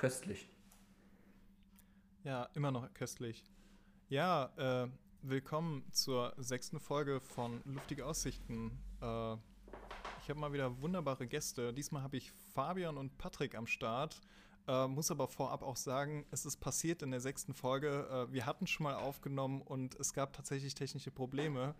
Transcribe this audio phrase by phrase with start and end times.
[0.00, 0.48] köstlich.
[2.24, 3.44] Ja, immer noch köstlich.
[4.08, 4.88] Ja, äh,
[5.20, 8.78] willkommen zur sechsten Folge von Luftige Aussichten.
[9.02, 9.34] Äh,
[10.22, 11.74] ich habe mal wieder wunderbare Gäste.
[11.74, 14.22] Diesmal habe ich Fabian und Patrick am Start.
[14.66, 18.08] Äh, muss aber vorab auch sagen, es ist passiert in der sechsten Folge.
[18.10, 21.74] Äh, wir hatten schon mal aufgenommen und es gab tatsächlich technische Probleme.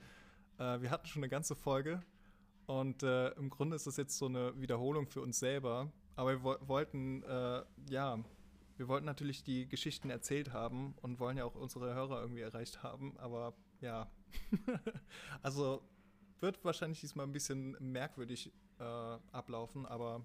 [0.58, 2.02] Äh, wir hatten schon eine ganze Folge
[2.66, 5.90] und äh, im Grunde ist das jetzt so eine Wiederholung für uns selber.
[6.20, 8.18] Aber wir wo wollten, äh, ja,
[8.76, 12.82] wir wollten natürlich die Geschichten erzählt haben und wollen ja auch unsere Hörer irgendwie erreicht
[12.82, 13.14] haben.
[13.16, 14.06] Aber ja,
[15.42, 15.80] also
[16.40, 18.84] wird wahrscheinlich diesmal ein bisschen merkwürdig äh,
[19.32, 19.86] ablaufen.
[19.86, 20.20] Aber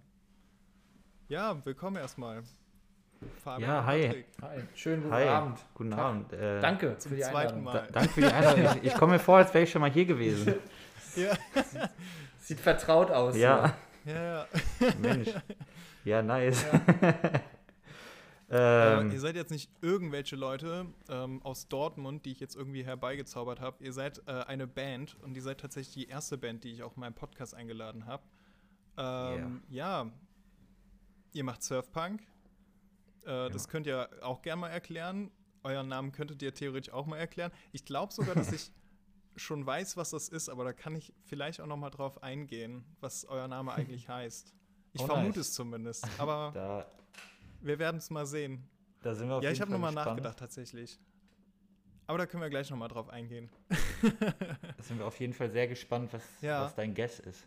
[1.29, 2.43] ja, willkommen erstmal.
[3.41, 4.25] Fabian ja, hi.
[4.41, 4.63] Hi.
[4.73, 5.27] Schönen guten hi.
[5.29, 5.65] Abend.
[5.75, 5.99] Guten Tag.
[5.99, 6.33] Abend.
[6.33, 7.71] Äh, danke für die zweiten Mal.
[7.71, 8.65] Da, danke für die Einladung.
[8.83, 10.55] ich, ich komme mir vor, als wäre ich schon mal hier gewesen.
[11.15, 11.37] ja.
[12.41, 13.37] Sieht vertraut aus.
[13.37, 13.77] Ja.
[14.03, 14.47] Ja, ja.
[14.99, 15.29] Mensch.
[16.05, 16.63] Ja, nice.
[16.71, 17.41] Ja.
[19.01, 23.59] ähm, ihr seid jetzt nicht irgendwelche Leute ähm, aus Dortmund, die ich jetzt irgendwie herbeigezaubert
[23.59, 23.83] habe.
[23.83, 26.95] Ihr seid äh, eine Band und ihr seid tatsächlich die erste Band, die ich auch
[26.95, 28.23] in meinem Podcast eingeladen habe.
[28.97, 30.05] Ähm, yeah.
[30.05, 30.11] Ja,
[31.33, 32.21] ihr macht Surfpunk.
[33.25, 33.49] Äh, ja.
[33.49, 35.31] Das könnt ihr auch gerne mal erklären.
[35.63, 37.51] Euren Namen könntet ihr theoretisch auch mal erklären.
[37.71, 38.71] Ich glaube sogar, dass ich
[39.35, 42.85] schon weiß, was das ist, aber da kann ich vielleicht auch noch mal drauf eingehen,
[43.01, 44.53] was euer Name eigentlich heißt.
[44.95, 45.49] Ich oh, vermute nice.
[45.49, 46.89] es zumindest, aber da,
[47.59, 48.65] wir werden es mal sehen.
[49.01, 50.97] Da sind wir auf ja, ich habe nochmal nachgedacht tatsächlich.
[52.07, 53.49] Aber da können wir gleich nochmal drauf eingehen.
[53.67, 56.63] da sind wir auf jeden Fall sehr gespannt, was, ja.
[56.63, 57.45] was dein Guess ist.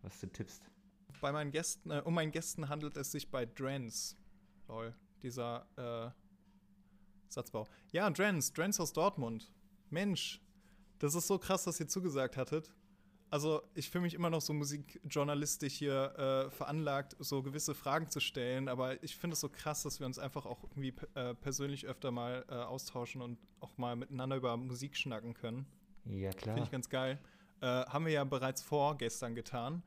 [0.00, 0.62] Was du tippst.
[1.20, 4.16] Bei meinen Gästen, äh, um meinen Gästen handelt es sich bei Drens.
[4.68, 6.10] Lol, dieser äh,
[7.28, 7.68] Satzbau.
[7.92, 9.52] Ja, Drens, Drens aus Dortmund.
[9.90, 10.40] Mensch,
[10.98, 12.72] das ist so krass, dass ihr zugesagt hattet.
[13.32, 18.20] Also, ich fühle mich immer noch so musikjournalistisch hier äh, veranlagt, so gewisse Fragen zu
[18.20, 21.86] stellen, aber ich finde es so krass, dass wir uns einfach auch irgendwie äh, persönlich
[21.86, 25.64] öfter mal äh, austauschen und auch mal miteinander über Musik schnacken können.
[26.04, 26.56] Ja, klar.
[26.56, 27.18] Finde ich ganz geil.
[27.62, 29.82] Äh, haben wir ja bereits vorgestern getan.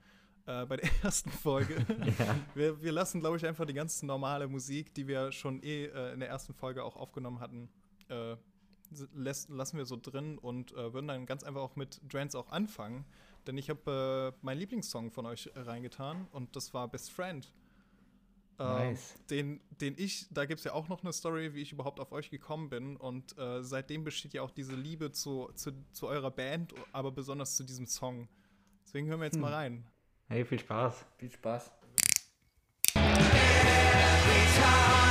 [0.47, 1.85] Äh, bei der ersten Folge.
[2.17, 2.35] ja.
[2.55, 6.13] wir, wir lassen, glaube ich, einfach die ganz normale Musik, die wir schon eh äh,
[6.13, 7.69] in der ersten Folge auch aufgenommen hatten,
[9.13, 12.51] lässt, lassen wir so drin und äh, würden dann ganz einfach auch mit Drance auch
[12.51, 13.05] anfangen.
[13.47, 17.51] Denn ich habe äh, meinen Lieblingssong von euch reingetan und das war Best Friend.
[18.57, 19.15] Ähm, nice.
[19.29, 22.11] den, den ich, da gibt es ja auch noch eine Story, wie ich überhaupt auf
[22.11, 22.95] euch gekommen bin.
[22.95, 27.57] Und äh, seitdem besteht ja auch diese Liebe zu, zu, zu, eurer Band, aber besonders
[27.57, 28.29] zu diesem Song.
[28.85, 29.41] Deswegen hören wir jetzt hm.
[29.41, 29.87] mal rein.
[30.27, 31.05] Hey, viel Spaß.
[31.17, 31.71] Viel Spaß.
[32.95, 35.04] Jo.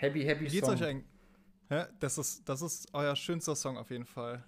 [0.00, 0.76] Happy, happy Geht's Song.
[0.76, 1.04] Euch ein,
[1.68, 4.42] ja, das, ist, das ist euer schönster Song auf jeden Fall.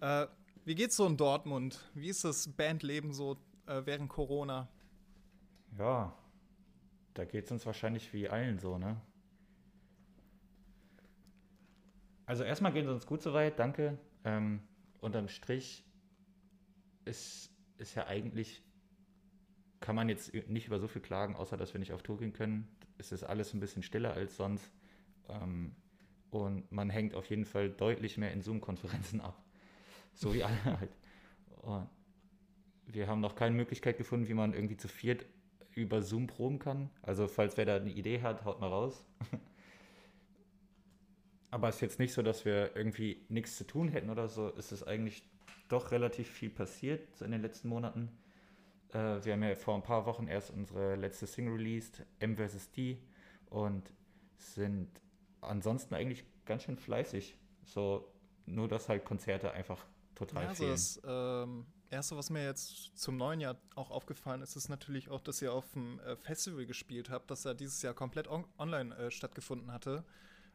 [0.00, 0.26] Äh,
[0.64, 1.78] wie geht's so in Dortmund?
[1.94, 4.68] Wie ist das Bandleben so äh, während Corona?
[5.78, 6.12] Ja,
[7.14, 9.00] da geht's uns wahrscheinlich wie allen so, ne?
[12.26, 13.98] Also erstmal geht es uns gut soweit, danke.
[14.24, 14.62] Ähm,
[15.00, 15.84] unterm Strich
[17.04, 18.64] ist, ist ja eigentlich,
[19.78, 22.32] kann man jetzt nicht über so viel klagen, außer dass wir nicht auf Tour gehen
[22.32, 22.68] können
[23.02, 24.72] es ist alles ein bisschen stiller als sonst.
[25.28, 25.74] Ähm,
[26.30, 29.42] und man hängt auf jeden Fall deutlich mehr in Zoom-Konferenzen ab.
[30.14, 30.96] So wie alle halt.
[31.62, 31.88] Und
[32.86, 35.26] wir haben noch keine Möglichkeit gefunden, wie man irgendwie zu viert
[35.74, 36.90] über Zoom proben kann.
[37.02, 39.04] Also falls wer da eine Idee hat, haut mal raus.
[41.50, 44.52] Aber es ist jetzt nicht so, dass wir irgendwie nichts zu tun hätten oder so.
[44.56, 45.22] Es ist eigentlich
[45.68, 48.10] doch relativ viel passiert in den letzten Monaten.
[48.92, 52.70] Äh, wir haben ja vor ein paar Wochen erst unsere letzte Single released, M vs.
[52.70, 52.98] D,
[53.46, 53.92] und
[54.36, 54.88] sind
[55.40, 57.36] ansonsten eigentlich ganz schön fleißig.
[57.64, 58.12] So,
[58.46, 59.84] nur dass halt Konzerte einfach
[60.14, 60.72] total ja, also fehlen.
[60.72, 65.20] Das ähm, Erste, was mir jetzt zum neuen Jahr auch aufgefallen ist, ist natürlich auch,
[65.20, 68.96] dass ihr auf dem äh, Festival gespielt habt, das ja dieses Jahr komplett on online
[68.96, 70.02] äh, stattgefunden hatte.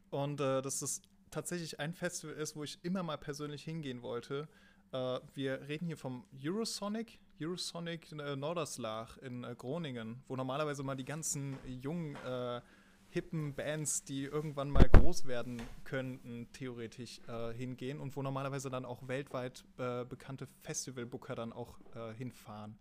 [0.10, 4.48] Und äh, dass das tatsächlich ein Festival ist, wo ich immer mal persönlich hingehen wollte.
[4.92, 10.95] Äh, wir reden hier vom Eurosonic, Eurosonic äh, Norderslach in äh, Groningen, wo normalerweise mal
[10.95, 12.62] die ganzen jungen, äh,
[13.10, 18.84] hippen Bands, die irgendwann mal groß werden könnten, theoretisch äh, hingehen und wo normalerweise dann
[18.84, 21.80] auch weltweit bekannte Festivalbooker dann auch
[22.18, 22.78] hinfahren.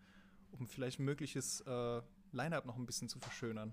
[0.51, 3.73] um vielleicht ein mögliches äh, Line-Up noch ein bisschen zu verschönern.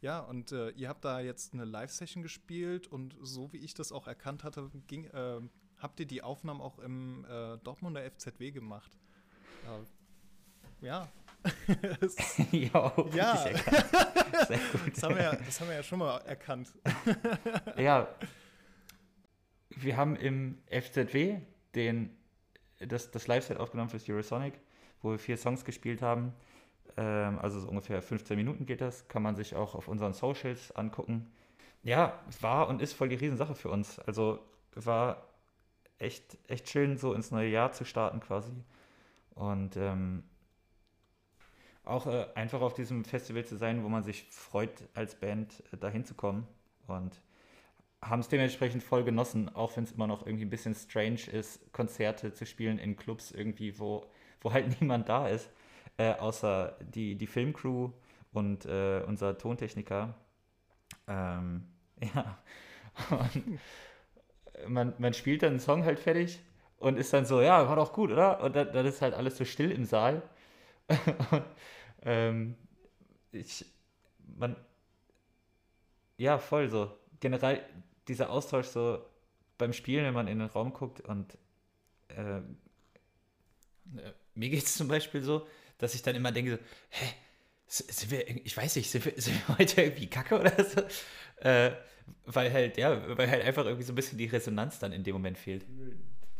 [0.00, 4.08] Ja, und ihr habt da jetzt eine Live-Session gespielt und so wie ich das auch
[4.08, 5.08] erkannt hatte, ging,
[5.78, 7.24] habt ihr die Aufnahmen auch im
[7.62, 8.98] Dortmunder FZW gemacht.
[10.82, 11.08] Ja.
[12.52, 13.36] ja, ja.
[13.36, 14.94] Sehr gut.
[14.94, 16.72] Das haben, wir ja, das haben wir ja schon mal erkannt.
[17.76, 18.08] ja.
[19.70, 21.40] Wir haben im FZW
[21.74, 22.16] den,
[22.78, 24.54] das, das Live-Set aufgenommen für Eurosonic,
[25.00, 26.32] wo wir vier Songs gespielt haben.
[26.96, 29.08] Ähm, also so ungefähr 15 Minuten geht das.
[29.08, 31.32] Kann man sich auch auf unseren Socials angucken.
[31.82, 33.98] Ja, war und ist voll die Riesensache für uns.
[34.00, 34.38] Also
[34.74, 35.26] war
[35.98, 38.52] echt, echt schön, so ins neue Jahr zu starten quasi.
[39.34, 40.22] Und ähm,
[41.84, 45.76] auch äh, einfach auf diesem Festival zu sein, wo man sich freut, als Band äh,
[45.76, 46.46] dahin zu kommen.
[46.86, 47.20] Und
[48.02, 51.72] haben es dementsprechend voll genossen, auch wenn es immer noch irgendwie ein bisschen strange ist,
[51.72, 54.06] Konzerte zu spielen in Clubs irgendwie, wo,
[54.40, 55.48] wo halt niemand da ist
[55.98, 57.90] äh, außer die, die Filmcrew
[58.32, 60.14] und äh, unser Tontechniker.
[61.06, 61.68] Ähm,
[62.14, 62.38] ja.
[63.10, 63.60] Und
[64.68, 66.40] man, man spielt dann einen Song halt fertig
[66.78, 68.42] und ist dann so, ja, war doch gut, oder?
[68.42, 70.22] Und dann, dann ist halt alles so still im Saal.
[72.02, 72.56] ähm,
[73.32, 73.64] ich,
[74.36, 74.56] man,
[76.16, 76.96] ja, voll so.
[77.20, 77.64] Generell
[78.08, 79.04] dieser Austausch so
[79.58, 81.38] beim Spielen, wenn man in den Raum guckt und
[82.08, 82.40] äh,
[84.34, 85.46] mir geht es zum Beispiel so,
[85.78, 86.58] dass ich dann immer denke, so,
[86.90, 87.06] hä,
[87.66, 90.82] sind wir, ich weiß nicht, sind wir, sind wir heute irgendwie kacke oder so?
[91.40, 91.72] Äh,
[92.24, 95.14] weil halt, ja, weil halt einfach irgendwie so ein bisschen die Resonanz dann in dem
[95.14, 95.64] Moment fehlt.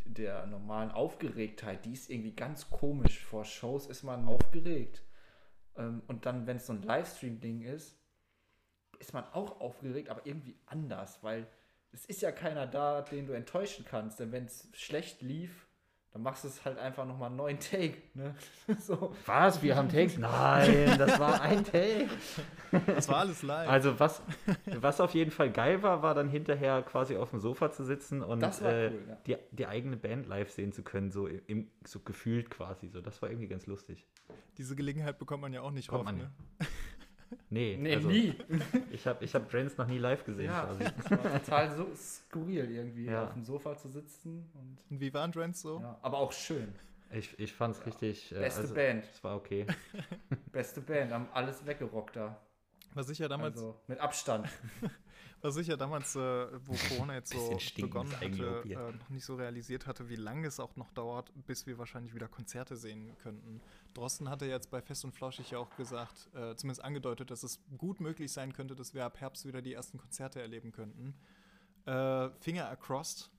[0.04, 3.24] Der normalen Aufgeregtheit, die ist irgendwie ganz komisch.
[3.24, 5.02] Vor Shows ist man aufgeregt.
[5.76, 7.98] Ähm, und dann, wenn es so ein Livestream-Ding ist,
[8.98, 11.46] ist man auch aufgeregt, aber irgendwie anders, weil
[11.92, 14.20] es ist ja keiner da, den du enttäuschen kannst.
[14.20, 15.66] Denn wenn es schlecht lief,
[16.12, 17.96] dann machst du es halt einfach nochmal einen neuen Take.
[18.12, 18.34] Ne?
[18.78, 19.14] so.
[19.24, 19.62] Was?
[19.62, 20.18] Wir haben Takes?
[20.18, 22.08] Nein, das war ein Take.
[22.86, 23.68] Das war alles live.
[23.68, 24.22] Also was,
[24.66, 28.22] was auf jeden Fall geil war, war dann hinterher quasi auf dem Sofa zu sitzen
[28.22, 29.16] und äh, cool, ja.
[29.26, 32.88] die, die eigene Band live sehen zu können, so, im, so gefühlt quasi.
[32.88, 33.00] So.
[33.00, 34.06] Das war irgendwie ganz lustig.
[34.58, 36.30] Diese Gelegenheit bekommt man ja auch nicht oft, ne?
[37.50, 38.34] Nee, nee also, nie.
[38.90, 40.46] Ich habe ich hab Trends noch nie live gesehen.
[40.46, 40.84] Ja, quasi.
[40.84, 43.24] das war total so skurril irgendwie, ja.
[43.24, 44.50] auf dem Sofa zu sitzen.
[44.54, 45.80] Und, und wie waren Trends so?
[45.80, 46.74] Ja, aber auch schön.
[47.12, 47.86] Ich, ich fand es ja.
[47.86, 48.32] richtig.
[48.32, 49.04] Äh, Beste also, Band.
[49.04, 49.66] Es war okay.
[50.52, 52.40] Beste Band, haben alles weggerockt da.
[52.94, 53.56] Was ich ja damals.
[53.56, 54.48] Also, mit Abstand.
[55.42, 59.34] Was ich ja damals, äh, wo Corona jetzt so begonnen hatte, äh, noch nicht so
[59.34, 63.60] realisiert hatte, wie lange es auch noch dauert, bis wir wahrscheinlich wieder Konzerte sehen könnten.
[63.94, 67.60] Drosten hatte jetzt bei Fest und Flauschig ja auch gesagt, äh, zumindest angedeutet, dass es
[67.78, 71.14] gut möglich sein könnte, dass wir ab Herbst wieder die ersten Konzerte erleben könnten.
[71.86, 73.30] Äh, Finger across.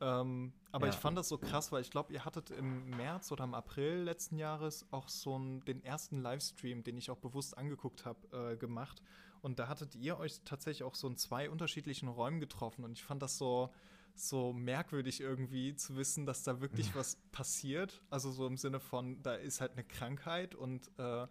[0.00, 0.92] Ähm, aber ja.
[0.92, 4.02] ich fand das so krass, weil ich glaube, ihr hattet im März oder im April
[4.02, 8.56] letzten Jahres auch so einen, den ersten Livestream, den ich auch bewusst angeguckt habe, äh,
[8.56, 9.02] gemacht.
[9.42, 12.84] Und da hattet ihr euch tatsächlich auch so in zwei unterschiedlichen Räumen getroffen.
[12.84, 13.70] Und ich fand das so,
[14.14, 18.02] so merkwürdig irgendwie zu wissen, dass da wirklich was passiert.
[18.10, 21.26] Also so im Sinne von, da ist halt eine Krankheit und äh,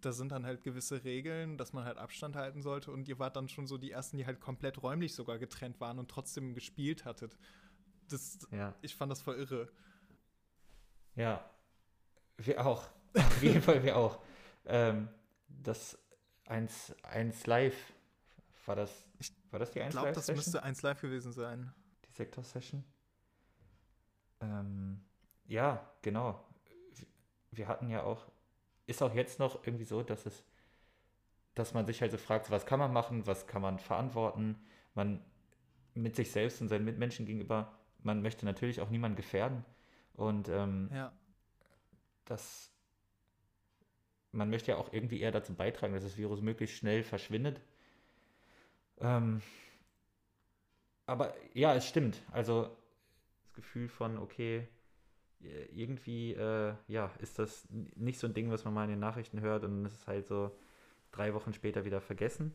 [0.00, 2.90] da sind dann halt gewisse Regeln, dass man halt Abstand halten sollte.
[2.90, 5.98] Und ihr wart dann schon so die ersten, die halt komplett räumlich sogar getrennt waren
[5.98, 7.36] und trotzdem gespielt hattet.
[8.08, 8.74] Das, ja.
[8.80, 9.68] Ich fand das voll irre.
[11.16, 11.44] Ja,
[12.36, 12.84] wir auch.
[13.14, 14.22] Auf jeden Fall wir auch.
[14.70, 15.08] Ähm,
[15.48, 15.96] das
[16.44, 17.94] 1, 1 Live.
[18.66, 20.04] War das, ich war das die 1 Live?
[20.04, 21.72] Ich glaube, das müsste 1 Live gewesen sein.
[22.18, 22.84] Sektor-Session?
[24.40, 25.00] Ähm,
[25.46, 26.44] ja, genau.
[27.50, 28.26] Wir hatten ja auch,
[28.86, 30.44] ist auch jetzt noch irgendwie so, dass es,
[31.54, 34.56] dass man sich halt so fragt, was kann man machen, was kann man verantworten.
[34.94, 35.24] Man
[35.94, 37.72] mit sich selbst und seinen Mitmenschen gegenüber,
[38.02, 39.64] man möchte natürlich auch niemanden gefährden.
[40.14, 41.12] Und ähm, ja.
[42.24, 42.70] das
[44.32, 47.60] man möchte ja auch irgendwie eher dazu beitragen, dass das Virus möglichst schnell verschwindet.
[49.00, 49.40] Ähm,
[51.08, 52.22] aber ja, es stimmt.
[52.30, 52.76] Also
[53.42, 54.68] das Gefühl von, okay,
[55.72, 59.40] irgendwie, äh, ja, ist das nicht so ein Ding, was man mal in den Nachrichten
[59.40, 60.56] hört und es ist halt so
[61.12, 62.54] drei Wochen später wieder vergessen,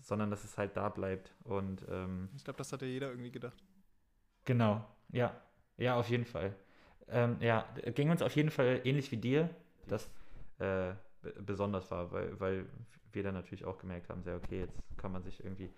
[0.00, 1.34] sondern dass es halt da bleibt.
[1.44, 3.62] Und ähm, ich glaube, das hat ja jeder irgendwie gedacht.
[4.44, 5.40] Genau, ja,
[5.76, 6.54] ja, auf jeden Fall.
[7.08, 9.50] Ähm, ja, ging uns auf jeden Fall ähnlich wie dir,
[9.86, 10.10] dass
[10.58, 10.94] äh,
[11.40, 12.66] besonders war, weil, weil
[13.12, 15.70] wir dann natürlich auch gemerkt haben, sehr okay, jetzt kann man sich irgendwie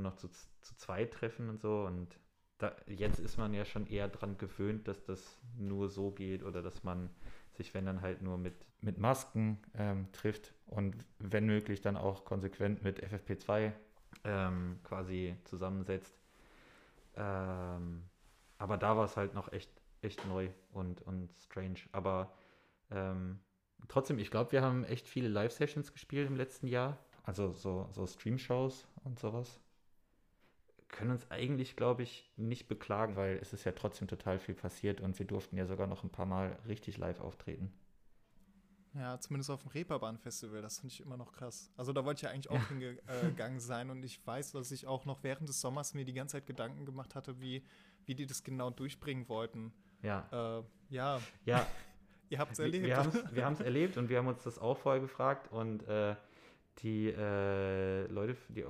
[0.00, 2.18] nur noch zu, zu zweit treffen und so und
[2.58, 6.62] da, jetzt ist man ja schon eher daran gewöhnt, dass das nur so geht oder
[6.62, 7.10] dass man
[7.52, 12.24] sich, wenn dann halt nur mit, mit Masken ähm, trifft und wenn möglich dann auch
[12.24, 13.72] konsequent mit FFP2
[14.24, 16.14] ähm, quasi zusammensetzt.
[17.16, 18.04] Ähm,
[18.58, 19.70] aber da war es halt noch echt,
[20.02, 21.80] echt neu und, und strange.
[21.92, 22.32] Aber
[22.90, 23.40] ähm,
[23.88, 26.98] trotzdem, ich glaube, wir haben echt viele Live-Sessions gespielt im letzten Jahr.
[27.22, 29.60] Also so, so Stream-Shows und sowas.
[30.90, 35.00] Können uns eigentlich, glaube ich, nicht beklagen, weil es ist ja trotzdem total viel passiert
[35.00, 37.72] und wir durften ja sogar noch ein paar Mal richtig live auftreten.
[38.94, 41.70] Ja, zumindest auf dem Reeperbahn-Festival, das finde ich immer noch krass.
[41.76, 45.04] Also da wollte ich ja eigentlich auch hingegangen sein und ich weiß, dass ich auch
[45.04, 47.64] noch während des Sommers mir die ganze Zeit Gedanken gemacht hatte, wie,
[48.04, 49.72] wie die das genau durchbringen wollten.
[50.02, 50.58] Ja.
[50.58, 51.64] Äh, ja, Ja,
[52.30, 52.84] ihr habt es erlebt.
[52.84, 52.96] wir
[53.32, 56.16] wir haben es erlebt und wir haben uns das auch vorher gefragt und äh,
[56.82, 58.64] die, äh, Leute, die,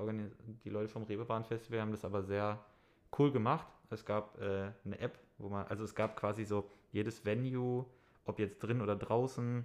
[0.64, 2.64] die Leute vom Reeperbahn Festival haben das aber sehr
[3.18, 3.66] cool gemacht.
[3.90, 7.86] Es gab äh, eine App, wo man, also es gab quasi so jedes Venue,
[8.24, 9.64] ob jetzt drin oder draußen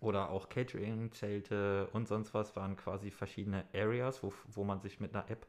[0.00, 5.00] oder auch Catering, Zelte und sonst was, waren quasi verschiedene Areas, wo, wo man sich
[5.00, 5.46] mit einer App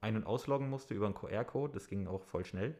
[0.00, 1.74] ein- und ausloggen musste über einen QR-Code.
[1.74, 2.76] Das ging auch voll schnell.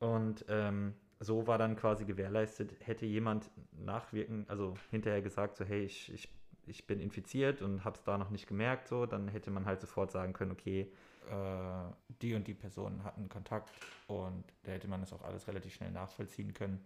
[0.00, 5.84] Und ähm, so war dann quasi gewährleistet, hätte jemand nachwirken, also hinterher gesagt, so hey,
[5.84, 6.28] ich, ich,
[6.66, 9.80] ich bin infiziert und habe es da noch nicht gemerkt, so, dann hätte man halt
[9.80, 10.92] sofort sagen können, okay,
[11.30, 13.70] äh, die und die Personen hatten Kontakt
[14.06, 16.84] und da hätte man das auch alles relativ schnell nachvollziehen können.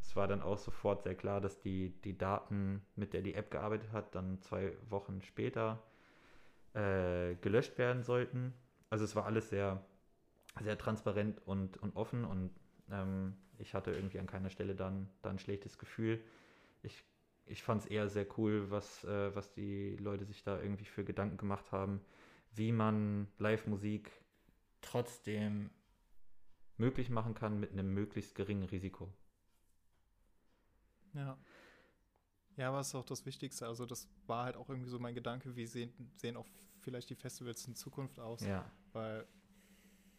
[0.00, 3.50] Es war dann auch sofort sehr klar, dass die, die Daten, mit der die App
[3.50, 5.82] gearbeitet hat, dann zwei Wochen später
[6.74, 8.54] äh, gelöscht werden sollten.
[8.90, 9.84] Also es war alles sehr,
[10.62, 12.50] sehr transparent und, und offen und
[12.90, 16.22] ähm, ich hatte irgendwie an keiner Stelle dann, dann ein schlechtes Gefühl.
[16.82, 17.02] Ich,
[17.46, 21.04] ich fand es eher sehr cool, was, äh, was die Leute sich da irgendwie für
[21.04, 22.00] Gedanken gemacht haben,
[22.54, 24.10] wie man Live-Musik
[24.80, 25.70] trotzdem
[26.76, 29.12] möglich machen kann mit einem möglichst geringen Risiko.
[31.14, 31.38] Ja.
[32.56, 33.66] Ja, aber es ist auch das Wichtigste.
[33.66, 36.46] Also, das war halt auch irgendwie so mein Gedanke, wie sehen, sehen auch
[36.80, 38.40] vielleicht die Festivals in Zukunft aus.
[38.44, 39.26] Ja, Weil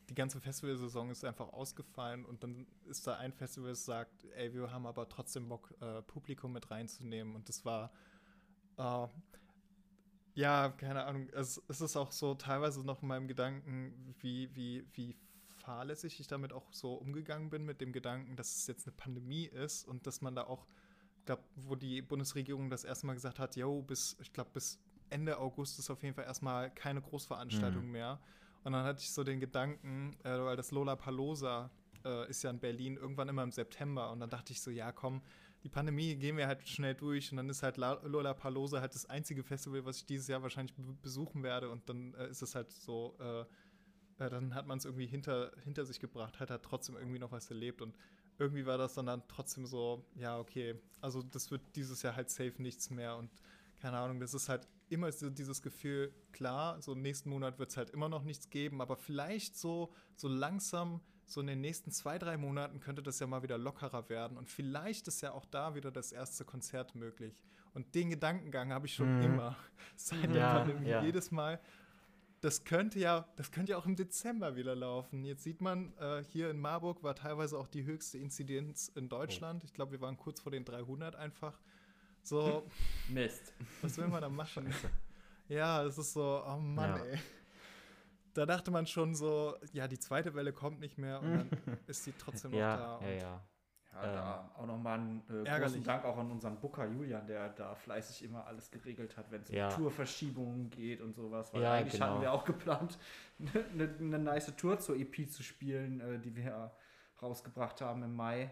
[0.09, 4.53] die ganze Festivalsaison ist einfach ausgefallen und dann ist da ein Festival, das sagt, ey,
[4.53, 7.35] wir haben aber trotzdem Bock, äh, Publikum mit reinzunehmen.
[7.35, 7.91] Und das war,
[8.77, 9.07] äh,
[10.35, 14.85] ja, keine Ahnung, es, es ist auch so teilweise noch in meinem Gedanken, wie, wie,
[14.93, 15.15] wie
[15.57, 19.45] fahrlässig ich damit auch so umgegangen bin, mit dem Gedanken, dass es jetzt eine Pandemie
[19.45, 20.67] ist und dass man da auch,
[21.19, 24.79] ich glaube, wo die Bundesregierung das erste Mal gesagt hat, yo, bis, ich glaube, bis
[25.09, 27.91] Ende August ist auf jeden Fall erstmal keine Großveranstaltung Mhm.
[27.91, 28.19] mehr.
[28.67, 31.71] Und dann hatte ich so den Gedanken, äh, weil das Lollapalooza
[32.03, 34.12] äh, ist ja in Berlin irgendwann immer im September.
[34.12, 35.21] Und dann dachte ich so, ja komm,
[35.63, 37.31] die Pandemie gehen wir halt schnell durch.
[37.31, 40.75] Und dann ist halt La- Lollapalooza halt das einzige Festival, was ich dieses Jahr wahrscheinlich
[40.75, 41.69] be besuchen werde.
[41.69, 43.39] Und dann äh, ist es halt so, äh,
[44.25, 47.31] äh, dann hat man es irgendwie hinter, hinter sich gebracht, hat er trotzdem irgendwie noch
[47.31, 47.81] was erlebt.
[47.81, 47.95] Und
[48.38, 52.29] irgendwie war das dann, dann trotzdem so, ja okay, also das wird dieses Jahr halt
[52.29, 53.15] safe nichts mehr.
[53.15, 53.31] Und
[53.79, 57.77] keine Ahnung, das ist halt immer so dieses Gefühl, klar, so nächsten Monat wird es
[57.77, 62.17] halt immer noch nichts geben, aber vielleicht so, so langsam, so in den nächsten zwei,
[62.17, 65.75] drei Monaten könnte das ja mal wieder lockerer werden und vielleicht ist ja auch da
[65.75, 67.38] wieder das erste Konzert möglich.
[67.74, 69.24] Und den Gedankengang habe ich schon Mhm.
[69.24, 69.55] immer
[69.98, 70.88] seit der Ja, Pandemie.
[70.89, 71.03] ja.
[71.03, 71.60] Jedes Mal,
[72.41, 75.24] das könnte ja, das könnte ja auch im Dezember wieder laufen.
[75.25, 79.63] Jetzt sieht man, äh, hier in Marburg war teilweise auch die höchste Inzidenz in Deutschland.
[79.63, 81.60] Ich glaube, wir waren kurz vor den 300 einfach.
[82.27, 82.63] So,
[83.07, 83.53] Mist.
[83.81, 84.67] was will man da machen?
[85.48, 87.03] Ja, es ist so, oh Mann, Ja.
[87.05, 87.19] ey.
[88.34, 91.50] Da dachte man schon so, ja, die zweite Welle kommt nicht mehr und dann
[91.88, 92.77] ist sie trotzdem noch da.
[92.77, 93.48] ja, Und ja, ja.
[93.93, 97.50] Ja, Ähm, da auch nochmal einen äh, großen Dank auch an unseren Booker Julian, der
[97.50, 99.69] da fleißig immer alles geregelt hat, wenn es Ja.
[99.69, 101.51] um Tourverschiebungen geht und sowas.
[101.53, 102.07] Weil Ja, eigentlich genau.
[102.07, 103.00] hatten wir auch geplant,
[103.74, 106.72] eine ne nice Tour zur EP zu spielen, äh, die wir
[107.22, 108.51] rausgebracht haben im Mai.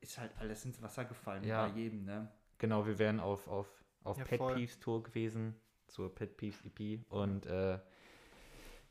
[0.00, 1.66] Ist halt alles ins Wasser gefallen Ja.
[1.66, 2.30] bei jedem, ne?
[2.60, 3.66] Genau, wir wären auf, auf,
[4.04, 4.54] auf Ja, Pet voll.
[4.54, 5.56] Peeves Tour gewesen,
[5.88, 7.78] zur Pet Peeves EP und äh,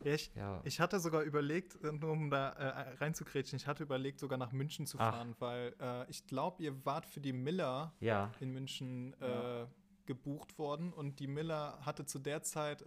[0.01, 4.37] ich, ja, ich hatte sogar überlegt, nur um da äh, reinzukrätschen, ich hatte überlegt, sogar
[4.37, 5.13] nach München zu Ach.
[5.13, 9.67] fahren, weil äh, ich glaube, ihr wart für die Miller ja, in München äh,
[10.05, 12.85] gebucht worden und die Miller hatte zu der Zeit äh,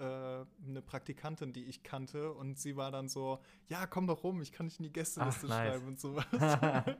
[0.66, 4.50] eine Praktikantin, die ich kannte und sie war dann so, ja, komm doch rum, ich
[4.50, 5.68] kann dich in die Gästeliste Ach, nice.
[5.68, 6.26] schreiben und sowas.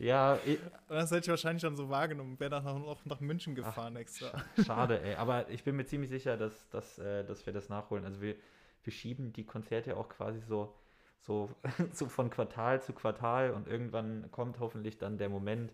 [0.00, 3.96] ja, und das hätte ich wahrscheinlich dann so wahrgenommen, wäre dann noch nach München gefahren
[3.96, 4.32] extra.
[4.64, 5.14] schade, ey.
[5.16, 8.04] Aber ich bin mir ziemlich sicher, dass, dass, äh, dass wir das nachholen.
[8.04, 8.36] Also wir,
[8.82, 10.74] wir schieben die Konzerte auch quasi so,
[11.18, 11.50] so,
[11.92, 15.72] so von Quartal zu Quartal und irgendwann kommt hoffentlich dann der Moment,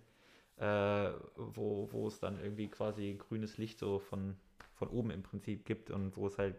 [0.57, 4.37] äh, wo, wo es dann irgendwie quasi grünes Licht so von,
[4.75, 6.57] von oben im Prinzip gibt und wo es halt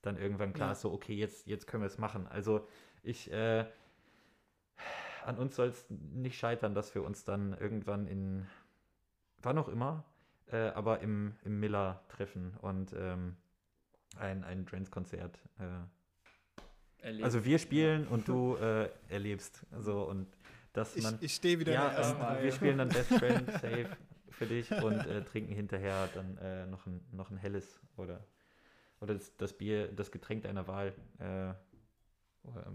[0.00, 0.72] dann irgendwann klar Ja.
[0.72, 2.26] ist, so, okay, jetzt, jetzt können wir es machen.
[2.26, 2.66] Also
[3.02, 3.66] ich, äh,
[5.26, 8.46] an uns soll es nicht scheitern, dass wir uns dann irgendwann in,
[9.42, 10.04] wann auch immer,
[10.50, 13.36] äh, aber im, im Miller treffen und ähm,
[14.18, 15.38] ein, ein Trance-Konzert.
[15.58, 19.66] Äh, also wir spielen und du äh, erlebst.
[19.80, 20.26] So und
[20.72, 21.18] dass Ich, man.
[21.20, 22.42] ich stehe wieder in der ja, ähm, und Reihe.
[22.44, 23.88] wir spielen dann Death Strand safe.
[24.30, 28.24] für dich und äh, trinken hinterher dann äh, noch, ein, noch ein helles oder,
[29.00, 31.52] oder das, das Bier, das Getränk deiner Wahl äh,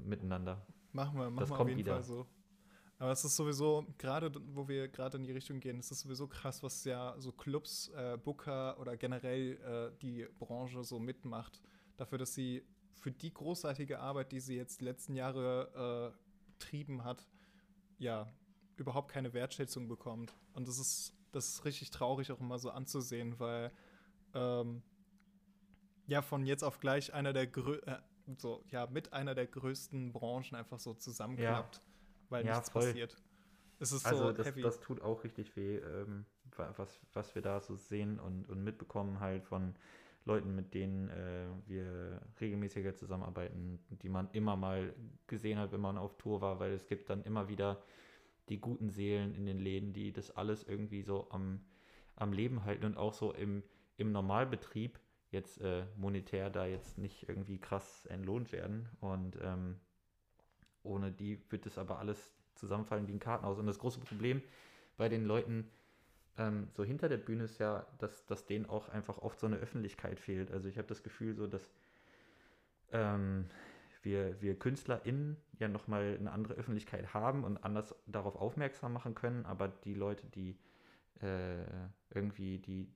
[0.03, 0.65] miteinander.
[0.93, 1.93] Machen wir, machen Das wir auf kommt jeden wieder.
[1.95, 2.27] Fall so.
[2.99, 6.27] Aber es ist sowieso, gerade wo wir gerade in die Richtung gehen, es ist sowieso
[6.27, 9.57] krass, was ja so Clubs, äh, Booker oder generell
[9.93, 11.61] äh, die Branche so mitmacht.
[11.97, 12.63] Dafür, dass sie
[12.93, 17.27] für die großartige Arbeit, die sie jetzt die letzten Jahre äh, betrieben hat,
[17.99, 18.27] ja,
[18.77, 20.33] überhaupt keine Wertschätzung bekommt.
[20.53, 23.71] Und das ist, das ist richtig traurig auch immer so anzusehen, weil
[24.33, 24.81] ähm,
[26.07, 27.97] ja von jetzt auf gleich einer der grö äh,
[28.37, 31.81] so, ja, mit einer der größten Branchen einfach so zusammenklappt,
[32.29, 32.83] weil Ja, nichts voll.
[32.85, 33.17] passiert.
[33.79, 34.61] Es ist Also so das, heavy.
[34.63, 38.63] das tut auch richtig weh, ähm, wa- was, was wir da so sehen und, und
[38.63, 39.75] mitbekommen halt von
[40.25, 44.93] Leuten, mit denen äh, wir regelmäßiger zusammenarbeiten, die man immer mal
[45.27, 47.81] gesehen hat, wenn man auf Tour war, weil es gibt dann immer wieder
[48.49, 51.61] die guten Seelen in den Läden, die das alles irgendwie so am,
[52.15, 53.63] am Leben halten und auch so im,
[53.97, 54.99] im Normalbetrieb
[55.31, 59.79] jetzt äh, monetär da jetzt nicht irgendwie krass entlohnt werden und ähm,
[60.87, 63.59] ohne die wird es aber alles zusammenfallen wie ein Kartenhaus.
[63.59, 64.41] Und das große Problem
[64.97, 65.69] bei den Leuten
[66.37, 69.57] ähm, so hinter der Bühne ist ja, dass, dass denen auch einfach oft so eine
[69.57, 70.51] Öffentlichkeit fehlt.
[70.51, 71.71] Also ich habe das Gefühl so, dass
[72.91, 73.45] ähm,
[74.03, 79.45] wir, wir KünstlerInnen ja nochmal eine andere Öffentlichkeit haben und anders darauf aufmerksam machen können,
[79.45, 80.57] aber die Leute, die
[81.21, 81.63] äh,
[82.11, 82.87] irgendwie die,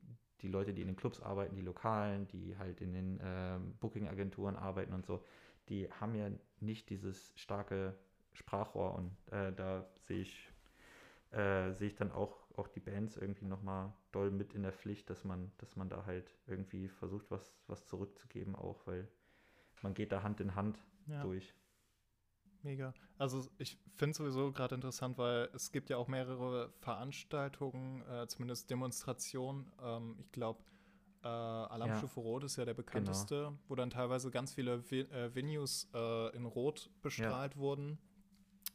[0.41, 4.55] die Leute, die in den Clubs arbeiten, die Lokalen, die halt in den ähm, Booking-Agenturen
[4.55, 5.23] arbeiten und so,
[5.69, 7.97] die haben ja nicht dieses starke
[8.33, 10.51] Sprachrohr und äh, da sehe ich,
[11.31, 15.09] äh, sehe ich dann auch, auch die Bands irgendwie nochmal doll mit in der Pflicht,
[15.09, 19.07] dass man, dass man da halt irgendwie versucht, was, was zurückzugeben auch, weil
[19.81, 21.53] man geht da Hand in Hand ja, durch.
[22.63, 22.93] mega.
[23.17, 28.27] Also ich finde es sowieso gerade interessant, weil es gibt ja auch mehrere Veranstaltungen, äh,
[28.27, 29.71] zumindest Demonstrationen.
[29.81, 30.63] Ähm, ich glaube,
[31.23, 35.89] äh, Alarmstufe Rot ist ja der bekannteste, wo dann teilweise ganz viele Vi äh, Venues
[35.93, 37.97] äh, in Rot bestrahlt wurden.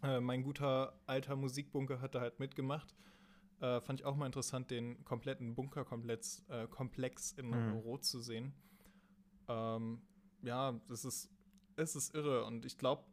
[0.02, 2.94] Äh, mein guter alter Musikbunker hat da halt mitgemacht.
[3.60, 7.72] Äh, fand ich auch mal interessant, den kompletten Bunkerkomplex Komplex in Mhm.
[7.72, 8.52] Rot zu sehen.
[9.48, 10.02] Ähm,
[10.42, 11.30] ja, das ist,
[11.76, 13.04] es ist irre und ich glaube,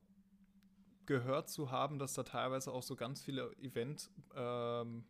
[1.06, 5.06] gehört zu haben, dass da teilweise auch so ganz viele Event ähm,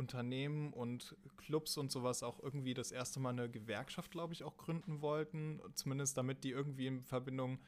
[0.00, 4.56] Unternehmen und Clubs und sowas auch irgendwie das erste Mal eine Gewerkschaft, glaube ich, auch
[4.56, 5.60] gründen wollten.
[5.74, 7.58] Zumindest damit die irgendwie in Verbindung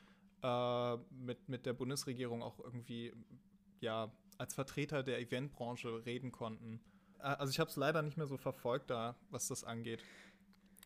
[0.43, 3.13] äh, mit, mit der Bundesregierung auch irgendwie
[3.81, 6.81] ja als Vertreter der Eventbranche reden konnten.
[7.19, 10.03] Äh, Also ich habe es leider nicht mehr so verfolgt da, was das angeht.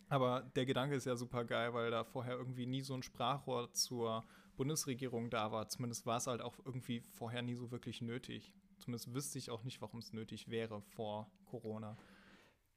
[0.09, 3.73] Aber der Gedanke ist ja super geil, weil da vorher irgendwie nie so ein Sprachrohr
[3.73, 4.25] zur
[4.57, 5.69] Bundesregierung da war.
[5.69, 8.53] Zumindest war es halt auch irgendwie vorher nie so wirklich nötig.
[8.87, 11.97] Zumindest wüsste ich auch nicht, warum es nötig wäre vor Corona.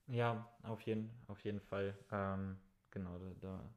[0.07, 1.95] Ja, auf jeden, auf jeden Fall.
[2.11, 2.57] Ähm,
[2.89, 3.69] genau, da, da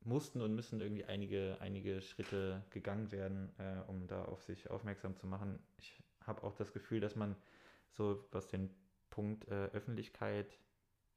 [0.00, 5.14] mussten und müssen irgendwie einige, einige Schritte gegangen werden, äh, um da auf sich aufmerksam
[5.14, 5.60] zu machen.
[5.78, 7.36] Ich habe auch das Gefühl, dass man
[7.92, 8.68] so, was den
[9.08, 10.58] Punkt äh, Öffentlichkeit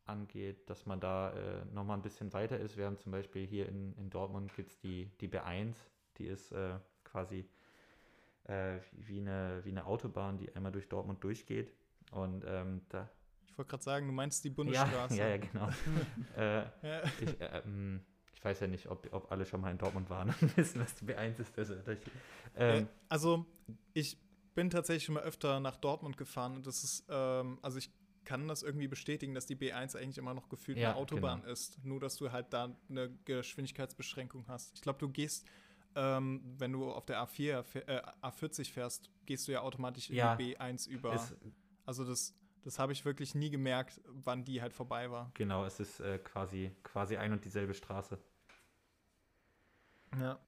[0.06, 2.78] angeht, dass man da äh, nochmal ein bisschen weiter ist.
[2.78, 5.73] Wir haben zum Beispiel hier in, in Dortmund gibt es die, die B1,
[6.19, 7.49] die ist äh, quasi
[8.46, 11.74] äh, wie, eine, wie eine Autobahn, die einmal durch Dortmund durchgeht.
[12.12, 13.10] Und ähm, da
[13.48, 15.16] Ich wollte gerade sagen, du meinst die ja, Bundesstraße.
[15.16, 15.70] ja, ja, genau.
[16.36, 17.04] äh, Ja.
[17.18, 20.30] ich, äh, ähm, ich weiß ja nicht, ob, ob alle schon mal in Dortmund waren
[20.42, 21.58] und wissen, was die B1 ist.
[21.58, 21.76] Also,
[22.56, 23.46] ähm, Äh, also,
[23.94, 24.18] ich
[24.54, 27.92] bin tatsächlich schon mal öfter nach Dortmund gefahren und das ist, ähm, also ich
[28.24, 31.52] kann das irgendwie bestätigen, dass die B1 eigentlich immer noch gefühlt Ja, eine Autobahn genau.
[31.52, 31.84] ist.
[31.86, 34.74] Nur, dass du halt da eine Geschwindigkeitsbeschränkung hast.
[34.76, 35.46] Ich glaube, du gehst,
[35.96, 40.16] ähm, wenn du auf der A4, fäh- äh, A40 fährst, gehst du ja automatisch in
[40.16, 41.16] Ja, die B1 über.
[41.16, 41.36] ist,
[41.86, 45.32] also das, das habe ich wirklich nie gemerkt, wann die halt vorbei war.
[45.34, 48.18] genau, es ist äh, quasi, quasi ein und dieselbe Straße.
[50.20, 50.40] Ja.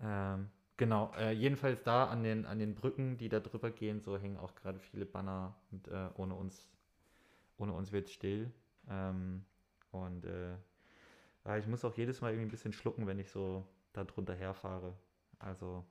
[0.00, 4.18] Ähm, genau, äh, jedenfalls da an den, an den Brücken, die da drüber gehen, so
[4.18, 6.68] hängen auch gerade viele Banner und äh, ohne uns,
[7.58, 8.52] ohne uns wird still.
[8.88, 9.44] Ähm,
[9.92, 10.56] und äh,
[11.58, 14.94] ich muss auch jedes Mal irgendwie ein bisschen schlucken, wenn ich so da drunter herfahre.
[15.38, 15.84] Also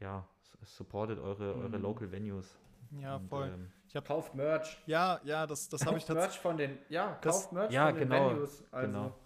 [0.00, 0.26] ja,
[0.62, 1.82] supportet eure, eure Mhm.
[1.82, 2.58] Local Venues.
[2.92, 3.48] Ja, Und, voll.
[3.48, 3.72] ähm,
[4.04, 4.78] Kauft Merch.
[4.86, 6.34] ja, ja, das, das habe ich Kauft tatsächlich.
[6.34, 8.64] Merch von den, ja, Das- kauft Merch ja, von den genau, Venues.
[8.72, 9.18] Also, genau.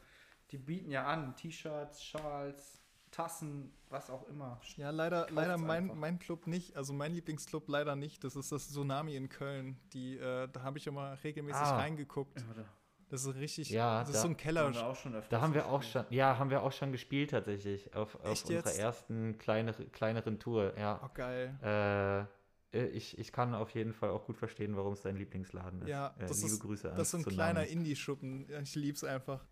[0.51, 4.61] die bieten ja an, T-Shirts, Schals, Tassen, was auch immer.
[4.77, 5.95] Ja, leider, Kauft's leider mein, einfach.
[5.97, 6.77] mein Club nicht.
[6.77, 8.23] Also mein Lieblingsclub leider nicht.
[8.25, 9.79] Das ist das Tsunami in Köln.
[9.93, 11.77] Die, äh, da habe ich immer regelmäßig Ah.
[11.79, 12.41] reingeguckt.
[12.41, 12.65] Ja,
[13.09, 13.71] Das ist richtig.
[13.71, 14.65] Ja, das ist da- so ein Keller.
[14.65, 16.07] haben wir auch schon öfters Da haben wir auch gespielt.
[16.09, 18.79] schon, ja, haben wir auch schon gespielt tatsächlich auf, auf unserer jetzt?
[18.79, 21.01] ersten kleinere, kleineren Tour, ja.
[21.05, 21.57] Oh, geil.
[21.63, 25.83] Äh, äh, ich, ich kann auf jeden Fall auch gut verstehen, warum es dein Lieblingsladen
[25.83, 25.89] ist.
[25.89, 28.49] Ja, Äh, das liebe ist- Grüße an Das ist so ein kleiner Indie-Schuppen.
[28.63, 29.47] Ich lieb's einfach.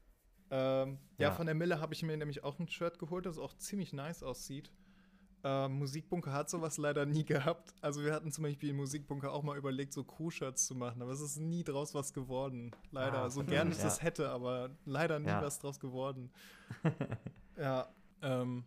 [0.51, 1.29] Ähm, ja.
[1.29, 1.33] Ja.
[1.33, 4.23] von der Mille habe ich mir nämlich auch ein Shirt geholt, das auch ziemlich nice
[4.23, 4.71] aussieht.
[5.47, 7.75] Ähm, Musikbunker hat sowas leider nie gehabt.
[7.83, 11.13] Also wir hatten zum Beispiel im Musikbunker auch mal überlegt, so Crew-Shirts zu machen, aber
[11.13, 12.71] es ist nie draus was geworden.
[12.91, 13.19] Leider.
[13.25, 13.85] Ah, so gern ich ja.
[13.85, 15.43] das hätte, aber leider nie Ja.
[15.43, 16.31] was draus geworden.
[17.59, 17.87] ja,
[18.23, 18.65] ähm,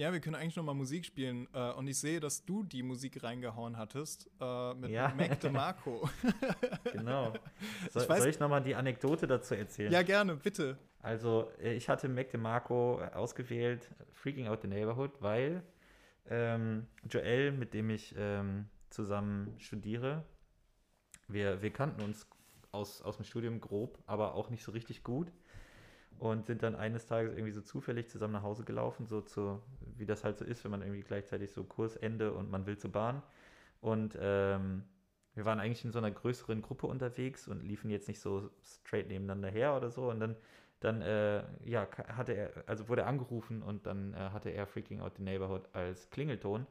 [0.00, 1.46] ja, wir können eigentlich noch mal Musik spielen.
[1.52, 5.12] Äh, und ich sehe, dass du die Musik reingehauen hattest äh, mit Ja.
[5.16, 6.08] Mac DeMarco.
[6.92, 7.34] Genau.
[7.92, 9.92] So, Ich weiß- soll ich nochmal die Anekdote dazu erzählen?
[9.92, 10.78] ja, gerne, bitte.
[11.00, 15.62] Also, äh, ich hatte Mac DeMarco ausgewählt, Freaking Out the Neighborhood, weil
[16.28, 20.24] ähm, Joel, mit dem ich ähm, zusammen studiere,
[21.28, 22.26] wir, wir kannten uns
[22.72, 25.32] aus, aus dem Studium grob, aber auch nicht so richtig gut
[26.20, 29.62] und sind dann eines Tages irgendwie so zufällig zusammen nach Hause gelaufen, so zu,
[29.96, 32.92] wie das halt so ist, wenn man irgendwie gleichzeitig so Kursende und man will zur
[32.92, 33.22] Bahn.
[33.80, 34.84] Und ähm,
[35.34, 39.08] wir waren eigentlich in so einer größeren Gruppe unterwegs und liefen jetzt nicht so straight
[39.08, 40.10] nebeneinander her oder so.
[40.10, 40.36] Und dann,
[40.80, 45.00] dann äh, ja, hatte er, also wurde er angerufen und dann äh, hatte er Freaking
[45.00, 46.66] Out the Neighborhood als Klingelton.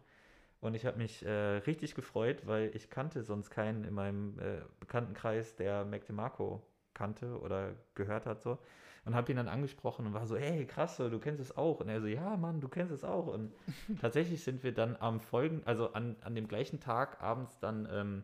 [0.62, 4.62] Und ich habe mich äh, richtig gefreut, weil ich kannte sonst keinen in meinem äh,
[4.80, 6.62] Bekanntenkreis, der Mac DeMarco
[6.94, 8.60] kannte oder gehört hat so.
[9.06, 11.80] Und habe ihn dann angesprochen und war so, hey, krass, du kennst es auch.
[11.80, 13.28] Und er so, ja, Mann, du kennst es auch.
[13.28, 13.54] Und
[14.02, 18.24] tatsächlich sind wir dann am folgenden, also an, an dem gleichen Tag abends dann ähm,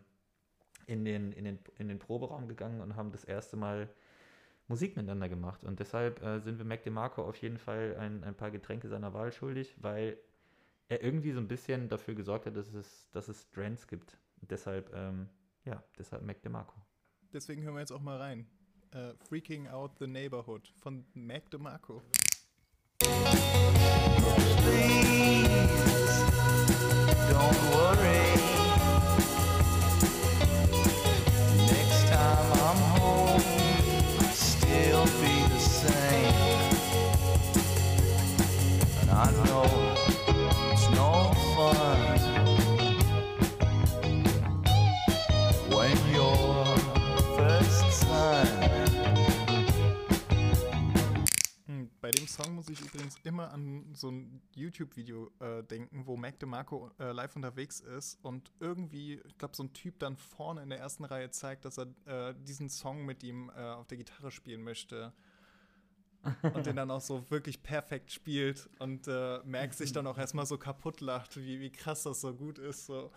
[0.88, 3.90] in, den, in, den, in den Proberaum gegangen und haben das erste Mal
[4.68, 5.64] Musik miteinander gemacht.
[5.64, 9.14] Und deshalb äh, sind wir Mac DeMarco auf jeden Fall ein, ein paar Getränke seiner
[9.14, 10.18] Wahl schuldig, weil
[10.88, 14.18] er irgendwie so ein bisschen dafür gesorgt hat, dass es, dass es Trends gibt.
[14.42, 15.30] Und deshalb, ähm,
[15.66, 16.76] ja, deshalb Mac DeMarco.
[17.34, 18.48] Deswegen hören wir jetzt auch mal rein.
[18.96, 22.02] Äh, Freaking Out the Neighborhood von Mac DeMarco.
[27.30, 28.65] Don't worry.
[52.36, 57.14] Song muss ich übrigens immer an so ein YouTube-Video äh, denken, wo Mac DeMarco äh,
[57.14, 61.06] live unterwegs ist und irgendwie, ich glaube, so ein Typ dann vorne in der ersten
[61.06, 65.14] Reihe zeigt, dass er äh, diesen Song mit ihm äh, auf der Gitarre spielen möchte.
[66.42, 70.48] Und den dann auch so wirklich perfekt spielt und äh, Mac sich dann auch erstmal
[70.48, 72.88] so kaputt lacht, wie, wie krass das so gut ist.
[72.88, 73.12] So.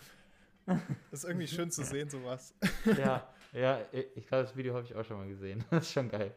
[1.11, 2.55] ist irgendwie schön zu sehen, sowas.
[2.85, 5.65] ja, ja, ich glaube, das Video habe ich auch schon mal gesehen.
[5.71, 6.35] Das ist schon geil.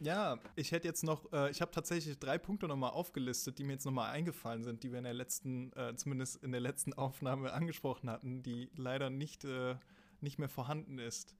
[0.00, 3.72] Ja, ich hätte jetzt noch, äh, ich habe tatsächlich drei Punkte nochmal aufgelistet, die mir
[3.72, 7.52] jetzt nochmal eingefallen sind, die wir in der letzten, äh, zumindest in der letzten Aufnahme
[7.52, 9.74] angesprochen hatten, die leider nicht, äh,
[10.20, 11.34] nicht mehr vorhanden ist.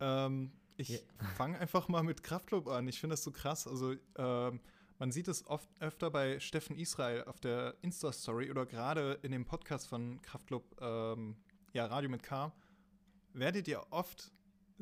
[0.00, 0.98] Ähm, ich Ja.
[1.36, 2.88] fange einfach mal mit Kraftclub an.
[2.88, 3.68] Ich finde das so krass.
[3.68, 4.60] Also, ähm,
[4.98, 9.44] man sieht es oft öfter bei Steffen Israel auf der Insta-Story oder gerade in dem
[9.44, 11.36] Podcast von Kraftclub, ähm,
[11.72, 12.52] ja, Radio mit K,
[13.32, 14.32] werdet ihr oft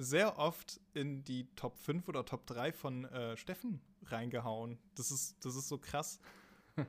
[0.03, 4.79] sehr oft in die Top 5 oder Top 3 von äh, Steffen reingehauen.
[4.97, 6.19] Das ist, das ist so krass.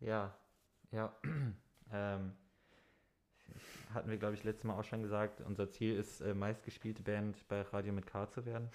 [0.00, 0.36] Ja,
[0.90, 1.10] ja.
[1.92, 2.32] ähm,
[3.94, 7.48] hatten wir, glaube ich, letztes Mal auch schon gesagt, unser Ziel ist, äh, meistgespielte Band
[7.48, 8.68] bei Radio mit K zu werden.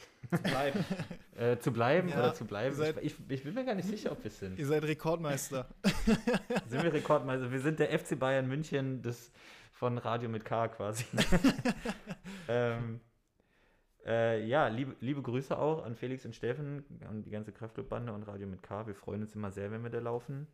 [0.43, 0.83] Bleiben.
[1.35, 2.75] Äh, zu bleiben Ja, oder zu bleiben.
[2.75, 4.57] seid- ich, ich, ich bin mir gar nicht sicher, ob wir es sind.
[4.59, 5.67] Ihr seid Rekordmeister.
[6.67, 7.51] Sind wir Rekordmeister?
[7.51, 9.31] Wir sind der FC Bayern München des,
[9.71, 11.05] von Radio mit K quasi.
[12.47, 12.99] ähm,
[14.05, 18.23] äh, ja, liebe, liebe Grüße auch an Felix und Steffen und die ganze Kraftclub-Bande und
[18.23, 18.87] Radio mit K.
[18.87, 20.47] Wir freuen uns immer sehr, wenn wir da laufen.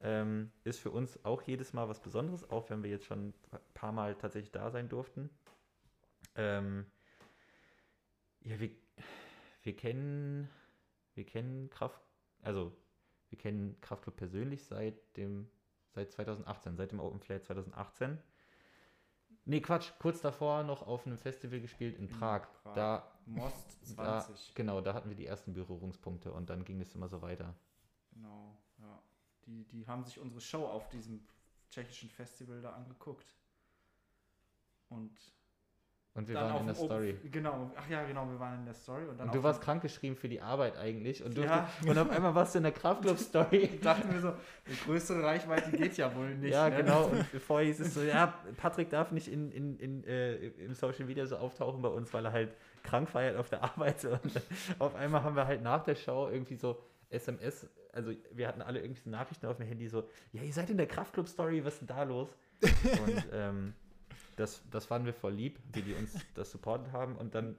[0.00, 3.58] Ähm, ist für uns auch jedes Mal was Besonderes, auch wenn wir jetzt schon ein
[3.74, 5.30] paar Mal tatsächlich da sein durften.
[6.34, 6.86] Ähm,
[8.40, 8.70] ja, wir,
[9.62, 10.48] wir kennen,
[11.14, 12.00] wir kennen Kraft,
[12.42, 12.76] also
[13.30, 15.48] wir kennen Kraftclub persönlich seit dem,
[15.94, 18.18] seit 2018, seit dem Open Flare 2018.
[19.46, 22.46] Nee, Quatsch, kurz davor noch auf einem Festival gespielt in Prag.
[22.62, 22.74] Prag.
[22.74, 24.54] Da, Most da, 20.
[24.54, 27.54] genau, da hatten wir die ersten Berührungspunkte und dann ging es immer so weiter.
[28.12, 29.02] Genau, ja.
[29.46, 31.26] Die, die haben sich unsere Show auf diesem
[31.70, 33.34] tschechischen Festival da angeguckt.
[34.88, 35.12] Und
[36.16, 37.10] Und wir dann waren in der Story.
[37.18, 39.04] Open- Genau, ach ja, genau, wir waren in der Story.
[39.06, 41.68] Und dann Und du warst krankgeschrieben für die Arbeit eigentlich und, durfte, Ja.
[41.88, 43.78] und auf einmal warst du in der Kraftclub-Story.
[43.82, 44.32] dachten wir so,
[44.68, 46.52] die größere Reichweite geht ja wohl nicht.
[46.52, 46.76] ja, ne?
[46.76, 47.06] genau.
[47.06, 51.04] Und vorher hieß es so, ja, Patrick darf nicht in, in, in, äh, im Social
[51.04, 54.04] Media so auftauchen bei uns, weil er halt krank feiert auf der Arbeit.
[54.04, 54.20] Und
[54.78, 58.80] auf einmal haben wir halt nach der Show irgendwie so SMS, also wir hatten alle
[58.80, 61.80] irgendwie so Nachrichten auf dem Handy so, ja, ihr seid in der Kraftclub-Story, was ist
[61.80, 62.28] denn da los?
[62.62, 63.74] Und ähm,
[64.36, 67.16] das, das fanden wir voll lieb, wie die uns das supportet haben.
[67.16, 67.56] Und dann,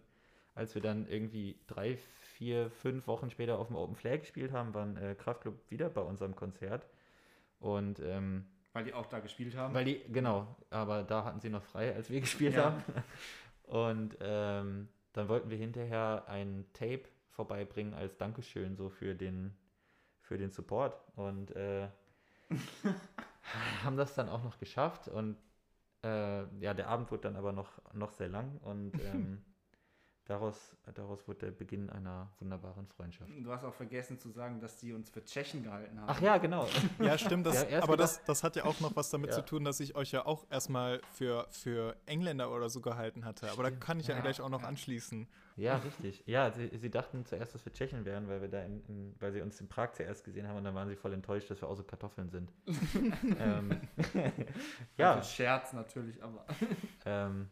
[0.54, 4.74] als wir dann irgendwie drei, vier, fünf Wochen später auf dem Open Flair gespielt haben,
[4.74, 6.86] waren äh, Kraftclub wieder bei unserem Konzert.
[7.60, 9.74] Und ähm, Weil die auch da gespielt haben.
[9.74, 12.66] weil die, genau, aber da hatten sie noch frei, als wir gespielt Ja.
[12.66, 12.84] haben.
[13.64, 19.56] Und ähm, dann wollten wir hinterher ein Tape vorbeibringen als Dankeschön so für den,
[20.22, 21.02] für den Support.
[21.16, 21.88] Und äh,
[23.84, 25.08] haben das dann auch noch geschafft.
[25.08, 25.38] Und
[26.06, 29.42] äh, ja, der Abend wurde dann aber noch, noch sehr lang und ähm,
[30.26, 33.30] daraus, daraus wurde der Beginn einer wunderbaren Freundschaft.
[33.38, 36.08] Du hast auch vergessen zu sagen, dass die uns für Tschechen gehalten haben.
[36.10, 36.68] Ach ja, genau.
[37.00, 37.46] Ja, stimmt.
[37.46, 39.36] Das, Ja, erst aber gedacht- das, das hat ja auch noch was damit Ja.
[39.38, 43.50] zu tun, dass ich euch ja auch erstmal für, für Engländer oder so gehalten hatte.
[43.52, 44.68] Aber da kann ich ja, Ja, gleich auch noch ja.
[44.68, 45.28] anschließen.
[45.58, 46.22] Ja, richtig.
[46.26, 49.32] Ja, sie, sie dachten zuerst, dass wir Tschechen wären, weil wir da in, in, weil
[49.32, 51.70] sie uns in Prag zuerst gesehen haben und dann waren sie voll enttäuscht, dass wir
[51.70, 52.52] auch so Kartoffeln sind.
[53.40, 53.80] ähm,
[54.98, 55.16] ja.
[55.16, 56.46] ja, Scherz natürlich, aber.
[57.06, 57.50] ähm,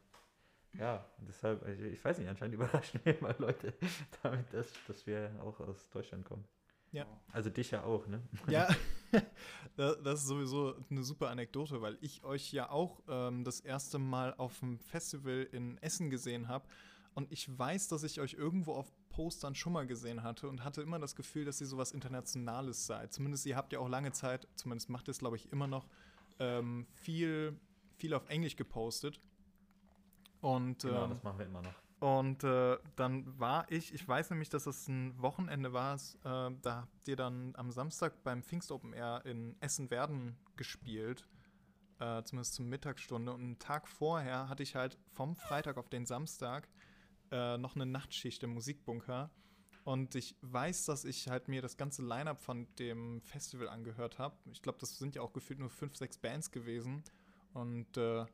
[0.77, 3.73] ja, deshalb, also ich weiß nicht, anscheinend überraschen wir immer Leute
[4.23, 6.45] damit, dass, dass wir auch aus Deutschland kommen.
[6.91, 7.07] Ja.
[7.31, 8.21] Also dich ja auch, ne?
[8.47, 8.67] Ja,
[9.75, 13.97] da- das ist sowieso eine super Anekdote, weil ich euch ja auch ähm, das erste
[13.97, 16.67] Mal auf dem Festival in Essen gesehen habe.
[17.15, 20.81] Und ich weiß, dass ich euch irgendwo auf Postern schon mal gesehen hatte und hatte
[20.81, 23.13] immer das Gefühl, dass ihr sowas Internationales seid.
[23.13, 25.87] Zumindest ihr habt ja auch lange Zeit, zumindest macht ihr es, glaube ich, immer noch,
[26.39, 27.59] ähm, viel,
[27.97, 29.19] viel auf Englisch gepostet.
[30.43, 31.73] Und Genau, ähm, das machen wir immer noch.
[31.99, 36.81] und äh, dann war ich, ich weiß nämlich, dass es ein Wochenende war, äh, da
[36.81, 41.25] habt ihr dann am Samstag beim Pfingst Open Air in Essen-Werden gespielt,
[41.99, 43.31] äh, zumindest zur Mittagsstunde.
[43.31, 46.67] Und einen Tag vorher hatte ich halt vom Freitag auf den Samstag
[47.31, 49.31] äh, noch eine Nachtschicht im Musikbunker.
[49.85, 54.35] Und ich weiß, dass ich halt mir das ganze Line-Up von dem Festival angehört habe.
[54.51, 57.01] Ich glaube, das sind ja auch gefühlt nur fünf, sechs Bands gewesen.
[57.53, 58.25] Und äh,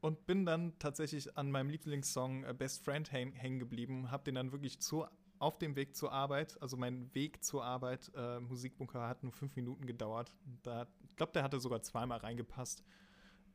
[0.00, 4.36] und bin dann tatsächlich an meinem Lieblingssong äh, Best Friend häng- hängen geblieben, habe den
[4.36, 5.06] dann wirklich zu,
[5.38, 9.56] auf dem Weg zur Arbeit, also mein Weg zur Arbeit, äh, Musikbunker hat nur fünf
[9.56, 10.34] Minuten gedauert.
[10.62, 12.82] Da, ich glaube, der hatte sogar zweimal reingepasst.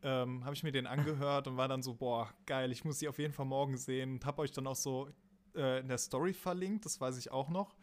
[0.02, 3.08] Ähm, habe ich mir den angehört und war dann so, boah, geil, ich muss sie
[3.08, 5.08] auf jeden Fall morgen sehen und habe euch dann auch so
[5.56, 7.78] äh, in der Story verlinkt, das weiß ich auch noch.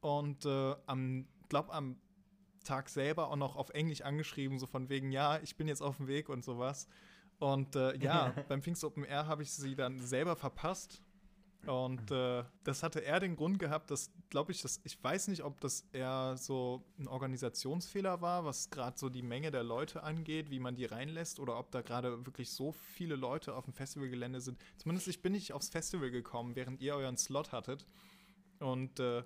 [0.00, 2.00] Und äh, am, glaube am
[2.62, 5.96] Tag selber auch noch auf Englisch angeschrieben, so von wegen, ja, ich bin jetzt auf
[5.96, 6.86] dem Weg und sowas.
[7.38, 11.02] Und äh, ja, beim Pfingst Open Air habe ich sie dann selber verpasst.
[11.66, 15.42] Und äh, das hatte eher den Grund gehabt, dass, glaube ich, dass, ich weiß nicht,
[15.42, 20.50] ob das eher so ein Organisationsfehler war, was gerade so die Menge der Leute angeht,
[20.50, 24.40] wie man die reinlässt, oder ob da gerade wirklich so viele Leute auf dem Festivalgelände
[24.40, 24.58] sind.
[24.76, 27.86] Zumindest ich bin nicht aufs Festival gekommen, während ihr euren Slot hattet.
[28.60, 29.24] Und äh,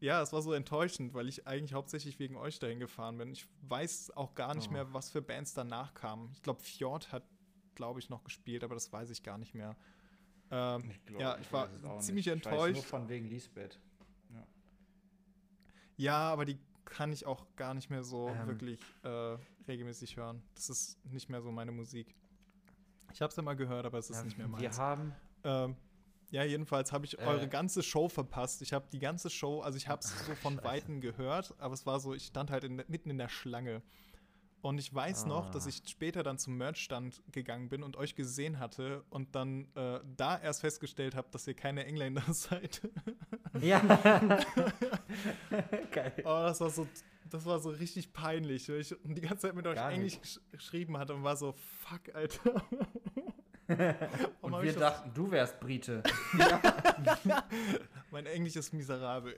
[0.00, 3.32] ja, es war so enttäuschend, weil ich eigentlich hauptsächlich wegen euch dahin gefahren bin.
[3.32, 4.72] Ich weiß auch gar nicht Oh.
[4.72, 6.30] mehr, was für Bands danach kamen.
[6.32, 7.22] Ich glaube, Fjord hat,
[7.74, 9.76] glaube ich, noch gespielt, aber das weiß ich gar nicht mehr.
[10.50, 12.36] Ähm, glaub, ja, ich war es auch ziemlich nicht.
[12.36, 12.74] Ich enttäuscht.
[12.74, 13.78] nur von wegen Lisbeth.
[15.96, 18.46] Ja, aber die kann ich auch gar nicht mehr so Ähm.
[18.46, 19.36] wirklich äh,
[19.68, 20.42] regelmäßig hören.
[20.54, 22.14] Das ist nicht mehr so meine Musik.
[23.12, 24.78] Ich habe es immer gehört, aber es ist Ja, nicht mehr wir meins.
[24.78, 25.76] haben, Ähm,
[26.30, 27.22] ja, jedenfalls habe ich Äh.
[27.26, 28.62] eure ganze Show verpasst.
[28.62, 30.62] Ich habe die ganze Show, also ich habe es so von.
[30.62, 33.82] Weitem gehört, aber es war so, ich stand halt in, mitten in der Schlange.
[34.62, 35.70] Und ich weiß noch, dass Ah.
[35.70, 40.38] ich später dann zum Merchstand gegangen bin und euch gesehen hatte und dann äh, da
[40.38, 42.82] erst festgestellt habe, dass ihr keine Engländer seid.
[43.58, 43.80] ja.
[45.92, 46.12] Geil.
[46.24, 46.86] Oh, das war so,
[47.30, 50.18] das war so richtig peinlich, weil ich die ganze Zeit mit euch Englisch
[50.52, 52.62] geschrieben hatte und war so, fuck, Alter.
[54.40, 56.02] Und wir dachten, du wärst Brite.
[58.10, 59.36] mein Englisch ist miserabel.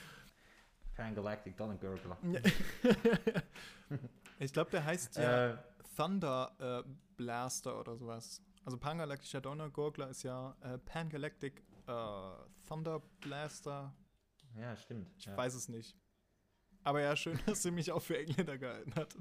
[0.96, 2.18] Pan-Galactic Donnergurgler.
[4.38, 5.56] ich glaube, der heißt ja Äh,
[5.96, 8.42] Thunder äh, Blaster oder sowas.
[8.64, 11.92] Also Pangalactischer Donnergurgler ist ja äh, Pangalactic äh,
[12.68, 13.94] Thunder Blaster.
[14.58, 15.10] ja, stimmt.
[15.16, 15.36] Ich ja.
[15.36, 15.96] weiß es nicht.
[16.82, 19.14] Aber ja, schön, dass ihr mich auch für Engländer gehalten hat.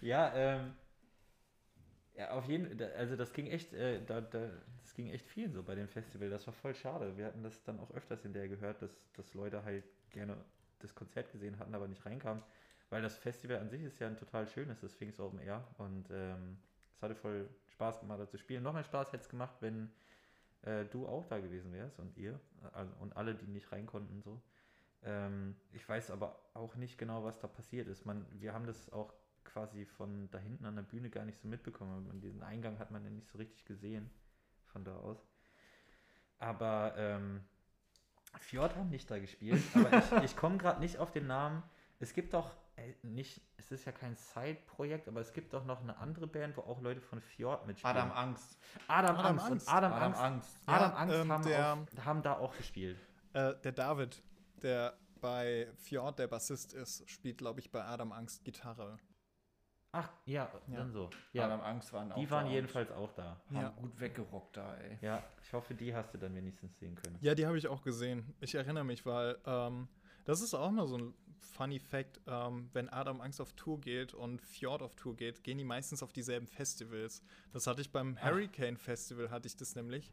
[0.00, 0.74] Ja, ähm,
[2.14, 4.50] ja, auf jeden also das ging echt, äh, da, da,
[4.82, 6.30] das ging echt viel so bei dem Festival.
[6.30, 7.16] Das war voll schade.
[7.16, 10.36] Wir hatten das dann auch öfters in der gehört, dass, dass Leute halt gerne
[10.80, 12.42] das Konzert gesehen hatten, aber nicht reinkamen.
[12.90, 15.66] Weil das Festival an sich ist ja ein total schönes, das Phoenix Open Air.
[15.78, 16.58] Und ähm,
[16.96, 18.62] es hatte voll Spaß gemacht, da zu spielen.
[18.62, 19.90] Noch mehr Spaß hätte es gemacht, wenn
[20.62, 22.40] äh, du auch da gewesen wärst und ihr.
[22.72, 24.42] Also, und alle, die nicht rein konnten, so.
[25.02, 28.04] Ähm, ich weiß aber auch nicht genau, was da passiert ist.
[28.04, 31.48] Man, wir haben das auch quasi von da hinten an der Bühne gar nicht so
[31.48, 32.08] mitbekommen.
[32.08, 34.10] Und diesen Eingang hat man ja nicht so richtig gesehen
[34.66, 35.18] von da aus.
[36.38, 37.44] Aber ähm,
[38.38, 39.62] Fjord haben nicht da gespielt.
[39.74, 41.62] Aber ich, ich komme gerade nicht auf den Namen.
[41.98, 45.80] Es gibt doch äh, nicht, es ist ja kein Side-Projekt, aber es gibt doch noch
[45.82, 47.96] eine andere Band, wo auch Leute von Fjord mitspielen.
[47.96, 48.58] Adam Angst.
[48.88, 49.44] Adam, Adam Angst.
[49.50, 49.68] Angst.
[49.68, 50.20] Und Adam, Adam Angst.
[50.22, 50.58] Angst.
[50.66, 52.98] Ja, Adam Angst ähm, haben, der- auf, haben da auch gespielt.
[53.32, 54.22] Äh, der David,
[54.62, 58.96] der bei Fjord der Bassist ist, spielt, glaube ich, bei Adam Angst Gitarre.
[59.92, 60.76] Ach, ja, Ja.
[60.76, 61.10] dann so.
[61.32, 63.40] Ja, Adam Angst waren auch die waren da jedenfalls auch da.
[63.48, 63.68] haben Ja.
[63.70, 64.98] gut weggerockt da, ey.
[65.00, 67.18] Ja, ich hoffe, die hast du dann wenigstens sehen können.
[67.20, 68.32] Ja, die habe ich auch gesehen.
[68.40, 69.88] Ich erinnere mich, weil ähm,
[70.24, 72.20] das ist auch mal so ein funny Fact.
[72.28, 76.04] Ähm, wenn Adam Angst auf Tour geht und Fjord auf Tour geht, gehen die meistens
[76.04, 77.22] auf dieselben Festivals.
[77.52, 80.08] Das hatte ich beim Hurricane Festival, hatte ich das nämlich.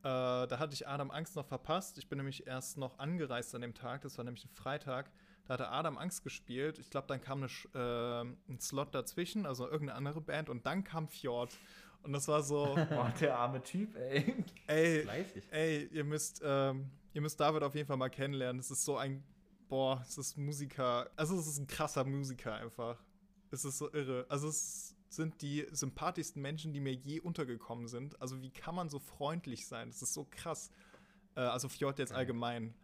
[0.00, 1.98] Äh, da hatte ich Adam Angst noch verpasst.
[1.98, 4.00] Ich bin nämlich erst noch angereist an dem Tag.
[4.00, 5.10] Das war nämlich ein Freitag.
[5.46, 6.78] Da hatte Adam Angst gespielt.
[6.78, 10.48] Ich glaube, dann kam eine, äh, ein Slot dazwischen, also irgendeine andere Band.
[10.48, 11.58] Und dann kam Fjord.
[12.02, 14.44] Und das war so, Boah, der arme Typ, ey.
[14.66, 15.44] ey, Fleißig.
[15.50, 18.58] Ey, ihr müsst, ähm, ihr müsst David auf jeden Fall mal kennenlernen.
[18.58, 19.22] Das ist so ein,
[19.68, 21.10] boah, es ist Musiker.
[21.16, 23.02] Also es ist ein krasser Musiker einfach.
[23.50, 24.26] Es ist so irre.
[24.28, 28.20] Also es sind die sympathischsten Menschen, die mir je untergekommen sind.
[28.20, 29.88] Also wie kann man so freundlich sein?
[29.88, 30.70] Das ist so krass.
[31.34, 32.74] Äh, also Fjord jetzt allgemein.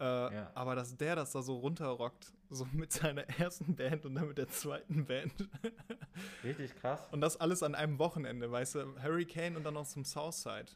[0.00, 0.50] Äh, Ja.
[0.54, 4.38] Aber dass der das da so runterrockt, so mit seiner ersten Band und dann mit
[4.38, 5.48] der zweiten Band.
[6.44, 7.00] Richtig krass.
[7.12, 9.02] und das alles an einem Wochenende, weißt du?
[9.02, 10.66] Hurricane und dann noch zum Southside.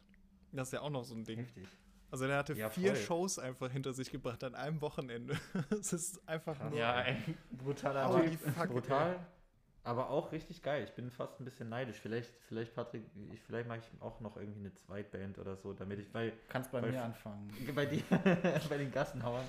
[0.51, 1.39] Das ist ja auch noch so ein Ding.
[1.39, 1.67] Heftig.
[2.11, 3.03] Also der hatte Ja, vier voll.
[3.03, 5.35] Shows einfach hinter sich gebracht an einem Wochenende.
[5.71, 6.69] Es ist einfach Krass.
[6.69, 6.79] nur.
[6.79, 7.17] Ja, ey.
[7.51, 8.69] Brutaler Typ.
[8.69, 9.19] Brutal,
[9.85, 10.83] aber auch richtig geil.
[10.83, 11.97] Ich bin fast ein bisschen neidisch.
[11.97, 15.99] Vielleicht, vielleicht Patrick, ich, vielleicht mache ich auch noch irgendwie eine Zweitband oder so, damit
[15.99, 17.49] ich, weil Kannst bei Weil- mir anfangen.
[17.75, 18.03] bei, die,
[18.69, 19.45] bei den Gassenhauern.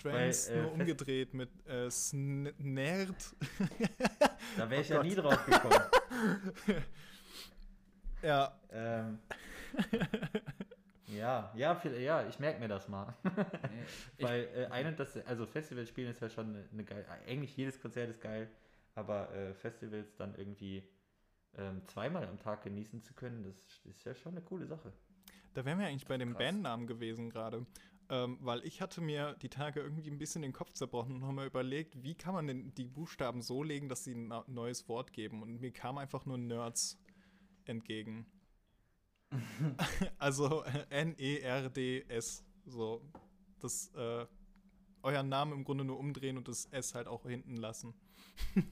[0.00, 3.14] Trance Weil, äh, nur umgedreht mit äh, Snerd.
[4.56, 5.06] Da wäre ich Oh ja Gott.
[5.06, 5.84] nie drauf gekommen.
[8.22, 9.18] ja, ähm,
[11.08, 13.14] ja, ja, viel, ja, ich merke mir das mal.
[14.20, 17.56] Weil äh, ein und das, also Festival spielen ist ja schon eine, eine geil, eigentlich
[17.56, 18.48] jedes Konzert ist geil,
[18.96, 20.82] aber äh, Festivals dann irgendwie
[21.54, 24.92] ähm, zweimal am Tag genießen zu können, das ist ja schon eine coole Sache.
[25.54, 26.38] da wären wir eigentlich bei dem Krass.
[26.38, 27.66] Bandnamen gewesen gerade.
[28.08, 31.46] Ähm, weil ich hatte mir die Tage irgendwie ein bisschen den Kopf zerbrochen und nochmal
[31.46, 35.42] überlegt, wie kann man denn die Buchstaben so legen, dass sie ein neues Wort geben.
[35.42, 37.00] Und mir kam einfach nur Nerds
[37.64, 38.26] entgegen.
[40.18, 42.44] also N-E-R-D-S.
[42.64, 43.02] So.
[43.58, 44.26] Das, äh,
[45.02, 47.94] euren Namen im Grunde nur umdrehen und das S halt auch hinten lassen.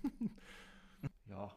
[1.29, 1.51] Ja,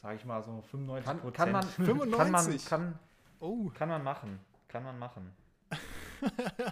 [0.00, 2.64] sag ich mal so 95 Kann, kann man, 95?
[2.64, 2.98] Kann man, kann,
[3.40, 5.32] Oh, kann man machen, kann man machen.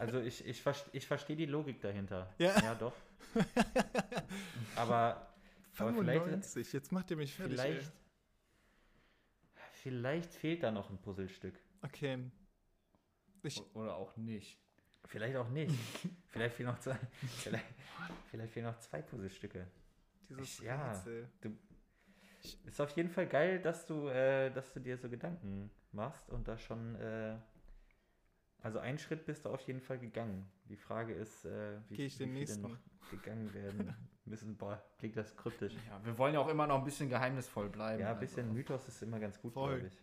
[0.01, 2.35] Also ich, ich, ich verstehe die Logik dahinter.
[2.39, 2.61] Ja.
[2.61, 2.95] ja doch.
[4.75, 5.31] Aber,
[5.79, 6.73] aber vielleicht, 95.
[6.73, 7.61] Jetzt macht ihr mich fertig.
[7.61, 7.93] vielleicht,
[9.73, 11.55] vielleicht fehlt da noch ein Puzzlestück.
[11.83, 12.19] Okay.
[13.43, 14.59] Ich, Oder auch nicht.
[15.05, 15.73] Vielleicht auch nicht.
[16.29, 16.99] vielleicht fehlen noch zwei,
[17.39, 17.65] vielleicht,
[18.31, 19.67] vielleicht fehlen noch zwei Puzzlestücke.
[20.29, 20.91] Dieses Ich- ja.
[20.93, 21.29] Rätsel.
[22.65, 26.47] Ist auf jeden Fall geil, dass du, äh, dass du dir so Gedanken machst und
[26.47, 27.37] da schon, äh,
[28.61, 30.49] also einen Schritt bist du auf jeden Fall gegangen.
[30.69, 32.63] Die Frage ist, äh, wie, Geh ich wie den viele nächsten?
[32.63, 32.77] noch
[33.11, 34.57] gegangen werden müssen.
[34.57, 35.75] Boah, klingt das kryptisch.
[35.89, 38.01] Ja, wir wollen ja auch immer noch ein bisschen geheimnisvoll bleiben.
[38.03, 38.55] Ja, ein bisschen also.
[38.55, 39.97] Mythos ist immer ganz gut, glaube ich.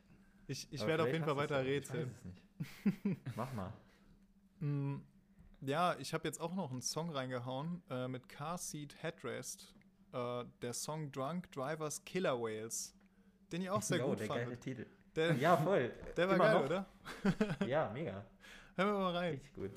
[0.48, 2.14] Ich, ich werde auf jeden Fall weiter rätseln.
[3.36, 3.72] Mach mal.
[4.60, 4.98] Mm,
[5.62, 9.74] Ja, ich habe jetzt auch noch einen Song reingehauen äh, mit Car Seat Headrest.
[10.14, 12.94] Äh, der Song Drunk Drivers Killer Whales.
[13.52, 14.40] Den ich auch sehr Jo, gut der fand.
[14.42, 14.86] geile Titel.
[15.16, 15.92] Der, Ja, voll.
[16.18, 16.66] der war Immer geil, noch.
[16.66, 16.86] oder?
[17.68, 18.24] Ja, mega.
[18.76, 19.32] Hören wir mal rein.
[19.34, 19.72] Richtig gut.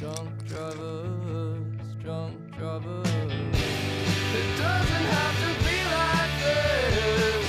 [0.00, 3.08] Drunk drivers, drunk drivers.
[3.08, 7.46] It doesn't have to be like this.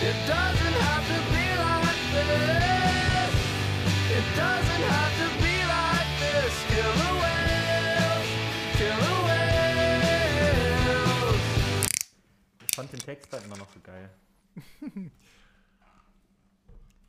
[0.00, 3.32] It doesn't have to be like this.
[4.16, 5.41] It doesn't have to
[12.72, 14.08] Ich fand den Text da immer noch so geil.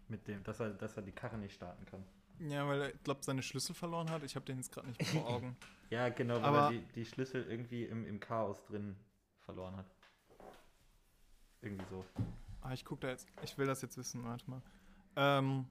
[0.09, 2.03] Mit dem, dass er, dass er die Karre nicht starten kann.
[2.39, 4.23] Ja, weil er, glaube seine Schlüssel verloren hat.
[4.23, 5.55] Ich habe den jetzt gerade nicht vor Augen.
[5.89, 8.95] Ja, genau, weil Aber- er die, die Schlüssel irgendwie im, im Chaos drin
[9.41, 9.85] verloren hat.
[11.61, 12.03] Irgendwie so.
[12.61, 13.27] Ah, ich guck da jetzt.
[13.43, 14.61] Ich will das jetzt wissen, warte mal.
[15.15, 15.65] Ähm,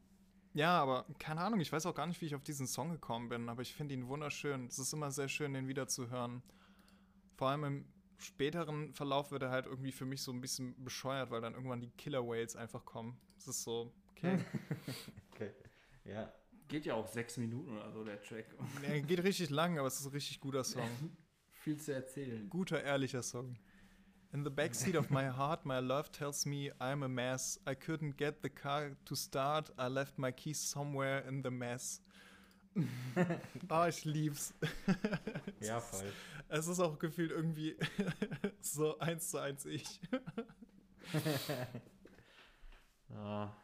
[0.54, 3.30] ja, aber keine Ahnung, ich weiß auch gar nicht, wie ich auf diesen Song gekommen
[3.30, 4.66] bin, aber ich finde ihn wunderschön.
[4.68, 6.42] Es ist immer sehr schön, den wieder zu hören.
[7.36, 7.84] Vor allem im
[8.22, 11.80] späteren Verlauf wird er halt irgendwie für mich so ein bisschen bescheuert, weil dann irgendwann
[11.80, 13.18] die Killer Whales einfach kommen.
[13.36, 14.38] Es ist so, okay.
[15.34, 15.50] Okay.
[16.04, 16.32] Ja.
[16.68, 18.46] Geht ja auch sechs Minuten oder so, der Track.
[18.82, 20.88] er geht richtig lang, aber es ist ein richtig guter Song.
[21.50, 22.48] Viel zu erzählen.
[22.48, 23.56] Guter, ehrlicher Song.
[24.32, 27.60] In the backseat of my heart, my love tells me I'm a mess.
[27.66, 29.70] I couldn't get the car to start.
[29.78, 32.00] I left my keys somewhere in the mess.
[33.68, 34.54] Ah, ich lieb's.
[35.60, 36.10] Ja, voll.
[36.54, 37.78] Es ist auch gefühlt irgendwie
[38.60, 40.00] so eins zu eins ich.
[43.14, 43.54] Ah,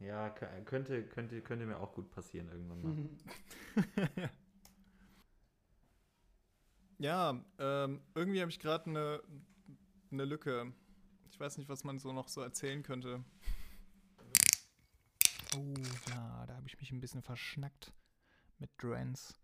[0.00, 0.28] ja,
[0.66, 4.30] könnte, könnte, könnte mir auch gut passieren irgendwann mal.
[6.98, 9.22] Ja, ähm, irgendwie habe ich gerade eine
[10.10, 10.74] ne Lücke.
[11.30, 13.24] Ich weiß nicht, was man so noch so erzählen könnte.
[15.56, 15.74] Oh
[16.10, 17.94] ja, da habe ich mich ein bisschen verschnackt
[18.58, 19.36] mit Drance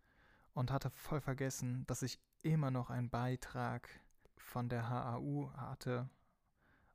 [0.52, 3.88] und hatte voll vergessen, dass ich immer noch einen Beitrag
[4.36, 6.08] von der HAU hatte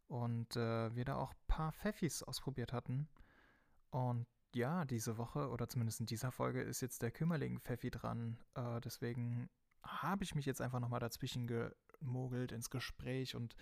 [0.08, 3.08] und äh, wir da auch ein paar Pfeffis ausprobiert hatten.
[3.90, 8.38] Und ja, diese Woche oder zumindest in dieser Folge ist jetzt der Kümmerling Pfeffi dran.
[8.56, 9.50] Äh, deswegen
[9.84, 13.56] habe ich mich jetzt einfach nochmal dazwischen gemogelt ins Gespräch und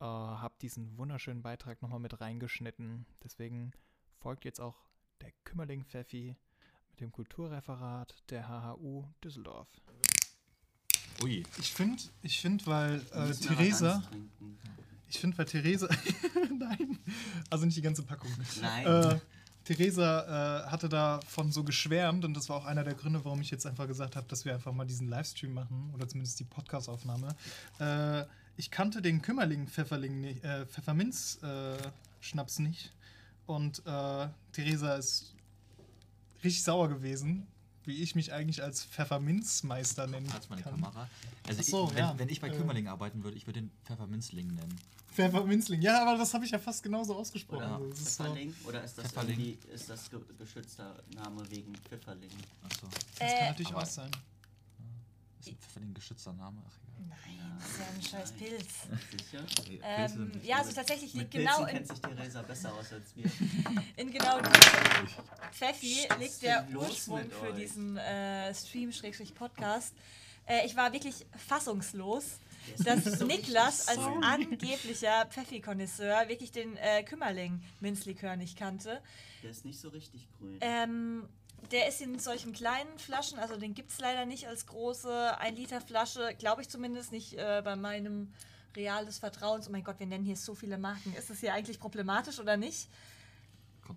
[0.00, 3.06] äh, habe diesen wunderschönen Beitrag nochmal mit reingeschnitten.
[3.22, 3.72] Deswegen
[4.18, 4.76] folgt jetzt auch
[5.20, 6.36] der Kümmerling Pfeffi
[6.90, 9.68] mit dem Kulturreferat der HHU Düsseldorf.
[11.22, 11.42] Ui.
[11.58, 14.02] Ich finde, ich finde, weil äh, Theresa,
[15.08, 15.88] ich finde, weil Theresa,
[16.58, 16.98] nein,
[17.50, 18.30] also nicht die ganze Packung.
[18.60, 18.86] Nein.
[18.86, 19.18] Äh,
[19.64, 23.50] Theresa äh, hatte davon so geschwärmt und das war auch einer der Gründe, warum ich
[23.50, 27.36] jetzt einfach gesagt habe, dass wir einfach mal diesen Livestream machen oder zumindest die Podcast-Aufnahme.
[27.78, 28.24] Äh,
[28.56, 31.76] ich kannte den Kümmerling Pfefferling nicht, äh, Pfefferminz äh,
[32.20, 32.92] Schnaps nicht
[33.46, 35.34] und äh, Theresa ist
[36.42, 37.46] richtig sauer gewesen,
[37.84, 40.74] wie ich mich eigentlich als Pfefferminzmeister nennen Als meine kann.
[40.80, 41.08] Kamera.
[41.48, 42.18] Also so, ich, wenn, ja.
[42.18, 42.56] wenn ich bei Äh.
[42.56, 44.76] Kümmerling arbeiten würde, ich würde den Pfefferminzling nennen.
[45.12, 47.64] Pfefferminzling, ja, aber das habe ich ja fast genauso ausgesprochen.
[47.64, 48.68] Oder Also, das ist so?
[48.68, 49.40] Oder ist das Pfifferling.
[49.40, 52.30] irgendwie ist das ge geschützter Name wegen Pfifferling?
[52.62, 52.86] Achso.
[52.86, 54.10] das kann Äh, natürlich aber- auch sein.
[55.40, 56.62] Ist ein Pfifferling ein geschützter Name?
[56.64, 56.89] Ach egal.
[57.08, 58.66] Nein, das ist ja ein scheiß Pilz.
[59.10, 59.44] Sicher?
[59.82, 63.24] Ähm, ja, also tatsächlich liegt Pilzen genau in, kennt sich Theresa besser aus als wir.
[63.96, 64.38] in genau
[65.52, 67.56] Pfeffi liegt der Ursprung für euch?
[67.56, 69.94] diesen äh, Stream-Podcast.
[70.46, 72.24] Äh, ich war wirklich fassungslos,
[72.66, 74.24] Der ist dass nicht so Niklas richtig als grün.
[74.24, 79.00] angeblicher Pfeffi-Konnoisseur wirklich den äh, Kümmerling-Minzlikör nicht kannte.
[79.42, 80.58] Der ist nicht so richtig grün.
[80.60, 81.28] Ähm,
[81.70, 86.34] der ist in solchen kleinen Flaschen, also den gibt es leider nicht als große 1-Liter-Flasche,
[86.38, 88.32] glaube ich zumindest nicht äh, bei meinem
[88.76, 89.68] Real des Vertrauens.
[89.68, 91.12] Oh mein Gott, wir nennen hier so viele Marken.
[91.14, 92.88] Ist das hier eigentlich problematisch oder nicht?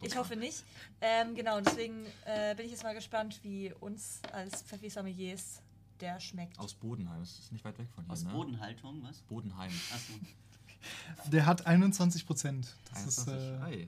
[0.01, 0.63] Ich hoffe nicht.
[1.01, 5.61] Ähm, genau, deswegen äh, bin ich jetzt mal gespannt, wie uns als Pfeffi Sommeliers
[5.99, 6.57] der schmeckt.
[6.59, 7.19] Aus Bodenheim.
[7.19, 8.13] Das ist nicht weit weg von hier.
[8.13, 8.31] Aus ne?
[8.31, 9.21] Bodenhaltung, was?
[9.21, 9.71] Bodenheim.
[9.93, 10.13] Achso.
[11.31, 12.75] Der hat 21 Prozent.
[12.89, 13.53] Das ist 21.
[13.53, 13.87] ein Ei.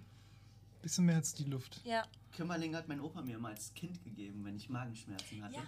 [0.85, 1.81] Bisschen mehr als die Luft.
[1.83, 2.05] Ja,
[2.37, 5.55] Kümmerling hat mein Opa mir immer als Kind gegeben, wenn ich Magenschmerzen hatte.
[5.55, 5.63] Ja.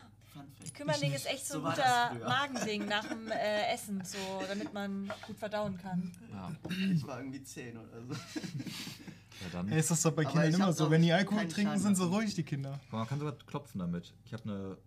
[0.76, 2.14] Kümmerling ist echt so ein So guter.
[2.28, 6.12] Magending nach dem äh, Essen, so, damit man gut verdauen kann.
[6.32, 6.52] Ja.
[6.94, 8.14] Ich war irgendwie 10 oder so.
[9.42, 9.70] ja, dann.
[9.70, 10.92] Ey, ist das doch bei Kindern immer so.
[10.92, 12.14] Wenn die Alkohol trinken, Schaden sind davon.
[12.14, 12.80] ruhig, die Kinder.
[12.92, 14.14] Man kann sogar klopfen damit.
[14.26, 14.78] Ich habe eine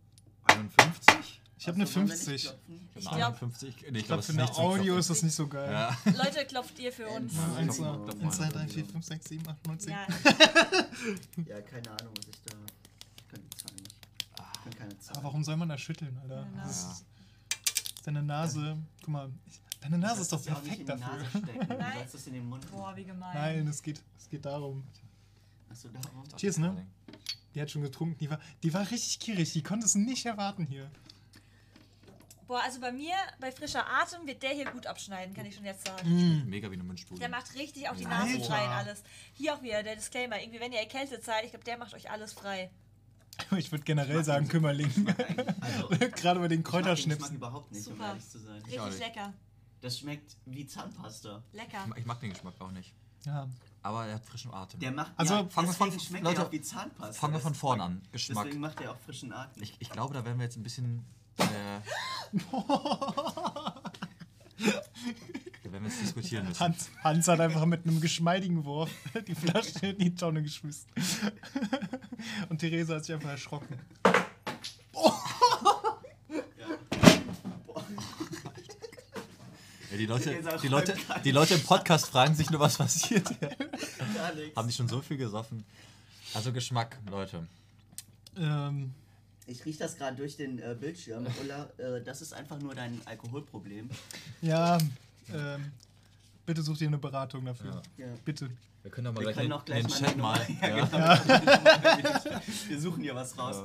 [0.45, 1.40] 51.
[1.61, 2.43] Ich habe eine wir nicht 50.
[2.43, 2.91] klopfen?
[2.95, 3.61] Ich Eine glaub- 51.
[3.61, 5.71] Nee, Ich ich glaube, glaube, für eine Audio ist das nicht so geil.
[5.71, 5.97] Ja.
[6.17, 7.35] Leute, klopft ihr für uns?
[7.35, 7.55] Ja.
[7.57, 8.31] 1, Ja.
[8.31, 9.91] 2, 3, 4, 5, 6, 7, 8, 9, 10.
[9.93, 10.07] Ja,
[11.47, 12.57] Ja, keine Ahnung, was ich da.
[13.17, 13.95] Ich kann die Zahlen nicht.
[14.33, 15.25] Ich kann keine Aber Zahlen.
[15.25, 16.45] warum soll man da schütteln, Alter?
[16.51, 16.63] Genau.
[16.65, 17.05] Das ist,
[18.05, 19.31] deine Nase, guck mal,
[19.83, 21.19] deine Nase ist doch perfekt dafür.
[21.69, 21.93] Nein.
[21.99, 22.71] sollst es in den Mund.
[22.71, 23.35] boah, wie gemein.
[23.35, 24.83] Nein, es geht, es geht darum.
[25.69, 26.25] Achso, darum.
[26.39, 26.87] Cheers, ne?
[27.55, 28.17] Die hat schon getrunken.
[28.19, 29.53] Die war, die war richtig gierig.
[29.53, 30.91] Die konnte es nicht erwarten hier.
[32.51, 35.65] Boah, also bei mir, bei frischer Atem, wird der hier gut abschneiden, kann ich schon
[35.65, 36.09] jetzt sagen.
[36.09, 36.49] Mm.
[36.51, 37.21] Mega wie eine Mundspule.
[37.21, 38.05] Der macht richtig auch die.
[38.05, 39.05] Nase frei und alles.
[39.35, 40.41] Hier auch wieder der Disclaimer.
[40.41, 42.71] Irgendwie, wenn ihr erkältet seid, ich glaube, der macht euch alles frei.
[43.57, 44.91] Ich würde generell sagen Kümmerling.
[45.61, 47.37] Also, Gerade bei den ich mag den Geschmack Kräuterschnipsen.
[47.37, 48.09] überhaupt nicht, um Super.
[48.09, 48.63] ehrlich zu sein.
[48.63, 48.99] Richtig nicht.
[48.99, 49.33] lecker.
[49.81, 51.45] Das schmeckt wie Zahnpasta.
[51.53, 51.79] Lecker.
[51.83, 52.93] Ich mag- Ich mag den Geschmack auch nicht.
[53.25, 53.49] Ja.
[53.83, 54.81] Aber er hat frischen Atem.
[54.81, 55.13] Der macht.
[55.17, 57.13] Also, ja, fangen wir von- Leute, auch wie Zahnpasta.
[57.13, 58.03] fangen wir von Das- vorne an.
[58.11, 58.45] Geschmack.
[58.45, 59.63] Deswegen macht er auch frischen Atem.
[59.63, 61.05] Ich, ich glaube, da werden wir jetzt ein bisschen.
[61.41, 61.81] Äh,
[65.65, 66.61] da werden wir jetzt diskutieren müssen.
[66.61, 68.91] Hans, Hans hat einfach mit einem geschmeidigen Wurf
[69.27, 70.89] die Flasche in die Tonne geschmissen.
[72.49, 73.79] Und Theresa hat sich einfach erschrocken.
[79.91, 83.51] Ja, die, Leute, die, Leute, die Leute im Podcast fragen sich nur, was passiert hier.
[84.55, 85.65] Haben die schon so viel gesoffen?
[86.33, 87.47] Also Geschmack, Leute.
[88.37, 88.95] Ähm,
[89.47, 91.27] Ich rieche das gerade durch den äh, Bildschirm.
[91.41, 93.91] Ulla, äh, das ist einfach nur dein Alkoholproblem.
[94.43, 94.79] ja,
[95.33, 95.73] ähm,
[96.47, 97.83] bitte such dir eine Beratung dafür.
[97.97, 98.07] Ja.
[98.25, 98.51] Bitte.
[98.83, 100.47] Wir können doch mal Wir gleich auch gleich den mal Chat mal.
[100.63, 101.25] Ja.
[101.97, 102.41] genau.
[102.69, 103.63] Wir suchen hier was raus.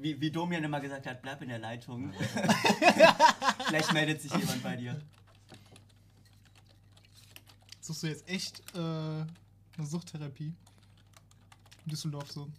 [0.00, 2.12] Wie, wie Domian immer gesagt hat, bleib in der Leitung.
[3.68, 5.00] Vielleicht meldet sich jemand bei dir.
[7.80, 9.26] Suchst du jetzt echt äh, eine
[9.78, 10.52] Suchttherapie?
[11.84, 12.50] In Düsseldorf so.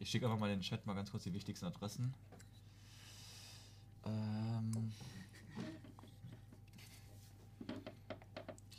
[0.00, 2.14] Ich schicke einfach mal in den Chat mal ganz kurz die wichtigsten Adressen.
[4.06, 4.92] Ähm.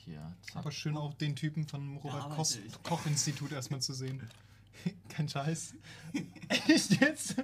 [0.03, 0.55] Hier, zack.
[0.55, 2.83] Aber schön auch den Typen vom Robert arbeite Koch, ich.
[2.83, 4.27] Koch Institut erstmal zu sehen.
[5.09, 5.75] Kein Scheiß.
[6.49, 7.35] Echt jetzt?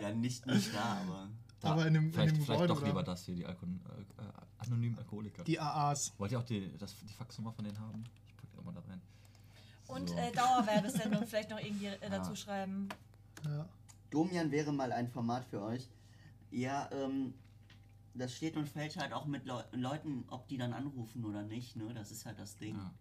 [0.00, 1.28] Ja, nicht, nicht da, aber.
[1.60, 1.68] Da.
[1.70, 3.04] Aber in einem, in vielleicht einem vielleicht doch lieber oder?
[3.04, 4.26] das hier, die Alko äh, äh,
[4.58, 5.44] anonymen Alkoholiker.
[5.44, 6.12] Die AAs.
[6.18, 8.02] Wollt ihr auch die, das, die Faxnummer von denen haben?
[8.26, 9.00] Ich packe die auch mal da rein.
[9.88, 10.16] Und So.
[10.16, 12.88] äh, Dauerwerbesendung vielleicht noch irgendwie äh, dazu schreiben.
[13.44, 13.66] Ja.
[14.10, 15.88] Domian wäre mal ein Format für euch.
[16.50, 17.34] Ja, ähm,
[18.14, 21.74] das steht und fällt halt auch mit Leu Leuten, ob die dann anrufen oder nicht,
[21.76, 21.92] ne?
[21.94, 22.76] Das ist halt das Ding.
[22.76, 22.94] Ja.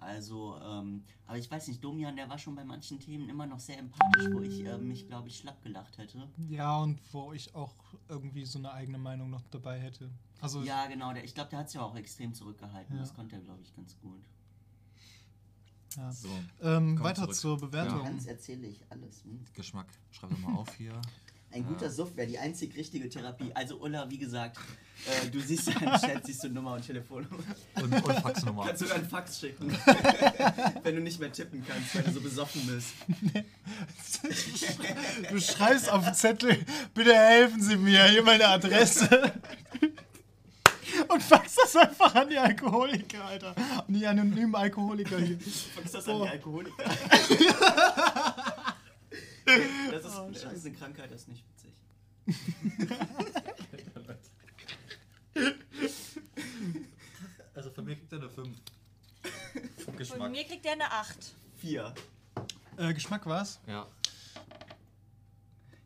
[0.00, 3.58] Also, ähm, aber ich weiß nicht, Domian, der war schon bei manchen Themen immer noch
[3.58, 6.28] sehr empathisch, wo ich äh, mich, glaube ich, schlapp gelacht hätte.
[6.48, 7.74] ja, und wo ich auch
[8.08, 10.10] irgendwie so eine eigene Meinung noch dabei hätte.
[10.40, 12.94] Also, Ja, genau, der, ich glaube, der hat sich auch extrem zurückgehalten.
[12.94, 13.00] Ja.
[13.02, 14.22] Das konnte er, glaube ich, ganz gut.
[15.96, 16.12] Ja.
[16.12, 16.28] So,
[16.62, 17.36] Ähm, weiter zurück.
[17.36, 18.04] zur Bewertung.
[18.04, 19.24] Ganz erzähle ich alles.
[19.24, 19.44] Hm?
[19.54, 19.86] Geschmack.
[20.10, 20.92] Schreib doch mal auf hier.
[21.50, 23.50] Ein guter Suff wäre die einzig richtige Therapie.
[23.54, 24.58] Also Ulla, wie gesagt,
[25.06, 27.42] äh, du siehst ja im Chat, siehst du Nummer und Telefonnummer.
[27.76, 28.66] Und, und Faxnummer.
[28.66, 29.70] Kannst du dann einen Fax schicken,
[30.82, 32.92] wenn du nicht mehr tippen kannst, weil du so besoffen bist.
[35.30, 39.08] Du schreibst auf den Zettel, bitte helfen Sie mir, hier meine Adresse.
[41.08, 43.54] Und fax das einfach an die Alkoholiker, Alter.
[43.56, 45.38] An die anonymen Alkoholiker hier.
[45.40, 46.84] Fax das an die Alkoholiker.
[49.90, 51.72] Das ist, das ist eine Krankheit, das ist nicht witzig.
[57.54, 58.56] Also von mir kriegt er eine 5.
[59.84, 60.30] Von Geschmack.
[60.30, 61.16] mir kriegt der eine 8.
[61.56, 61.94] Vier.
[62.76, 63.58] Äh, Geschmack war's?
[63.66, 63.86] Ja.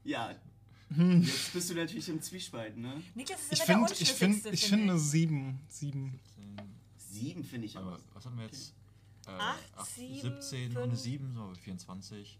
[0.04, 0.34] Ja.
[0.96, 1.22] Hm.
[1.22, 3.02] Jetzt bist du natürlich im Zwiespalt, ne?
[3.14, 5.60] Niklas ist Ich immer finde, der ich finde, unschlüssigste, ich finde finde eine 7.
[5.68, 6.20] 7.
[7.10, 7.98] Sieben finde ich Aber auch.
[8.14, 8.74] was haben wir jetzt?
[9.26, 11.00] Äh, Acht, acht, sieben, 17 und eine fünf.
[11.00, 12.38] 7, so 24.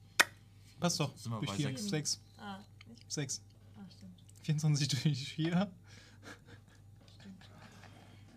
[0.80, 1.16] Passt doch.
[1.16, 1.66] Sind wir Durch bei 4.
[1.78, 1.88] sechs?
[1.88, 2.20] 6.
[2.38, 3.12] Ah, nicht?
[3.12, 3.40] 6.
[3.76, 4.22] Ah, stimmt.
[4.42, 5.70] 24 durch 4.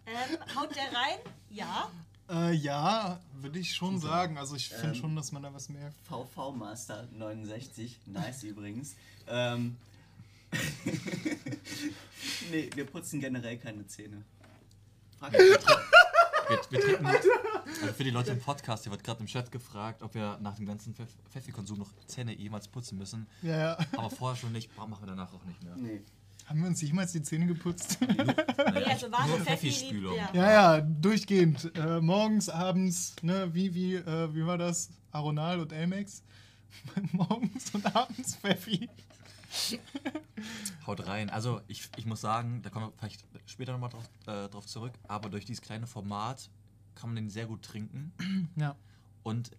[0.07, 1.17] Ähm, haut der rein?
[1.49, 1.89] Ja.
[2.29, 4.37] Äh, ja, würde ich schon sagen.
[4.37, 5.95] Also ich finde Ähm, schon, dass man da was merkt.
[6.07, 7.99] VV Master 69.
[8.05, 8.95] Nice übrigens.
[9.27, 9.77] Ähm.
[12.51, 14.23] nee, wir putzen generell keine Zähne.
[15.19, 15.67] Frag mich nicht.
[16.47, 20.03] Wir, wir trinken, also für die Leute im Podcast, hier wird gerade im Chat gefragt,
[20.03, 23.25] ob wir nach dem ganzen Pfeff- Pfeffi-Konsum noch Zähne jemals putzen müssen.
[23.41, 23.77] Ja, ja.
[23.93, 25.75] Aber vorher schon nicht, machen wir danach auch nicht mehr.
[25.75, 26.01] Nee.
[26.45, 27.97] Haben wir uns jemals die Zähne geputzt?
[28.01, 28.07] Nee,
[28.85, 30.13] also wahre Nur Pfeffi Pfeffi-Spülung.
[30.13, 31.71] liebt- ja, ja, durchgehend.
[31.75, 34.89] Äh, morgens, abends, ne, wie, wie, äh, wie war das?
[35.11, 36.21] Aronal und Elmex?
[37.13, 38.87] morgens und abends Pfeffi.
[40.87, 41.29] Haut rein.
[41.29, 44.93] Also ich, ich muss sagen, da kommen wir vielleicht später nochmal drauf, äh, drauf zurück,
[45.07, 46.49] aber durch dieses kleine Format
[46.95, 48.13] kann man den sehr gut trinken
[48.55, 48.75] Ja,
[49.23, 49.51] und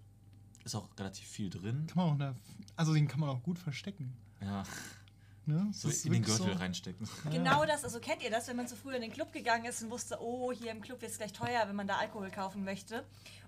[0.65, 1.87] ist auch relativ viel drin.
[1.87, 2.35] kann man auch, da,
[2.77, 4.13] also den kann man auch gut verstecken.
[4.41, 4.65] Ja,
[5.49, 5.69] Ne?
[5.73, 6.59] So ist in den Gürtel so.
[6.59, 7.09] reinstecken.
[7.31, 9.81] Genau das, also kennt ihr das, wenn man so früher in den Club gegangen ist
[9.81, 12.65] und wusste, oh, hier im Club wird es gleich teuer, wenn man da Alkohol kaufen
[12.65, 13.05] möchte.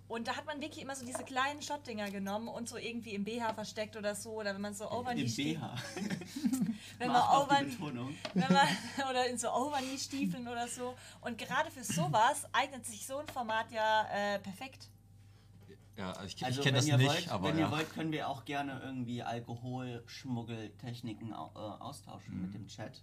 [0.08, 3.24] Und da hat man wirklich immer so diese kleinen Shotdinger genommen und so irgendwie im
[3.24, 4.30] BH versteckt oder so.
[4.32, 5.74] Oder wenn man so Overknee Im BH.
[6.98, 7.22] wenn man
[7.70, 8.14] Betonung.
[8.34, 8.66] wenn man,
[9.10, 10.94] oder in so Overknee-Stiefeln oder so.
[11.20, 14.88] Und gerade für sowas eignet sich so ein Format ja äh, perfekt.
[15.96, 17.66] Ja, also ich, Also ich kenne wenn das ihr nicht, wollt, aber wenn ja.
[17.66, 22.42] ihr wollt, können wir auch gerne irgendwie Alkoholschmuggeltechniken au- äh, austauschen Mhm.
[22.42, 23.02] mit dem Chat.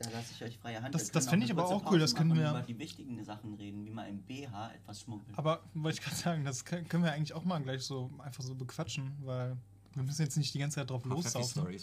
[0.00, 0.94] Da lasse ich euch freie Hand.
[0.94, 3.84] Das- das auch ich aber auch cool, das können wir- über die wichtigen Sachen reden,
[3.84, 5.36] wie man im BH etwas schmuggelt.
[5.38, 8.42] Aber wollte ich gerade sagen, das können können wir eigentlich auch mal gleich so einfach
[8.42, 9.56] so bequatschen, weil
[9.92, 11.02] wir müssen jetzt nicht die ganze Zeit drauf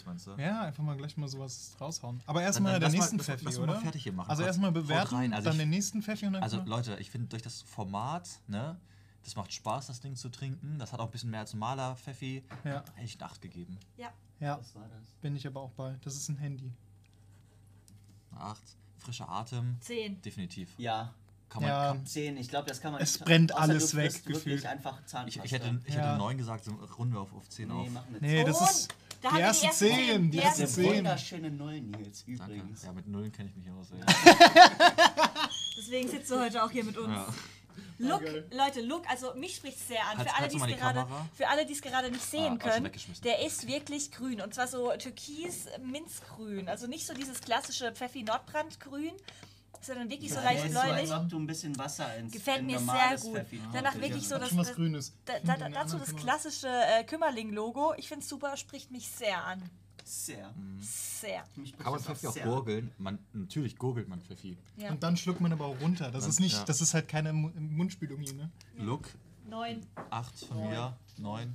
[0.06, 0.32] meinst du?
[0.32, 2.20] Ja, einfach mal gleich mal sowas raushauen.
[2.26, 3.80] Aber erstmal der mal- nächsten lass- Pfeffi, lass mal oder?
[3.80, 4.30] fertig hier machen.
[4.30, 5.32] Also erstmal bewerten, rein.
[5.32, 8.28] Also dann ich- den nächsten Pfeffi und dann Also Leute, ich finde durch das Format,
[8.48, 8.80] ne,
[9.22, 10.78] das macht Spaß, das Ding zu trinken.
[10.80, 12.42] Das hat auch ein bisschen mehr als normaler Pfeffi.
[12.64, 13.78] Ja, Hätte ich eine 8 gegeben.
[13.96, 14.08] Ja.
[14.40, 15.12] ja, Was war das?
[15.20, 15.96] bin ich aber auch bei.
[16.02, 16.72] Das ist ein Handy.
[18.36, 18.62] 8.
[18.98, 20.20] Frischer Atem, 10.
[20.22, 20.70] definitiv.
[20.78, 21.14] Ja,
[21.48, 21.86] Kann man, Ja.
[21.92, 22.36] kann, 10.
[22.36, 24.66] Ich glaube, das kann man Es nicht- brennt alles du weg, gefühlt.
[24.66, 25.44] einfach ich, Zahnpasta.
[25.44, 26.08] ich hätte, ich Ja.
[26.10, 27.88] hätte 9 gesagt, so runden wir auf, auf 10 Nee, auf.
[28.20, 30.96] Nee, das ist da die haben wir erste 10, die Die erste Eine erste 10.
[30.98, 32.52] wunderschöne Null, Nils, Danke.
[32.52, 32.82] übrigens.
[32.82, 33.86] Ja, mit Nullen kenne ich mich aus.
[33.92, 33.98] ey.
[35.78, 37.08] Deswegen sitzt du heute auch hier mit uns.
[37.14, 37.26] Ja.
[37.98, 40.18] Look, Leute, Look, also mich spricht sehr an.
[40.18, 42.54] Halt- für alle, halt so es gerade, für alle, die es gerade nicht Ah, sehen
[42.54, 42.90] ich können,
[43.24, 48.22] der ist wirklich grün und zwar so türkis minzgrün, also nicht so dieses klassische Pfeffi
[48.22, 49.12] Nordbrand grün,
[49.80, 51.12] sondern wirklich so Das leicht ist so, als bläulich.
[51.12, 53.36] ob du ein bisschen Wasser ins Gefällt in mir sehr gut.
[53.36, 57.94] Pfeffi Danach wirklich so Hat das, das, da, da, dazu das klassische äh, Kümmerling-Logo.
[57.96, 59.62] Ich finde es super, spricht mich sehr an.
[60.08, 60.54] Sehr.
[60.80, 61.44] Sehr.
[61.56, 62.44] Mich Kann man betrifft Pfeffi auch sehr.
[62.46, 62.90] gurgeln?
[62.98, 64.56] Man, natürlich gurgelt man Pfeffi.
[64.78, 64.90] Ja.
[64.90, 66.10] Und dann schluckt man aber auch runter.
[66.10, 66.64] Das Dann- ist nicht, ja.
[66.64, 68.50] das ist halt keine Mu- Mundspülung hier, ne?
[68.78, 69.08] Look,
[69.48, 69.80] Neun.
[70.10, 71.54] 8 von mir, 9.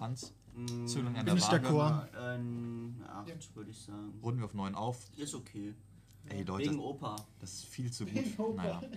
[0.00, 1.66] Hans, Mm, Zündung an der ich Waage.
[1.66, 2.14] d'accord.
[2.34, 4.12] Ein 8, würde ich sagen.
[4.22, 4.98] Runden wir auf 9 auf.
[5.16, 5.74] Ist okay.
[6.28, 7.16] Ey Leute, Wegen Opa.
[7.40, 8.56] das ist viel zu gut.
[8.56, 8.82] Naja.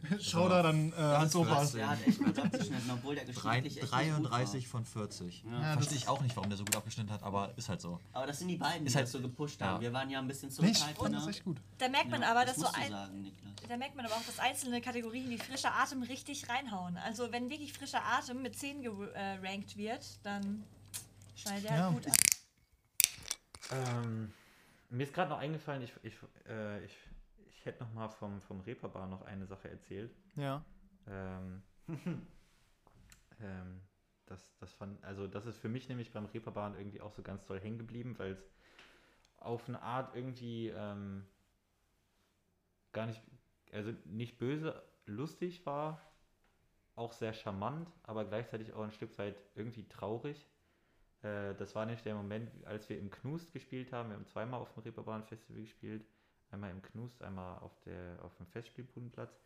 [0.20, 1.72] Schau da dann äh, Hans Opas.
[1.72, 5.42] Der hat echt gut abgeschnitten, obwohl der geschichtlich echt nicht gut 33 von 40.
[5.44, 5.50] Ja.
[5.52, 7.80] Ja, Verstehe das- ich auch nicht, warum der so gut abgeschnitten hat, aber ist halt
[7.80, 7.98] so.
[8.12, 9.66] Aber das sind die beiden, die Ist halt- das so gepusht ja.
[9.68, 9.80] haben.
[9.80, 11.18] Wir waren ja ein bisschen Nee, ich fand zurückhaltender.
[11.18, 11.56] das echt gut.
[11.78, 13.32] Da merkt man Ja, aber, das dass so musst du ein, sagen,
[13.68, 16.96] da merkt man aber auch, dass einzelne Kategorien wie frischer Atem richtig reinhauen.
[16.98, 20.62] Also wenn wirklich frischer Atem mit 10 gerankt wird, dann
[21.34, 21.84] schneidet er Ja.
[21.86, 22.16] halt gut ab.
[23.72, 24.32] Ähm,
[24.90, 26.14] mir ist gerade noch eingefallen, ich, ich,
[26.48, 26.92] äh, ich,
[27.58, 30.14] ich hätte noch mal vom, vom Reeperbahn noch eine Sache erzählt.
[30.36, 30.64] Ja.
[31.08, 31.62] Ähm,
[33.40, 33.80] ähm,
[34.26, 37.44] das, das fand, also das ist für mich nämlich beim Reeperbahn irgendwie auch so ganz
[37.44, 38.50] toll hängen geblieben, weil es
[39.38, 41.26] auf eine Art irgendwie ähm,
[42.92, 43.22] gar nicht,
[43.72, 46.00] also nicht böse, lustig war,
[46.94, 50.46] auch sehr charmant, aber gleichzeitig auch ein Stück weit irgendwie traurig.
[51.22, 54.10] Äh, das war nämlich der Moment, als wir im Knust gespielt haben.
[54.10, 56.04] Wir haben zweimal auf dem Reeperbahn Festival gespielt.
[56.50, 59.40] Einmal im Knust, einmal auf, der, auf dem Festspielbudenplatz.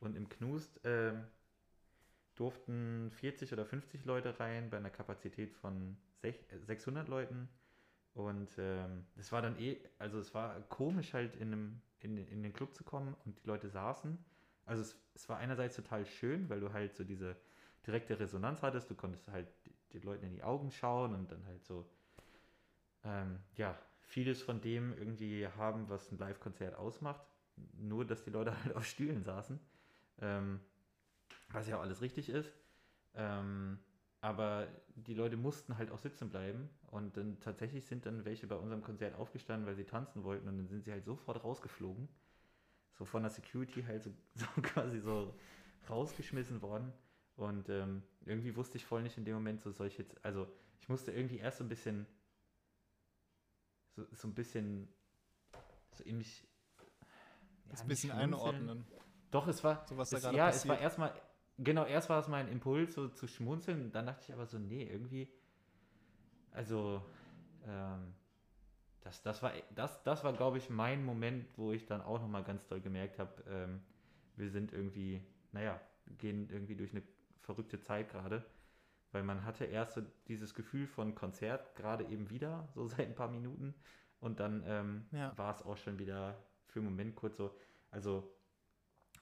[0.00, 1.24] Und im Knust ähm,
[2.36, 7.48] durften 40 oder 50 Leute rein bei einer Kapazität von sech- äh, 600 Leuten.
[8.14, 12.42] Und ähm, es war dann eh, also es war komisch halt in, einem, in, in
[12.42, 14.18] den Club zu kommen und die Leute saßen.
[14.66, 17.36] Also es, es war einerseits total schön, weil du halt so diese
[17.86, 18.90] direkte Resonanz hattest.
[18.90, 19.48] Du konntest halt
[19.94, 21.86] den Leuten in die Augen schauen und dann halt so,
[23.04, 23.76] ähm, ja,
[24.08, 27.22] vieles von dem irgendwie haben, was ein Live-Konzert ausmacht.
[27.78, 29.60] Nur, dass die Leute halt auf Stühlen saßen.
[30.20, 30.60] Ähm,
[31.50, 32.52] was ja auch alles richtig ist.
[33.14, 33.78] Ähm,
[34.20, 36.70] aber die Leute mussten halt auch sitzen bleiben.
[36.90, 40.48] Und dann tatsächlich sind dann welche bei unserem Konzert aufgestanden, weil sie tanzen wollten.
[40.48, 42.08] Und dann sind sie halt sofort rausgeflogen.
[42.94, 45.34] So von der Security halt so, so quasi so
[45.88, 46.92] rausgeschmissen worden.
[47.36, 50.48] Und ähm, irgendwie wusste ich voll nicht in dem Moment, so soll ich jetzt, also
[50.80, 52.06] ich musste irgendwie erst so ein bisschen,
[53.96, 54.88] so, so ein bisschen,
[55.92, 56.46] so in mich,
[57.68, 58.84] Das ja, ein bisschen einordnen.
[59.30, 60.82] Doch, es war, So, was da es, gerade ja, es war passiert.
[60.82, 61.12] erstmal,
[61.58, 63.92] genau, erst war es mein Impuls, so zu schmunzeln.
[63.92, 65.28] Dann dachte ich aber so, nee, irgendwie,
[66.52, 67.02] also,
[67.66, 68.14] ähm,
[69.02, 72.44] das, das war, das, das war, glaube ich, mein Moment, wo ich dann auch nochmal
[72.44, 73.82] ganz doll gemerkt habe, ähm,
[74.36, 75.22] wir sind irgendwie,
[75.52, 75.80] naja,
[76.18, 77.02] gehen irgendwie durch eine
[77.42, 78.44] verrückte Zeit gerade,
[79.12, 83.14] weil man hatte erst so dieses Gefühl von Konzert gerade eben wieder, so seit ein
[83.14, 83.74] paar Minuten,
[84.20, 85.36] und dann ähm, Ja.
[85.36, 86.36] war es auch schon wieder
[86.66, 87.56] für einen Moment kurz so,
[87.90, 88.34] also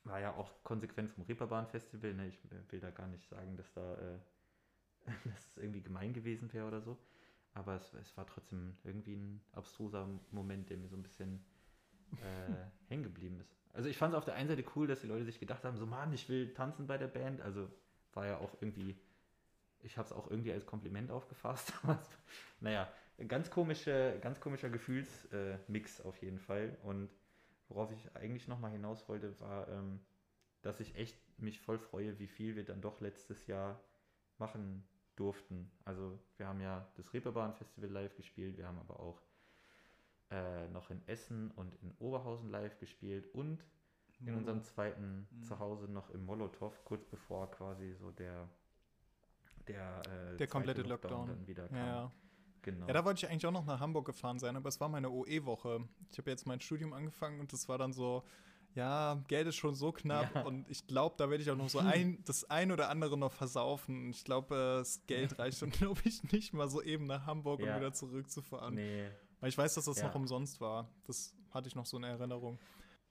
[0.04, 2.28] war ja auch konsequent vom Reeperbahn-Festival, ne?
[2.28, 2.38] ich
[2.70, 4.18] will da gar nicht sagen, dass da, äh,
[5.24, 6.98] dass es irgendwie gemein gewesen wäre oder so,
[7.54, 11.44] aber es, es war trotzdem irgendwie ein abstruser Moment, der mir so ein bisschen
[12.22, 13.54] äh, hängen geblieben ist.
[13.72, 15.76] Also ich fand es auf der einen Seite cool, dass die Leute sich gedacht haben,
[15.76, 17.40] so Mann, ich will tanzen bei der Band.
[17.40, 17.68] Also
[18.14, 18.98] war ja auch irgendwie,
[19.86, 21.72] ich habe es auch irgendwie als Kompliment aufgefasst.
[22.60, 22.90] Naja,
[23.28, 26.76] ganz komische, ganz komischer Gefühlsmix äh, auf jeden Fall.
[26.82, 27.10] Und
[27.68, 30.00] worauf ich eigentlich nochmal hinaus wollte, war, ähm,
[30.62, 33.78] dass ich echt mich voll freue, wie viel wir dann doch letztes Jahr
[34.38, 35.70] machen durften.
[35.84, 39.20] Also wir haben ja das Reeperbahn Festival live gespielt, wir haben aber auch
[40.30, 43.62] äh, noch in Essen und in Oberhausen live gespielt und
[44.24, 45.42] in unserem zweiten Mhm.
[45.42, 48.48] Zuhause noch im Molotow, kurz bevor quasi so der
[49.68, 51.26] der, äh, Der komplette zweite Lockdown.
[51.28, 51.76] dann wieder kam.
[51.76, 52.12] Ja.
[52.62, 52.86] Genau.
[52.88, 55.08] Ja, da wollte ich eigentlich auch noch nach Hamburg gefahren sein, aber es war meine
[55.10, 55.88] OE-Woche.
[56.10, 58.24] Ich habe jetzt mein Studium angefangen und das war dann so,
[58.74, 60.42] ja, Geld ist schon so knapp Ja.
[60.42, 63.30] und ich glaube, da werde ich auch noch so ein, das ein oder andere noch
[63.32, 64.10] versaufen.
[64.10, 67.60] Ich glaube, äh, das Geld reicht dann, glaube ich, nicht mal so eben nach Hamburg,
[67.60, 67.76] um Ja.
[67.76, 68.74] wieder zurückzufahren.
[68.74, 69.08] nee,
[69.38, 70.08] Weil ich weiß, dass das Ja.
[70.08, 70.90] noch umsonst war.
[71.06, 72.58] Das hatte ich noch so in Erinnerung.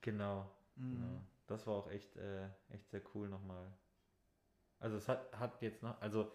[0.02, 0.50] genau.
[0.76, 0.90] Mhm.
[0.96, 1.20] Genau.
[1.46, 3.72] Das war auch echt, äh, echt sehr cool nochmal.
[4.78, 6.30] Also es hat, hat jetzt noch, also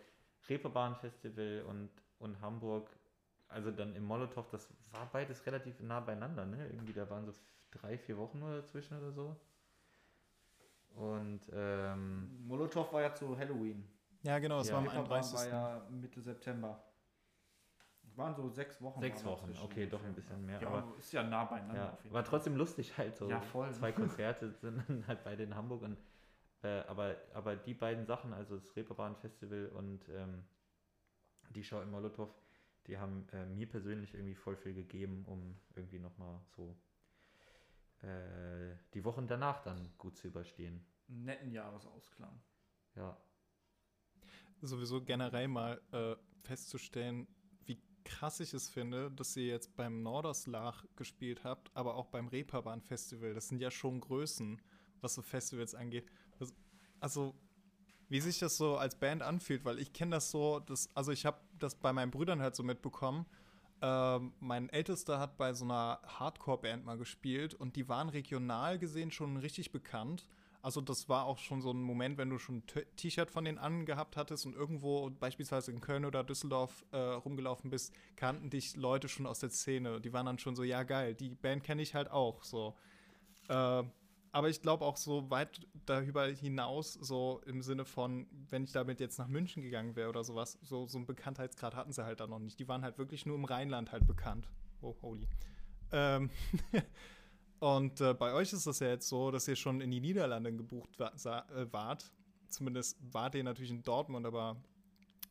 [0.50, 1.90] Reeperbahn Festival und,
[2.20, 2.90] und Hamburg,
[3.48, 6.68] also dann im Molotow, das war beides relativ nah beieinander, ne?
[6.68, 7.34] Irgendwie, da waren so
[7.72, 9.36] drei, vier Wochen nur dazwischen oder so.
[10.96, 13.88] Und ähm, Molotow war ja zu Halloween.
[14.24, 14.74] Ja, genau, das Ja.
[14.74, 15.34] war am Reeperbahn 31.
[15.38, 16.84] war ja Mitte September.
[18.16, 19.00] Waren so sechs Wochen.
[19.00, 20.62] sechs Wochen, okay, doch ein bisschen mehr.
[20.62, 23.30] Ja, aber ist ja nah beieinander Ja, auf jeden war trotzdem lustig halt so.
[23.30, 23.72] Ja, voll.
[23.74, 25.98] Zwei Konzerte sind dann halt beide in Hamburg und
[26.64, 30.44] äh, aber, aber die beiden Sachen, also das Reeperbahn Festival und ähm,
[31.56, 32.30] die Show im Molotow,
[32.88, 36.76] die haben äh, mir persönlich irgendwie voll viel gegeben, um irgendwie nochmal so
[38.02, 40.84] äh, die Wochen danach dann gut zu überstehen.
[41.08, 42.42] Einen netten Jahresausklang.
[42.96, 43.18] Ja.
[44.62, 47.28] sowieso generell mal äh, festzustellen,
[47.66, 52.28] wie krass ich es finde, dass ihr jetzt beim Norderslag gespielt habt, aber auch beim
[52.28, 53.34] Reeperbahn Festival.
[53.34, 54.62] Das sind ja schon Größen,
[55.00, 56.10] was so Festivals angeht.
[56.42, 56.54] Das,
[57.00, 57.36] also,
[58.10, 61.26] wie sich das so als Band anfühlt, weil ich kenne das so, das, also ich
[61.26, 63.26] habe das bei meinen Brüdern halt so mitbekommen.
[63.82, 69.12] Ähm, mein Ältester hat bei so einer Hardcore-Band mal gespielt und die waren regional gesehen
[69.12, 70.28] schon richtig bekannt.
[70.62, 72.64] Also das war auch schon so ein Moment, wenn du schon ein
[72.96, 77.94] T-Shirt von denen angehabt hattest und irgendwo beispielsweise in Köln oder Düsseldorf äh, rumgelaufen bist,
[78.16, 80.02] kannten dich Leute schon aus der Szene.
[80.02, 82.76] Die waren dann schon so, ja geil, die Band kenne ich halt auch so.
[83.48, 83.84] Äh,
[84.32, 89.00] aber ich glaube auch so weit darüber hinaus, so im Sinne von, wenn ich damit
[89.00, 92.28] jetzt nach München gegangen wäre oder sowas, so, so einen Bekanntheitsgrad hatten sie halt da
[92.28, 92.60] noch nicht.
[92.60, 94.48] Die waren halt wirklich nur im Rheinland halt bekannt.
[94.82, 95.28] Oh, holy.
[95.92, 96.30] Ähm,
[97.60, 100.54] und äh, bei euch ist das ja jetzt so, dass ihr schon in die Niederlande
[100.54, 102.12] gebucht wa sa- äh, wart.
[102.48, 104.58] Zumindest wart ihr natürlich in Dortmund, aber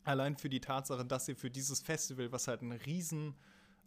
[0.04, 3.34] allein für die Tatsache, dass ihr für dieses Festival, was halt eine riesen,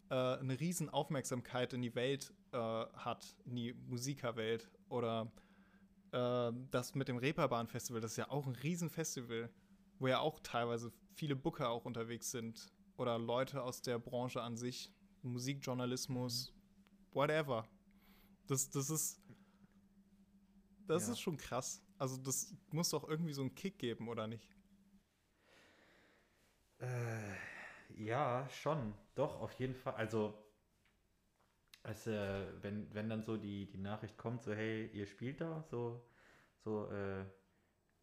[0.10, 5.32] äh, eine riesen Aufmerksamkeit in die Welt äh, hat, in die Musikerwelt oder
[6.12, 9.50] äh, das mit dem Reeperbahn Festival, das ist ja auch ein Riesenfestival,
[10.00, 14.58] wo ja auch teilweise viele Booker auch unterwegs sind oder Leute aus der Branche an
[14.58, 14.92] sich,
[15.24, 16.54] Musikjournalismus,
[17.14, 17.68] whatever.
[18.48, 19.22] Das, das ist
[20.88, 21.14] das Ja.
[21.14, 21.82] ist schon krass.
[21.98, 24.50] Also das muss doch irgendwie so einen Kick geben, oder nicht?
[26.80, 27.36] Äh,
[27.98, 28.94] ja, schon.
[29.16, 29.94] Doch, auf jeden Fall.
[29.96, 30.34] Also,
[32.08, 36.02] äh, wenn, wenn dann so die, die Nachricht kommt, so, hey, ihr spielt da, so,
[36.64, 37.26] so äh,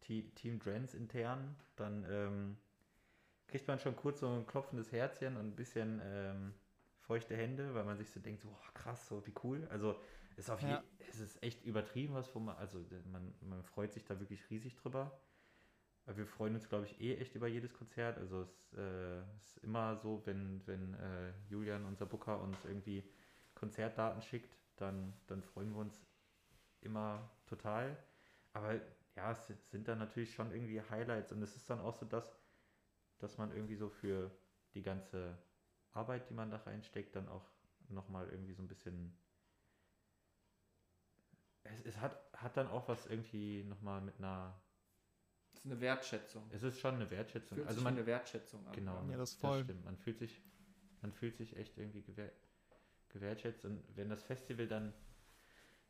[0.01, 2.57] Te- Team Drance intern, dann ähm,
[3.47, 6.53] kriegt man schon kurz so ein klopfendes Herzchen und ein bisschen ähm,
[6.99, 9.67] feuchte Hände, weil man sich so denkt, so, oh, krass, so wie cool.
[9.69, 9.99] Also,
[10.37, 10.81] ist auf Ja.
[10.81, 12.79] je, es ist echt übertrieben, was man, also
[13.11, 15.11] man, man freut sich da wirklich riesig drüber.
[16.07, 18.17] Wir freuen uns, glaube ich, eh echt über jedes Konzert.
[18.17, 23.03] Also es äh, ist immer so, wenn, wenn äh, Julian, unser Booker, uns irgendwie
[23.61, 26.05] Konzertdaten schickt, dann, dann freuen wir uns
[26.81, 27.97] immer total.
[28.53, 28.75] Aber
[29.15, 32.35] ja, es sind dann natürlich schon irgendwie Highlights und es ist dann auch so das,
[33.19, 34.31] dass man irgendwie so für
[34.73, 35.37] die ganze
[35.93, 37.45] Arbeit, die man da reinsteckt, dann auch
[37.89, 39.15] nochmal irgendwie so ein bisschen
[41.63, 44.53] es, es hat, hat dann auch was irgendwie nochmal mit einer
[45.53, 46.43] Das ist eine Wertschätzung.
[46.51, 47.57] es ist schon eine Wertschätzung.
[47.57, 48.75] Fühlt also sich man, eine Wertschätzung an.
[48.75, 49.63] genau, Ja, das ist voll.
[49.63, 49.85] stimmt.
[49.85, 50.41] Man fühlt sich,
[51.01, 52.31] man fühlt sich echt irgendwie gewer
[53.11, 53.65] gewertschätzt.
[53.65, 54.93] Und wenn das Festival dann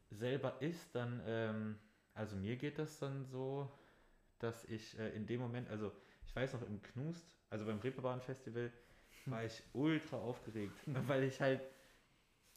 [0.10, 1.80] selber ist, dann, ähm,
[2.14, 3.72] also mir geht das dann so,
[4.40, 5.92] dass ich äh, in dem Moment, also
[6.26, 8.72] ich weiß noch im Knust, also beim Reeperbahn Festival,
[9.26, 11.62] war ich ultra aufgeregt, weil ich halt,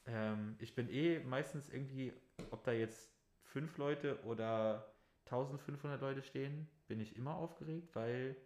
[0.07, 2.13] ähm, ich bin eh meistens irgendwie,
[2.51, 3.13] ob da jetzt
[3.43, 4.95] fünf Leute oder
[5.27, 8.37] 1500 Leute stehen, bin ich immer aufgeregt, weil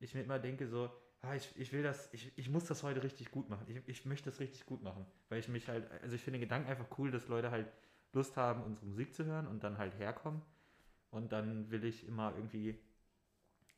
[0.00, 0.90] ich mir immer denke so,
[1.22, 3.66] ah, ich, ich will das, ich, ich muss das heute richtig gut machen.
[3.68, 6.48] Ich, ich möchte das richtig gut machen, weil ich mich halt, also ich finde den
[6.48, 7.68] Gedanken einfach cool, dass Leute halt
[8.12, 10.42] Lust haben, unsere Musik zu hören und dann halt herkommen.
[11.10, 12.78] Und dann will ich immer irgendwie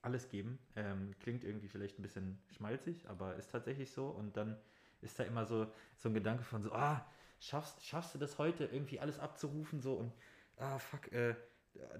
[0.02, 0.58] alles geben.
[0.76, 4.08] Ähm, klingt irgendwie vielleicht ein bisschen schmalzig, aber ist tatsächlich so.
[4.08, 4.58] Und dann
[5.00, 5.66] ist da immer so,
[5.96, 7.06] so ein Gedanke von so, ah,
[7.38, 10.12] schaffst, schaffst du das heute irgendwie alles abzurufen so und
[10.56, 11.34] ah, fuck, äh,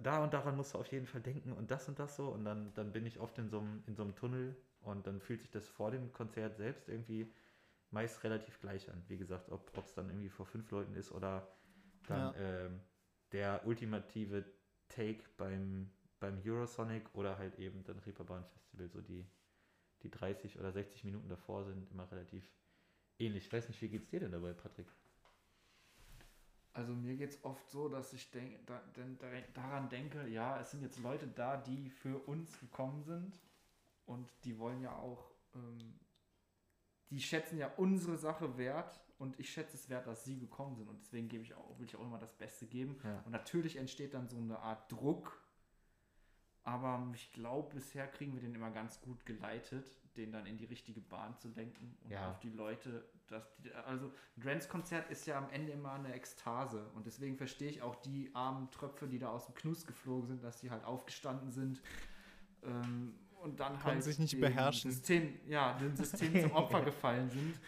[0.02, 2.28] da und daran musst du auf jeden Fall denken und das und das so.
[2.28, 5.20] Und dann, dann bin ich oft in so einem, in so einem Tunnel und dann
[5.20, 7.32] fühlt sich das vor dem Konzert selbst irgendwie
[7.90, 9.02] meist relativ gleich an.
[9.08, 11.46] Wie gesagt, ob es dann irgendwie vor fünf Leuten ist oder
[12.06, 12.80] dann ähm,
[13.32, 14.44] der ultimative
[14.88, 19.24] Take beim, beim Eurosonic oder halt eben dann Reeperbahn Festival, so die,
[20.02, 22.50] die 30 oder 60 Minuten davor sind immer relativ
[23.18, 23.46] ähnlich.
[23.46, 24.88] Ich weiß nicht, wie geht's dir denn dabei, Patrick?
[26.72, 28.80] Also mir geht es oft so, dass ich denk, da,
[29.54, 33.40] daran denke, ja, es sind jetzt Leute da, die für uns gekommen sind
[34.06, 35.98] und die wollen ja auch, ähm,
[37.10, 40.88] die schätzen ja unsere Sache wert und ich schätze es wert, dass sie gekommen sind
[40.88, 43.00] und deswegen gebe ich auch, will ich auch immer das Beste geben.
[43.02, 43.20] Ja.
[43.24, 45.42] Und natürlich entsteht dann so eine Art Druck,
[46.62, 49.90] aber ich glaube, bisher kriegen wir den immer ganz gut geleitet,
[50.20, 52.30] den dann in die richtige Bahn zu lenken und Ja.
[52.30, 54.06] auf die Leute, dass die, also
[54.36, 58.30] ein Grants-Konzert ist ja am Ende immer eine Ekstase und deswegen verstehe ich auch die
[58.34, 61.80] armen Tröpfe, die da aus dem Knus geflogen sind, dass die halt aufgestanden sind
[62.62, 64.90] ähm, und dann halt sich nicht beherrschen.
[64.90, 67.60] System, ja, dem System zum Opfer gefallen sind.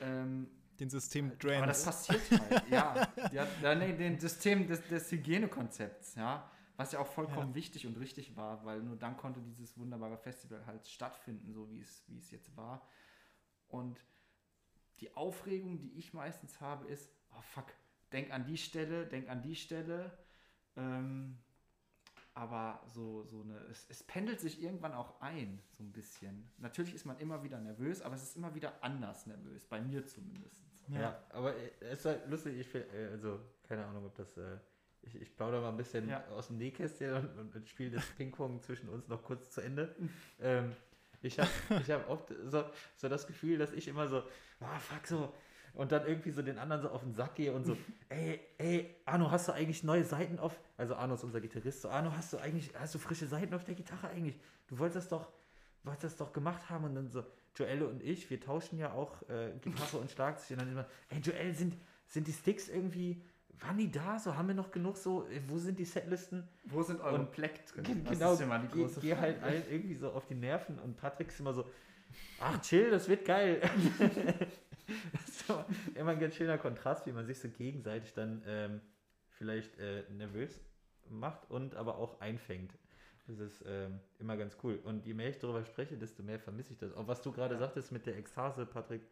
[0.00, 0.48] Ähm,
[0.78, 3.08] Den System aber das passiert halt, ja.
[3.32, 6.50] ja, ja nee, den System des, des Hygienekonzepts, ja.
[6.80, 10.64] Was ja auch vollkommen wichtig und richtig war, weil nur dann konnte dieses wunderbare Festival
[10.64, 12.88] halt stattfinden, so wie es, wie es jetzt war.
[13.68, 14.02] Und
[15.00, 17.66] die Aufregung, die ich meistens habe, ist, oh fuck,
[18.12, 20.16] denk an die Stelle, denk an die Stelle.
[20.74, 21.36] Ähm,
[22.32, 26.50] aber so, so eine, es, es pendelt sich irgendwann auch ein, so ein bisschen.
[26.56, 30.06] Natürlich ist man immer wieder nervös, aber es ist immer wieder anders nervös, bei mir
[30.06, 30.64] zumindest.
[30.88, 34.34] Ja, aber äh, es ist halt lustig, ich will, äh, also keine Ahnung, ob das
[34.38, 34.56] äh,
[35.02, 36.24] ich, ich plaudere mal ein bisschen Ja.
[36.28, 39.94] aus dem Nähkästchen und, und, und spiele das Ping-Pong zwischen uns noch kurz zu Ende.
[40.40, 40.72] ähm,
[41.22, 42.64] ich habe ich hab oft so,
[42.96, 44.22] so das Gefühl, dass ich immer so,
[44.60, 45.34] ah, fuck so,
[45.74, 47.76] und dann irgendwie so den anderen so auf den Sack gehe und so,
[48.08, 51.90] ey, ey, Arno, hast du eigentlich neue Seiten auf, also Arno ist unser Gitarrist, so,
[51.90, 54.38] Arno, hast du eigentlich, hast du frische Seiten auf der Gitarre eigentlich?
[54.66, 55.30] Du wolltest das doch,
[55.84, 57.24] wolltest das doch gemacht haben und dann so,
[57.56, 61.18] Joelle und ich, wir tauschen ja auch äh, Gitarre und Schlagzeug und dann immer, ey,
[61.20, 61.76] Joelle, sind,
[62.06, 63.22] sind die Sticks irgendwie,
[63.60, 66.46] waren die da, so, haben wir noch genug so, äh, wo sind die Setlisten?
[66.64, 67.84] Wo sind eure Und- Pleck drin?
[67.84, 69.52] Ge- Das genau, ist ja mal die geh, große geh halt Frage.
[69.52, 71.64] allen irgendwie so auf die Nerven und Patrick ist immer so,
[72.40, 73.60] ach chill, das wird geil.
[75.12, 78.80] das ist so immer ein ganz schöner Kontrast, wie man sich so gegenseitig dann ähm,
[79.30, 80.60] vielleicht äh, nervös
[81.08, 82.72] macht und aber auch einfängt.
[83.26, 84.80] Das ist ähm, immer ganz cool.
[84.84, 86.92] Und je mehr ich darüber spreche, desto mehr vermisse ich das.
[86.94, 89.02] Auch was du gerade sagtest mit der Ekstase, Patrick,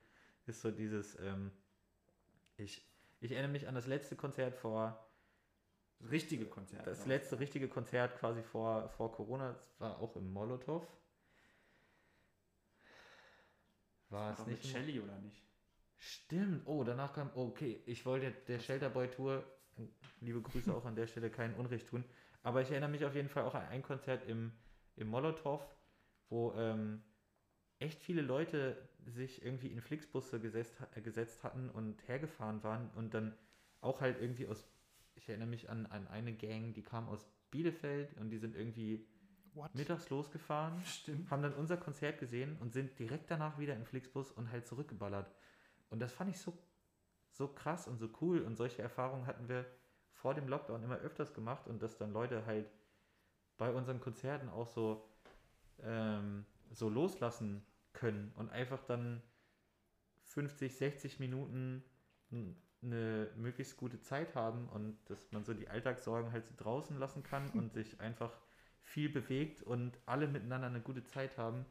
[0.47, 1.53] ist so dieses, ähm,
[2.57, 2.85] ich,
[3.21, 5.09] ich erinnere mich an das letzte Konzert vor
[5.99, 6.87] Das richtige Konzert.
[6.87, 7.07] das ja.
[7.07, 10.87] letzte richtige Konzert quasi vor, vor Corona, das war auch im Molotow.
[14.11, 14.63] War es Doch nicht?
[14.63, 15.43] mit Shelly oder nicht?
[15.99, 16.67] Stimmt.
[16.67, 17.31] Oh, danach kam.
[17.35, 19.45] Okay, ich wollte der Shelterboy Tour,
[20.21, 22.05] liebe Grüße auch an der Stelle, kein Unrecht tun.
[22.43, 24.53] Aber ich erinnere mich auf jeden Fall auch an ein Konzert im,
[24.97, 25.61] im Molotow,
[26.31, 27.03] wo ähm,
[27.81, 33.15] echt viele Leute sich irgendwie in Flixbusse gesetzt, äh, gesetzt hatten und hergefahren waren und
[33.15, 33.35] dann
[33.81, 34.65] auch halt irgendwie aus.
[35.15, 39.07] Ich erinnere mich an, an eine Gang, die kam aus Bielefeld und die sind irgendwie
[39.55, 39.75] What?
[39.75, 41.31] mittags losgefahren Stimmt.
[41.31, 45.31] haben dann unser Konzert gesehen und sind direkt danach wieder in Flixbus und halt zurückgeballert.
[45.91, 46.57] Und das fand ich so,
[47.33, 48.43] so krass und so cool.
[48.43, 49.65] Und solche Erfahrungen hatten wir
[50.13, 52.71] vor dem Lockdown immer öfters gemacht und dass dann Leute halt
[53.57, 55.09] bei unseren Konzerten auch so,
[55.83, 57.65] ähm, so loslassen
[57.99, 59.23] können und einfach dann
[60.23, 61.83] 50, 60 Minuten
[62.81, 67.23] eine möglichst gute Zeit haben und dass man so die Alltagssorgen halt so draußen lassen
[67.23, 68.33] kann und sich einfach
[68.83, 71.67] viel bewegt und alle miteinander eine gute Zeit haben.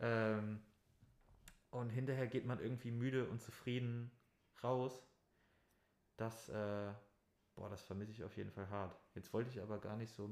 [0.00, 0.60] Ähm,
[1.70, 4.10] und hinterher geht man irgendwie müde und zufrieden
[4.62, 5.06] raus.
[6.16, 6.92] Das, äh,
[7.54, 8.98] boah, das vermisse ich auf jeden Fall hart.
[9.14, 10.30] Jetzt wollte ich aber gar nicht so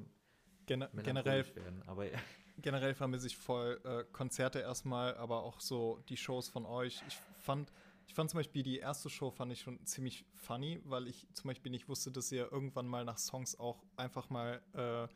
[0.67, 2.07] Gen generell, werden, aber
[2.59, 7.03] generell vermisse ich voll äh, Konzerte erstmal, aber auch so die Shows von euch.
[7.07, 7.73] Ich fand,
[8.07, 11.49] ich fand zum Beispiel die erste Show fand ich schon ziemlich funny, weil ich zum
[11.49, 15.09] Beispiel nicht wusste, dass ihr irgendwann mal nach Songs auch einfach mal äh,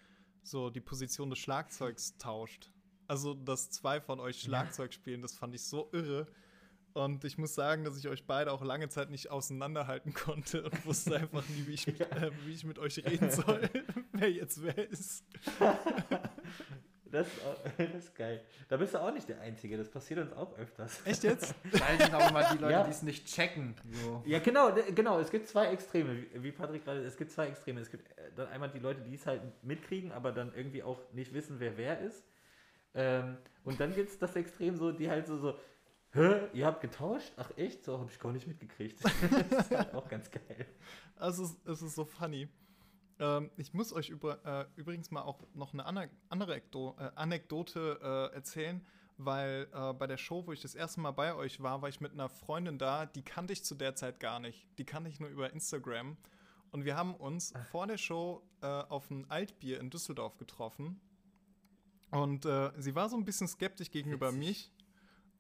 [0.43, 2.71] so die Position des Schlagzeugs tauscht.
[3.09, 6.29] Also, dass zwei von euch Schlagzeug spielen, das fand ich so irre.
[6.93, 10.87] Und ich muss sagen, dass ich euch beide auch lange Zeit nicht auseinanderhalten konnte und
[10.87, 13.69] wusste einfach nie, wie ich, mit, äh, wie ich mit euch reden soll,
[14.13, 15.25] wer jetzt wer ist.
[17.11, 17.27] das,
[17.77, 18.41] das ist geil.
[18.69, 21.01] Da bist du auch nicht der Einzige, das passiert uns auch öfters.
[21.05, 21.55] Echt jetzt?
[21.73, 22.85] Weil sind auch immer die Leute, Ja.
[22.85, 23.75] die es nicht checken.
[24.05, 24.23] So.
[24.27, 25.19] Ja, genau, genau.
[25.19, 27.81] Es gibt zwei Extreme, wie- wie Patrick gerade, es gibt zwei Extreme.
[27.81, 31.01] Es gibt äh, dann einmal die Leute, die es halt mitkriegen, aber dann irgendwie auch
[31.13, 32.25] nicht wissen, wer wer ist.
[32.95, 35.55] Ähm, und dann gibt es das Extrem so, die halt so, so,
[36.13, 37.33] hä, ihr habt getauscht?
[37.37, 37.85] Ach echt?
[37.85, 39.03] So habe ich gar nicht mitgekriegt.
[39.51, 40.67] das ist halt auch ganz geil.
[41.17, 42.49] Also es ist, es ist so funny.
[43.19, 48.01] Ähm, ich muss euch über, äh, übrigens mal auch noch eine andere Ekdo äh, Anekdote
[48.03, 48.85] äh, erzählen,
[49.19, 52.01] weil äh, bei der Show, wo ich das erste Mal bei euch war, war ich
[52.01, 54.67] mit einer Freundin da, die kannte ich zu der Zeit gar nicht.
[54.79, 56.17] Die kannte ich nur über Instagram.
[56.73, 61.01] Und wir haben uns vor der Show äh, auf ein Altbier in Düsseldorf getroffen.
[62.13, 64.73] Und sie war so ein bisschen skeptisch gegenüber mich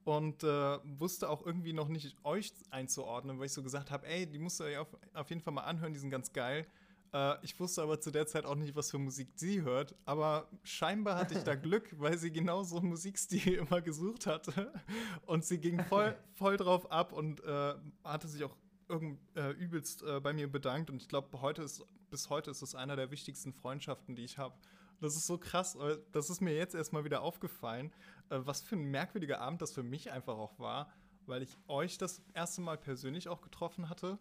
[0.04, 4.26] und äh, wusste auch irgendwie noch nicht euch einzuordnen, weil ich so gesagt habe, ey,
[4.26, 6.66] die musst du euch auf, auf jeden Fall mal anhören, die sind ganz geil.
[7.12, 10.48] Äh, ich wusste aber zu der Zeit auch nicht, was für Musik sie hört, aber
[10.62, 14.72] scheinbar hatte ich da Glück, weil sie genau so einen Musikstil immer gesucht hatte
[15.26, 17.74] und sie ging voll, voll drauf ab und äh,
[18.04, 18.56] hatte sich auch
[18.88, 22.62] irgend, äh, übelst äh, bei mir bedankt und ich glaube, heute ist, bis heute ist
[22.62, 24.54] es einer der wichtigsten Freundschaften, die ich habe.
[25.00, 25.78] Das ist so krass,
[26.12, 27.92] das ist mir jetzt erstmal wieder aufgefallen,
[28.28, 30.92] äh, was für ein merkwürdiger Abend das für mich einfach auch war,
[31.26, 34.18] weil ich euch das erste Mal persönlich auch getroffen hatte,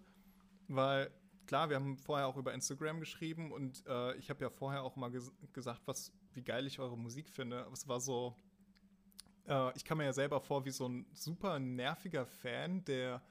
[0.67, 1.11] weil
[1.49, 4.95] klar, wir haben vorher auch über Instagram geschrieben und äh, ich habe ja vorher auch
[4.95, 7.65] mal ges gesagt, was, wie geil ich eure Musik finde.
[7.65, 8.35] Aber es war so,
[9.47, 13.23] äh, ich kam mir ja selber vor wie so ein super nerviger Fan, der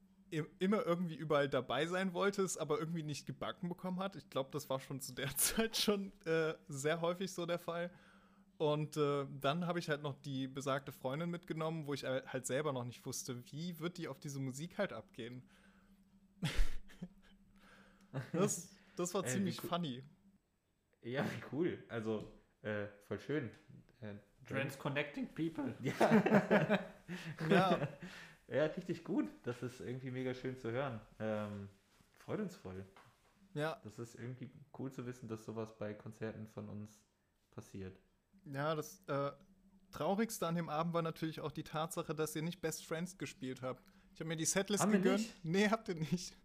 [0.59, 4.15] immer irgendwie überall dabei sein wollte, es aber irgendwie nicht gebacken bekommen hat.
[4.15, 7.91] Ich glaube, das war schon zu der Zeit schon äh, sehr häufig so der Fall.
[8.57, 12.45] Und äh, dann habe ich halt noch die besagte Freundin mitgenommen, wo ich äh, halt
[12.45, 15.41] selber noch nicht wusste, wie wird die auf diese Musik halt abgehen.
[18.33, 20.03] das, das war wie ziemlich funny.
[21.01, 21.83] Ja, wie cool.
[21.87, 22.29] Also,
[22.61, 23.49] äh, voll schön.
[24.01, 24.15] Äh,
[24.45, 25.75] Trans Connecting People.
[25.81, 26.79] Ja.
[27.49, 27.87] Ja,
[28.51, 29.27] ja, richtig gut.
[29.43, 30.99] Das ist irgendwie mega schön zu hören.
[31.19, 31.69] Ähm,
[32.17, 32.85] freut uns voll.
[33.53, 37.01] Ja, Das ist irgendwie cool zu wissen, dass sowas bei Konzerten von uns
[37.51, 37.99] passiert.
[38.45, 39.31] ja, das äh,
[39.91, 43.63] Traurigste an dem Abend war natürlich auch die Tatsache, dass ihr nicht Best Friends gespielt
[43.63, 43.83] habt.
[44.13, 45.19] Ich habe mir die Setlist Haben wir gegönnt.
[45.19, 45.43] nicht?
[45.45, 46.35] Nee, habt ihr nicht.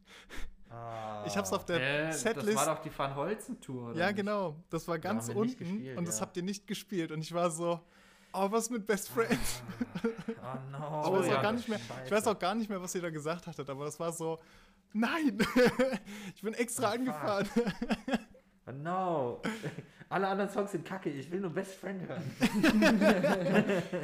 [0.70, 1.24] Ah.
[1.26, 2.56] Ich hab's auf der Äh, das Setlist.
[2.56, 3.90] war doch die Van Holzen-Tour.
[3.90, 4.16] oder ja, nicht?
[4.16, 4.56] genau.
[4.70, 6.22] Das war ganz nicht unten gespielt, und das ja.
[6.22, 7.12] habt ihr nicht gespielt.
[7.12, 7.80] Und ich war so,
[8.34, 9.62] oh, was mit Best Friends?
[10.46, 10.76] Oh no.
[10.78, 12.94] Aber es ja, auch gar das nicht mehr, ich weiß auch gar nicht mehr, was
[12.94, 14.38] ihr da gesagt hattet, aber es war so,
[14.92, 15.38] nein,
[16.34, 16.98] ich bin extra Oh, fuck.
[16.98, 17.48] angefahren.
[18.66, 19.42] Oh no.
[20.10, 21.08] Alle anderen Songs sind kacke.
[21.10, 22.22] Ich will nur Best Friend hören.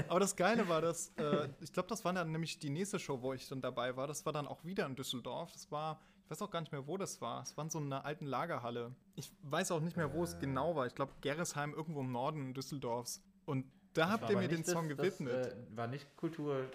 [0.09, 3.21] Aber das Geile war, dass, äh, ich glaube, das war dann nämlich die nächste Show,
[3.23, 4.07] wo ich dann dabei war.
[4.07, 5.53] Das war dann auch wieder in Düsseldorf.
[5.53, 7.43] Das war, ich weiß auch gar nicht mehr, wo das war.
[7.43, 8.95] Es war in so einer alten Lagerhalle.
[9.15, 10.87] Ich weiß auch nicht mehr, wo es genau war.
[10.87, 13.23] Ich glaube, Gerresheim irgendwo im Norden Düsseldorfs.
[13.45, 15.35] Und da Das habt ihr mir den Song das, gewidmet.
[15.35, 16.71] Das, äh, war nicht Kultur.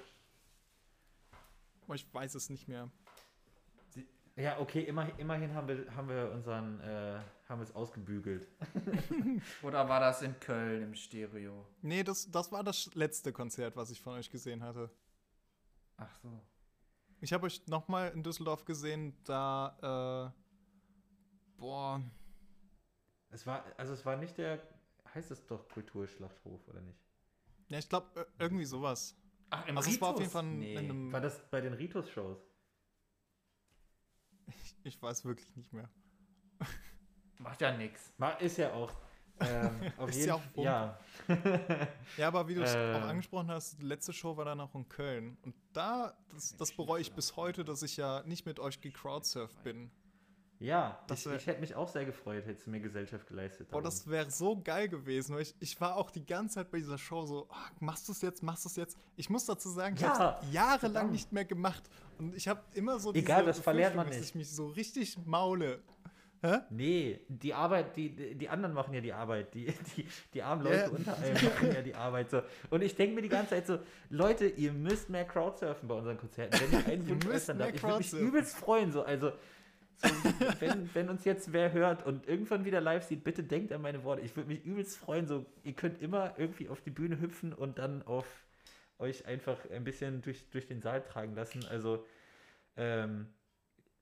[1.84, 2.90] Aber ich weiß es nicht mehr.
[4.38, 8.50] Ja, okay, immerhin, immerhin haben wir, haben wir unseren, äh, haben wir es ausgebügelt.
[9.64, 11.66] Oder war das in Köln im Stereo?
[11.82, 14.90] Nee, das, das war das letzte Konzert, was ich von euch gesehen hatte.
[15.96, 16.42] Ach so.
[17.22, 22.02] Ich habe euch nochmal in Düsseldorf gesehen, da, äh, boah,
[23.30, 24.62] Es war, also es war nicht der,
[25.14, 27.05] heißt es doch Kulturschlachthof, oder nicht?
[27.70, 29.16] Ja, ich glaube, irgendwie sowas.
[29.50, 30.34] Ach, im Also es war auf jeden Ritus?
[30.34, 30.78] Fall in nee.
[30.78, 32.38] einem- War das bei den Ritus-Shows?
[34.84, 35.90] Ich weiß wirklich nicht mehr.
[37.40, 38.14] Macht ja nix.
[38.18, 38.92] War- Ist ja auch.
[39.40, 40.64] Ähm, auf Ist jeden ja auch.
[40.64, 41.00] Ja.
[42.18, 42.94] Ja, aber wie du es Äh.
[42.96, 45.38] auch angesprochen hast, die letzte Show war dann auch in Köln.
[45.44, 49.62] Und da, das, das bereue ich bis heute, dass ich ja nicht mit euch gecrowdsurft
[49.64, 49.92] bin.
[50.66, 53.70] Ja, Das ich, wär- ich hätte mich auch sehr gefreut, hättest du mir Gesellschaft geleistet.
[53.70, 55.36] Boah, das wäre so geil gewesen.
[55.36, 58.12] Weil ich, ich war auch die ganze Zeit bei dieser Show so, ah, machst du
[58.14, 58.98] es jetzt, machst du es jetzt?
[59.16, 61.12] Ich muss dazu sagen, ich Ja, habe jahrelang verdammt.
[61.12, 61.84] nicht mehr gemacht.
[62.18, 64.20] Und ich habe immer so Egal, das verlernt man nicht.
[64.20, 65.82] dass ich mich so richtig maule.
[66.70, 69.52] Nee, die Arbeit, die, die anderen machen ja die Arbeit.
[69.56, 69.66] Die,
[69.98, 70.90] die, die armen Leute Ja.
[70.90, 72.30] unter einem machen ja die Arbeit.
[72.30, 72.42] So.
[72.70, 73.80] Und ich denke mir die ganze Zeit so,
[74.12, 76.60] Leute, ihr müsst mehr Crowdsurfen bei unseren Konzerten.
[76.70, 78.92] Wenn ich einen Ihr Wunsch müsst äußern darf, ich würde mich übelst freuen.
[78.92, 79.02] So.
[79.02, 79.32] Also,
[79.98, 80.10] so,
[80.60, 84.04] wenn, wenn uns jetzt wer hört und irgendwann wieder live sieht, bitte denkt an meine
[84.04, 84.22] Worte.
[84.22, 85.28] Ich würde mich übelst freuen.
[85.28, 88.26] So, ihr könnt immer irgendwie auf die Bühne hüpfen und dann auf
[89.00, 91.66] euch einfach ein bisschen durch, durch den Saal tragen lassen.
[91.70, 92.06] Also,
[92.78, 93.28] ähm,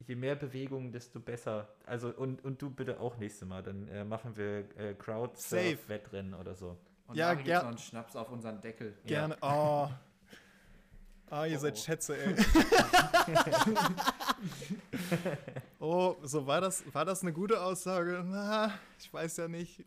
[0.06, 1.70] je mehr Bewegung, desto besser.
[1.86, 3.64] Also und, und du bitte auch nächstes Mal.
[3.64, 6.78] Dann äh, machen wir äh, Crowd-Surf-Wettrennen oder so.
[7.08, 8.98] Und Ja, ja, gibt's ger- noch einen Schnaps auf unseren Deckel.
[9.06, 9.38] Gerne.
[9.41, 9.88] Oh.
[11.30, 11.78] Ah, ihr Oh, seid.
[11.80, 12.36] Schätze, ey.
[15.84, 18.24] oh, so war das, war das eine gute Aussage?
[18.26, 19.84] Na, ich weiß ja nicht.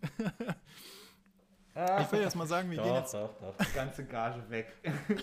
[2.01, 3.55] Ich will jetzt mal sagen, wir gehen Doch, jetzt doch, doch.
[3.59, 4.75] Die ganze Gage weg.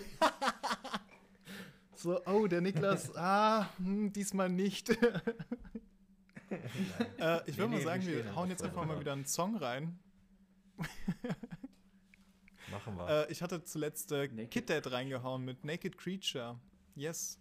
[1.94, 4.90] so, oh, der Niklas, ah, hm, diesmal nicht.
[4.90, 4.94] äh,
[7.46, 9.98] ich will Nee, mal nee, sagen, wir hauen jetzt einfach mal wieder einen Song rein.
[12.70, 13.08] Machen wir.
[13.28, 16.56] Äh, ich hatte zuletzt äh, Naked Kid Dad reingehauen mit Naked Creature.
[16.94, 17.40] Yes.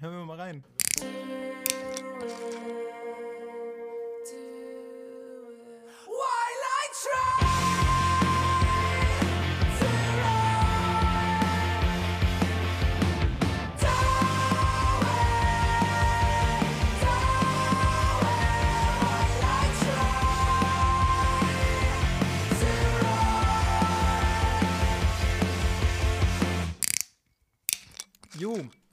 [0.00, 0.62] Hören wir mal rein.
[2.28, 2.87] Yeah.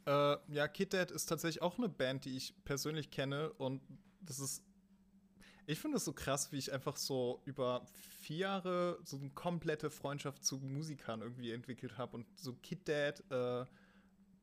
[0.06, 3.82] Äh, ja, Kid Dad ist tatsächlich auch eine Band, die ich persönlich kenne und
[4.22, 4.64] das ist.
[5.68, 7.88] Ich finde es so krass, wie ich einfach so über
[8.22, 13.24] vier Jahre so eine komplette Freundschaft zu Musikern irgendwie entwickelt habe und so Kid Dad,
[13.32, 13.66] äh,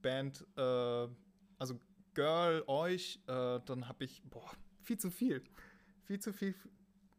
[0.03, 1.09] Band, äh,
[1.59, 1.79] also
[2.15, 4.51] Girl, euch, äh, dann habe ich, boah,
[4.83, 5.45] viel zu viel.
[6.03, 6.57] Viel zu viel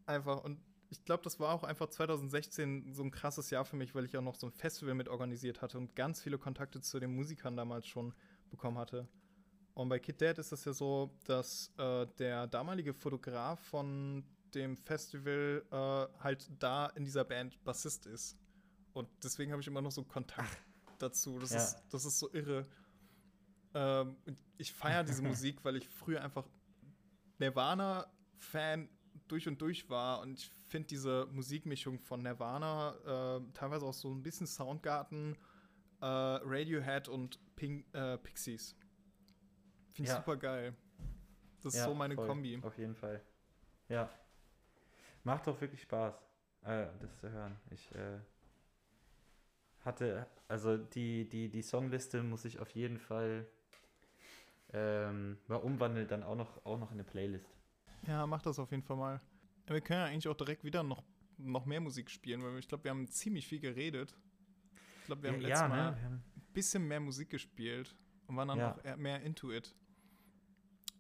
[0.06, 3.96] einfach und ich glaube, das war auch einfach 2016 so ein krasses Jahr für mich,
[3.96, 7.00] weil ich auch noch so ein Festival mit organisiert hatte und ganz viele Kontakte zu
[7.00, 8.14] den Musikern damals schon
[8.54, 9.08] bekommen hatte.
[9.74, 14.24] Und bei Kid Dad ist es ja so, dass äh, der damalige Fotograf von
[14.54, 18.38] dem Festival äh, halt da in dieser Band Bassist ist.
[18.94, 20.56] Und deswegen habe ich immer noch so Kontakt
[21.00, 21.40] dazu.
[21.40, 21.58] Das, Ja.
[21.58, 22.68] ist, das ist so irre.
[23.74, 24.16] Ähm,
[24.60, 26.48] ich feiere diese Musik, weil ich früher einfach
[27.40, 28.88] Nirvana-Fan
[29.28, 34.12] durch und durch war und ich finde diese Musikmischung von Nirvana, äh, teilweise auch so
[34.14, 35.36] ein bisschen Soundgarten,
[36.02, 38.76] äh, Radiohead und Pink, äh, Pixies.
[39.92, 40.18] Finde ich Ja.
[40.18, 40.76] super geil.
[41.62, 42.60] Das ist Ja, so meine voll, Kombi.
[42.62, 43.22] Auf jeden Fall.
[43.90, 44.10] Ja.
[45.24, 46.14] Macht doch wirklich Spaß,
[46.64, 47.58] äh, das zu hören.
[47.70, 48.20] Ich äh,
[49.86, 53.48] hatte, also die, die, die Songliste muss ich auf jeden Fall
[54.74, 57.56] ähm, mal umwandeln, dann auch noch, auch noch in eine Playlist.
[58.08, 59.22] Ja, mach das auf jeden Fall mal.
[59.68, 61.04] Ja, Wir können ja eigentlich auch direkt wieder noch,
[61.38, 64.14] noch mehr Musik spielen, weil ich glaube, wir haben ziemlich viel geredet.
[65.00, 65.98] Ich glaube, wir haben letztes Mal ne?
[66.33, 67.96] Ein bisschen mehr Musik gespielt
[68.28, 68.72] und waren dann Ja.
[68.72, 69.76] auch mehr into it.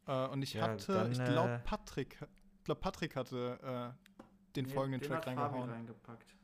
[0.07, 2.17] Äh, und ich Ja, hatte, dann, ich glaube, äh, Patrick,
[2.57, 5.69] ich glaube, Patrick hatte äh, den Nee, folgenden den Track hat Fabi reingehauen.
[5.69, 6.35] reingepackt.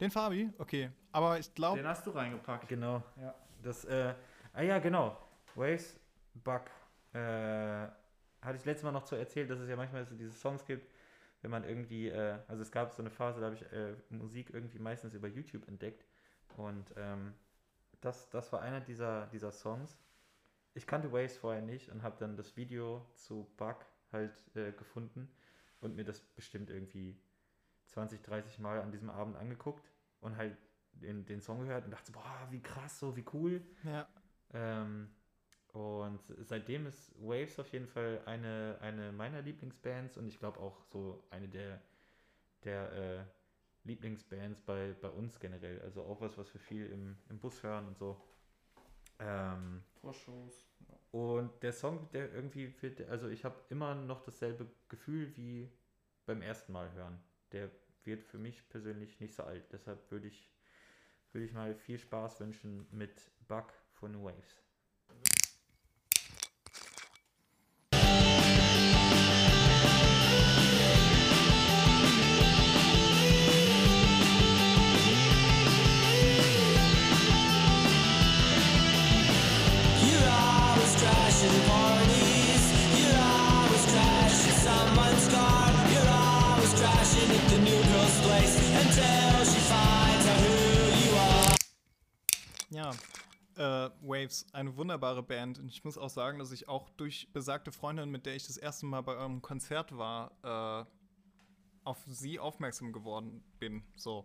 [0.00, 0.50] Den Fabi?
[0.58, 0.90] Okay.
[1.12, 2.68] Aber ich glaube, Den hast du reingepackt.
[2.68, 3.02] Genau.
[3.20, 3.34] Ja.
[3.62, 4.14] Das, äh,
[4.52, 5.16] ah ja, genau.
[5.54, 5.98] Waves,
[6.34, 6.62] Bug.
[7.12, 10.64] Äh, hatte ich letztes Mal noch zu erzählt, dass es ja manchmal so diese Songs
[10.64, 10.88] gibt,
[11.42, 14.50] wenn man irgendwie, äh, also es gab so eine Phase, da habe ich äh, Musik
[14.54, 16.06] irgendwie meistens über YouTube entdeckt.
[16.56, 17.34] Und ähm,
[18.00, 19.98] das, das war einer dieser, dieser Songs.
[20.74, 25.28] Ich kannte Waves vorher nicht und habe dann das Video zu Bug halt äh, gefunden
[25.80, 27.16] und mir das bestimmt irgendwie
[27.86, 29.90] 20, 30 Mal an diesem Abend angeguckt
[30.20, 30.56] und halt
[30.92, 33.62] den, den Song gehört und dachte, so, boah, wie krass, so wie cool.
[33.84, 34.08] ja,
[34.52, 35.10] Ähm,
[35.72, 40.84] und seitdem ist Waves auf jeden Fall eine, eine meiner Lieblingsbands und ich glaube auch
[40.86, 41.80] so eine der,
[42.64, 43.24] der äh,
[43.90, 45.80] Lieblingsbands bei, bei uns generell.
[45.82, 48.16] Also auch was, was wir viel im, im Bus hören und so.
[49.18, 50.64] Ähm, Vor Shows.
[51.10, 55.70] und der Song, der irgendwie wird, also ich habe immer noch dasselbe Gefühl wie
[56.24, 57.20] beim ersten Mal hören.
[57.52, 57.70] Der
[58.04, 59.64] wird für mich persönlich nicht so alt.
[59.72, 60.50] Deshalb würde ich,
[61.32, 64.62] würde ich mal viel Spaß wünschen mit Bug von Waves.
[93.56, 93.86] Ja.
[93.86, 95.58] Äh, Waves, eine wunderbare Band.
[95.58, 98.56] Und ich muss auch sagen, dass ich auch durch besagte Freundin, mit der ich das
[98.56, 100.86] erste Mal bei eurem Konzert war, äh,
[101.84, 103.82] auf sie aufmerksam geworden bin.
[103.96, 104.24] So.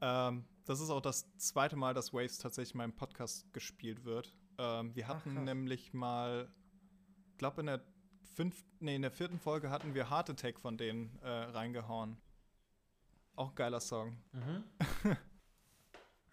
[0.00, 4.34] Ähm, das ist auch das zweite Mal, dass Waves tatsächlich in meinem Podcast gespielt wird.
[4.58, 5.44] Ähm, wir hatten krass.
[5.44, 6.48] nämlich mal,
[7.38, 7.80] glaube in der
[8.34, 12.16] fünften, nee, in der vierten Folge hatten wir Heart Attack von denen äh, reingehauen.
[13.34, 14.16] Auch geiler Song.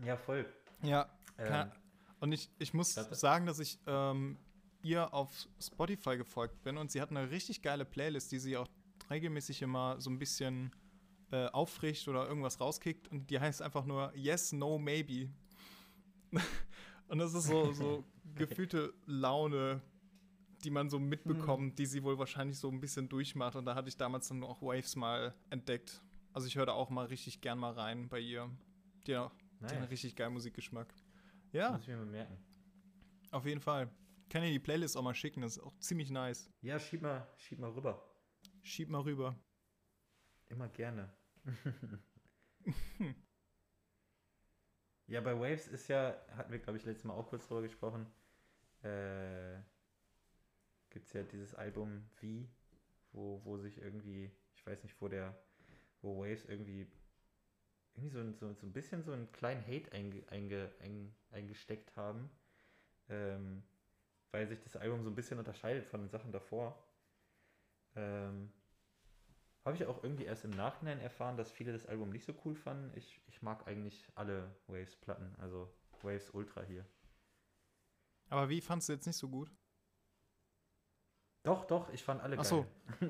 [0.04, 0.46] Ja, voll.
[0.82, 1.72] Ja, Ähm,
[2.20, 3.16] und ich, ich muss Warte.
[3.16, 4.38] sagen, dass ich ähm,
[4.82, 8.68] ihr auf Spotify gefolgt bin und sie hat eine richtig geile Playlist, die sie auch
[9.10, 10.72] regelmäßig immer so ein bisschen
[11.32, 15.30] äh, auffrischt oder irgendwas rauskickt und die heißt einfach nur Yes, No, Maybe.
[17.08, 18.04] und das ist so, so
[18.36, 19.82] gefühlte Laune,
[20.64, 23.90] die man so mitbekommt, die sie wohl wahrscheinlich so ein bisschen durchmacht und da hatte
[23.90, 26.02] ich damals dann auch Waves mal entdeckt.
[26.34, 28.50] Also ich höre da auch mal richtig gern mal rein bei ihr.
[29.08, 29.92] Die, hat- die hat einen Nice.
[29.92, 30.94] richtig geilen Musikgeschmack.
[31.52, 32.38] Ja, Muss ich mir mal merken.
[33.32, 33.90] auf jeden Fall.
[34.30, 36.52] Kann dir die Playlist auch mal schicken, das ist auch ziemlich nice.
[36.62, 38.04] Ja, schieb mal, schieb mal rüber.
[38.64, 39.40] Schieb mal rüber.
[40.48, 41.14] Immer gerne.
[45.08, 48.08] ja, bei Waves ist ja, hatten wir, glaube ich, letztes Mal auch kurz drüber gesprochen,
[48.82, 49.60] äh,
[50.90, 52.50] gibt es ja dieses Album Wie,
[53.12, 55.38] wo, wo sich irgendwie, ich weiß nicht, wo der,
[56.02, 56.88] wo Waves irgendwie,
[57.96, 61.96] irgendwie so, ein- so, so ein bisschen so einen kleinen Hate einge, einge, ein, eingesteckt
[61.96, 62.30] haben,
[63.10, 63.64] ähm,
[64.32, 66.78] weil sich das Album so ein bisschen unterscheidet von den Sachen davor.
[67.96, 68.52] Ähm,
[69.64, 72.56] habe ich auch irgendwie erst im Nachhinein erfahren, dass viele das Album nicht so cool
[72.56, 72.96] fanden.
[72.98, 75.68] Ich, ich mag eigentlich alle Waves-Platten, also
[76.04, 76.86] Waves Ultra hier.
[78.30, 79.50] Aber wie fandst du jetzt nicht so gut?
[81.44, 82.66] Doch, doch, ich fand alle Ach so,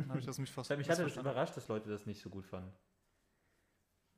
[0.10, 2.46] habe ich das mich fast Mich hat das überrascht, dass Leute das nicht so gut
[2.46, 2.72] fanden.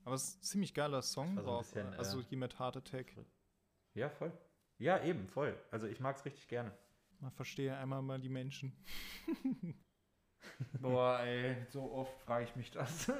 [0.07, 1.65] Aber es ist ein ziemlich geiler Song so ein drauf.
[1.65, 3.13] bisschen, also äh, hier mit Heart Attack.
[3.93, 4.31] Ja, voll.
[4.77, 5.59] Ja, eben, voll.
[5.69, 6.71] Also ich mag es richtig gerne.
[7.19, 8.71] Man verstehe einmal mal die Menschen.
[10.79, 13.11] Boah, ey, so oft frage ich mich das.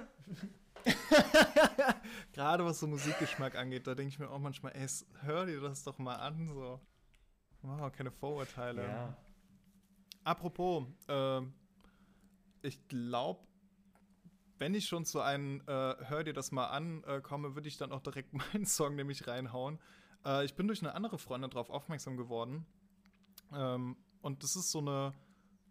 [2.32, 4.88] Gerade was so Musikgeschmack angeht, da denke ich mir auch manchmal, ey,
[5.24, 6.80] hör dir das doch mal an, so.
[7.64, 8.84] Wow, keine Vorurteile.
[8.84, 9.18] Ja.
[10.24, 11.54] Apropos, ähm,
[12.62, 13.46] ich glaube,
[14.60, 17.78] wenn ich schon zu einem äh, Hör dir das mal an äh, komme, würde ich
[17.78, 19.80] dann auch direkt meinen Song nämlich reinhauen.
[20.26, 22.66] Äh, ich bin durch eine andere Freundin darauf aufmerksam geworden.
[23.54, 25.14] Ähm, und das ist so eine,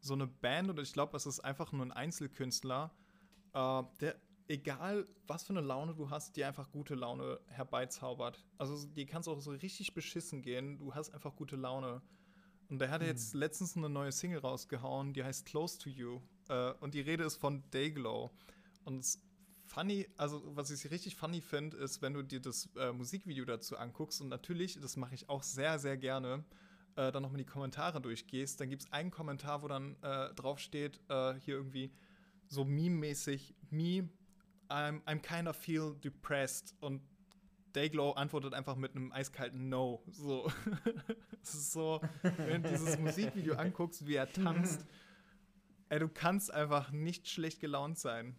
[0.01, 2.95] so eine Band, oder ich glaube, es ist einfach nur ein Einzelkünstler,
[3.53, 4.17] äh, der,
[4.49, 8.45] egal was für eine Laune du hast, dir einfach gute Laune herbeizaubert.
[8.59, 12.03] Also die kannst auch so richtig beschissen gehen, du hast einfach gute Laune.
[12.69, 16.21] Und der hat jetzt letztens eine neue Single rausgehauen, die heißt Close to You.
[16.49, 18.31] Äh, und die Rede ist von Dayglow.
[18.87, 19.21] Und es
[19.67, 23.77] funny, also was ich richtig funny finde, ist, wenn du dir das äh, Musikvideo dazu
[23.77, 26.45] anguckst und natürlich, das mache ich auch sehr, sehr gerne,
[26.95, 30.61] äh, dann nochmal die Kommentare durchgehst, dann gibt es einen Kommentar, wo dann äh, drauf
[30.61, 31.93] steht, äh, hier irgendwie,
[32.49, 34.09] so meme-mäßig, me,
[34.69, 37.03] I'm, I'm kinda feel depressed und
[37.73, 40.03] Dayglow antwortet einfach mit einem eiskalten No.
[40.11, 40.51] So.
[41.43, 44.85] Es ist so, wenn du dieses Musikvideo anguckst, wie er tanzt,
[45.91, 48.35] ey, du kannst einfach nicht schlecht gelaunt sein.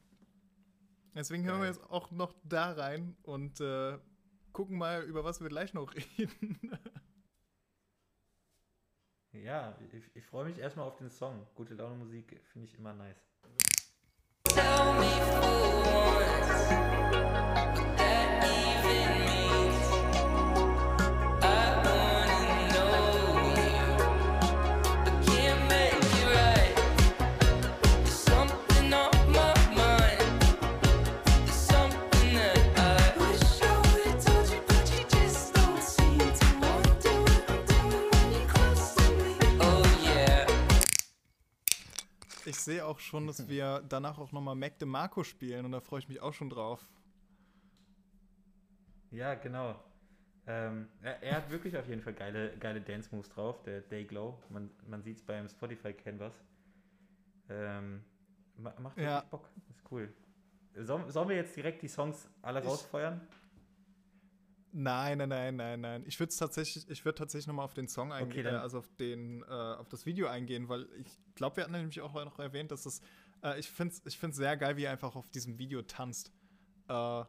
[1.16, 1.76] Deswegen hören wir Geil.
[1.76, 3.98] jetzt auch noch da rein und äh,
[4.54, 6.60] gucken mal, über was wir gleich noch reden.
[9.32, 11.46] Ja, ich, ich freue mich erstmal auf den Song.
[11.56, 13.18] Gute Laune Musik finde ich immer nice.
[14.44, 15.47] Tell me
[42.68, 46.07] sehe auch schon, dass wir danach auch nochmal Mac DeMarco spielen und da freue ich
[46.10, 46.85] mich auch schon drauf.
[49.11, 49.76] Ja, genau.
[50.45, 54.38] Ähm, er, er hat wirklich auf jeden Fall geile, geile Dance-Moves drauf, der Dayglow.
[54.49, 56.34] Man, man sieht es beim Spotify-Canvas.
[57.49, 58.03] Ähm,
[58.57, 59.22] ma- macht Ja.
[59.30, 59.49] Bock.
[59.69, 60.14] Ist cool.
[60.76, 63.19] Sollen, sollen wir jetzt direkt die Songs alle Ich- rausfeuern?
[64.80, 66.04] Nein, nein, nein, nein, nein.
[66.06, 68.88] Ich würde tatsächlich, ich würde tatsächlich nochmal auf den Song eingehen, dann- äh, also auf
[68.98, 72.70] den, äh, auf das Video eingehen, weil ich glaube, wir hatten nämlich auch noch erwähnt,
[72.72, 73.02] dass es,
[73.44, 76.32] äh, ich finde es ich find's sehr geil, wie er einfach auf diesem Video tanzt.
[76.90, 77.24] Äh,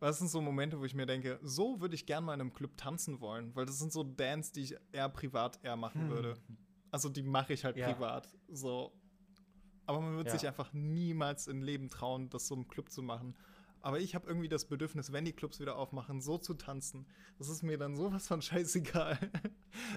[0.00, 2.52] das sind so Momente, wo ich mir denke, so würde ich gern mal in einem
[2.52, 6.34] Club tanzen wollen, weil das sind so Dance, die ich eher privat eher machen würde.
[6.90, 7.90] Also die mache ich halt Ja.
[7.90, 8.28] privat.
[8.48, 8.92] So.
[9.86, 10.32] Aber man wird Ja.
[10.34, 13.34] sich einfach niemals im Leben trauen, das so im Club zu machen.
[13.82, 17.06] Aber ich habe irgendwie das Bedürfnis, wenn die Clubs wieder aufmachen, so zu tanzen.
[17.38, 19.18] Das ist mir dann sowas von scheißegal.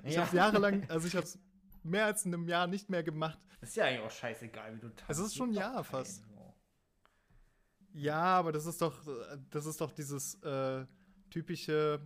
[0.04, 0.26] Ich Ja.
[0.26, 1.40] habe jahrelang, also ich habe es
[1.84, 3.40] mehr als in einem Jahr nicht mehr gemacht.
[3.62, 5.10] Ist ja eigentlich auch scheißegal, wie du tanzt.
[5.10, 6.24] Es ist schon Juckt ja doch keinen, fast.
[7.94, 9.00] Ja, aber das ist doch,
[9.52, 10.86] das ist doch dieses äh,
[11.30, 12.02] typische,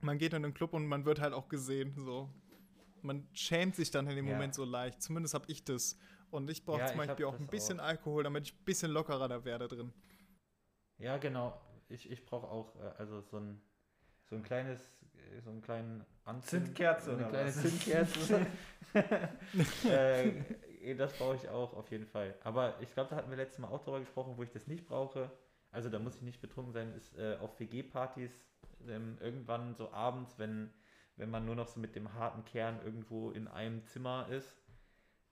[0.00, 1.94] man geht in den Club und man wird halt auch gesehen.
[1.96, 2.28] So.
[3.02, 4.34] Man schämt sich dann in dem Ja.
[4.34, 5.00] Moment so leicht.
[5.02, 5.96] Zumindest habe ich das.
[6.30, 7.84] Und ich brauche Ja, zum Beispiel auch das ein bisschen auch.
[7.84, 9.92] Alkohol, damit ich ein bisschen lockerer da werde drin.
[10.98, 11.58] Ja, genau.
[11.88, 13.60] Ich, ich brauche auch äh, also so ein,
[14.28, 14.80] so ein kleines,
[15.14, 17.62] äh, so einen kleinen Anzünd- Zündkerze so eine oder kleine was?
[17.62, 18.46] Zündkerze.
[19.88, 22.34] äh, das brauche ich auch auf jeden Fall.
[22.42, 24.86] Aber ich glaube, da hatten wir letztes Mal auch drüber gesprochen, wo ich das nicht
[24.86, 25.30] brauche.
[25.70, 28.32] Also da muss ich nicht betrunken sein, ist äh, auf WG-Partys
[28.86, 30.72] ähm, irgendwann so abends, wenn,
[31.16, 34.56] wenn man nur noch so mit dem harten Kern irgendwo in einem Zimmer ist.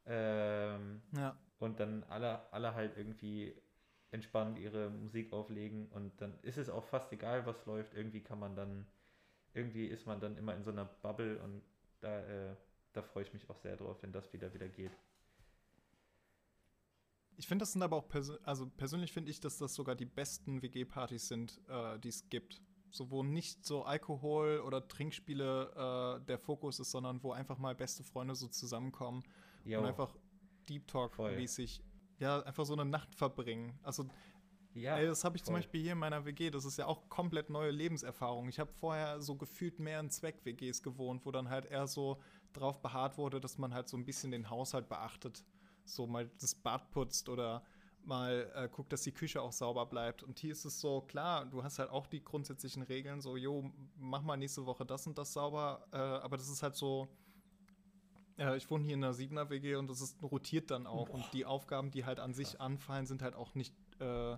[0.04, 1.36] Ähm, Ja.
[1.58, 3.54] und dann alle, alle halt irgendwie
[4.10, 7.94] entspannt ihre Musik auflegen und dann ist es auch fast egal, was läuft.
[7.94, 8.86] Irgendwie kann man dann,
[9.52, 11.62] irgendwie ist man dann immer in so einer Bubble und
[12.00, 12.56] da, äh,
[12.92, 14.92] da freue ich mich auch sehr drauf, wenn das wieder wieder geht.
[17.38, 20.06] Ich finde, das sind aber auch, persö also persönlich finde ich, dass das sogar die
[20.06, 22.62] besten WG-Partys sind, äh, die es gibt.
[22.90, 27.74] So, wo nicht so Alkohol oder Trinkspiele äh, der Fokus ist, sondern wo einfach mal
[27.74, 29.22] beste Freunde so zusammenkommen
[29.64, 29.80] Jo.
[29.80, 30.16] und einfach
[30.68, 31.82] Deep Talk-mäßig,
[32.18, 33.78] ja, einfach so eine Nacht verbringen.
[33.82, 34.06] Also,
[34.74, 35.60] ja, ey, das habe ich zum voll.
[35.60, 38.48] Beispiel hier in meiner WG, das ist ja auch komplett neue Lebenserfahrung.
[38.48, 42.20] Ich habe vorher so gefühlt mehr in Zweck-WGs gewohnt, wo dann halt eher so
[42.52, 45.44] drauf beharrt wurde, dass man halt so ein bisschen den Haushalt beachtet.
[45.84, 47.62] So mal das Bad putzt oder
[48.06, 50.22] mal äh, guckt, dass die Küche auch sauber bleibt.
[50.22, 53.70] Und hier ist es so, klar, du hast halt auch die grundsätzlichen Regeln, so, jo,
[53.96, 57.08] mach mal nächste Woche das und das sauber, äh, aber das ist halt so,
[58.38, 61.08] äh, ich wohne hier in einer Siebener WG und das ist, rotiert dann auch.
[61.08, 64.36] Und die Aufgaben, die halt an sich anfallen, sind halt auch nicht, äh,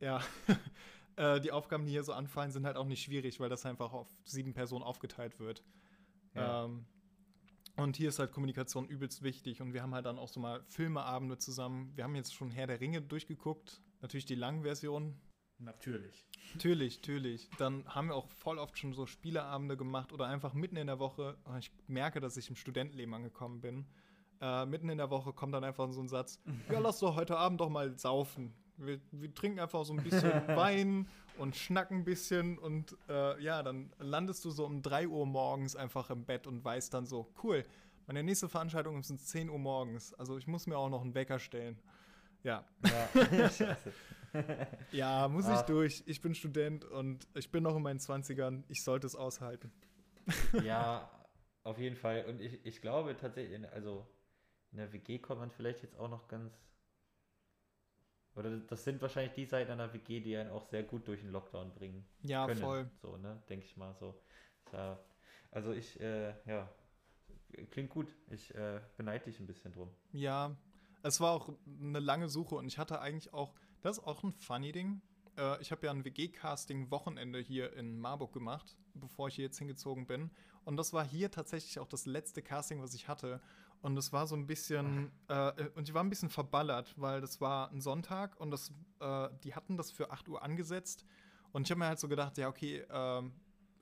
[0.00, 0.20] ja,
[1.16, 3.92] äh, die Aufgaben, die hier so anfallen, sind halt auch nicht schwierig, weil das einfach
[3.92, 5.62] auf sieben Personen aufgeteilt wird.
[6.34, 6.64] Ja.
[6.64, 6.86] Ähm,
[7.76, 9.60] und hier ist halt Kommunikation übelst wichtig.
[9.60, 11.92] Und wir haben halt dann auch so mal Filmeabende zusammen.
[11.94, 13.82] Wir haben jetzt schon Herr der Ringe durchgeguckt.
[14.00, 15.14] Natürlich die langen Version.
[15.58, 16.26] Natürlich.
[16.54, 17.48] Natürlich, natürlich.
[17.58, 20.98] Dann haben wir auch voll oft schon so Spieleabende gemacht oder einfach mitten in der
[20.98, 21.36] Woche.
[21.44, 23.86] Und Ich merke, dass ich im Studentenleben angekommen bin.
[24.40, 27.36] Äh, mitten in der Woche kommt dann einfach so ein Satz: Ja, lass doch heute
[27.38, 28.52] Abend doch mal saufen.
[28.76, 31.08] Wir, wir trinken einfach so ein bisschen Wein
[31.38, 35.74] und schnacken ein bisschen und äh, ja, dann landest du so um 3 Uhr morgens
[35.74, 37.64] einfach im Bett und weißt dann so, cool,
[38.06, 40.12] meine nächste Veranstaltung ist um 10 Uhr morgens.
[40.14, 41.78] Also ich muss mir auch noch einen Wecker stellen.
[42.42, 43.08] Ja, Ja.
[44.92, 45.66] ja, muss ich Ach.
[45.66, 46.02] durch.
[46.06, 48.64] Ich bin Student und ich bin noch in meinen 20ern.
[48.68, 49.72] Ich sollte es aushalten.
[50.64, 51.10] ja,
[51.62, 52.24] auf jeden Fall.
[52.26, 54.06] Und ich, ich glaube tatsächlich, also
[54.72, 56.52] in der WG kommt man vielleicht jetzt auch noch ganz.
[58.34, 61.30] Oder das sind wahrscheinlich die Seiten einer WG, die einen auch sehr gut durch den
[61.30, 62.06] Lockdown bringen.
[62.22, 62.60] Ja, können.
[62.60, 62.90] voll.
[63.00, 63.42] So, ne?
[63.48, 64.20] Denke ich mal so.
[65.50, 66.68] Also ich, äh, ja,
[67.70, 68.14] klingt gut.
[68.30, 69.90] Ich äh, beneide dich ein bisschen drum.
[70.12, 70.54] Ja,
[71.02, 71.50] es war auch
[71.80, 75.00] eine lange Suche und ich hatte eigentlich auch, das ist auch ein funny Ding.
[75.36, 80.06] Äh, ich habe ja ein WG-Casting-Wochenende hier in Marburg gemacht, bevor ich hier jetzt hingezogen
[80.06, 80.30] bin.
[80.64, 83.40] Und das war hier tatsächlich auch das letzte Casting, was ich hatte.
[83.82, 87.40] Und es war so ein bisschen, äh, und ich war ein bisschen verballert, weil das
[87.40, 91.04] war ein Sonntag und das, äh, die hatten das für 8 Uhr angesetzt.
[91.52, 93.32] Und ich habe mir halt so gedacht, ja, okay, ähm,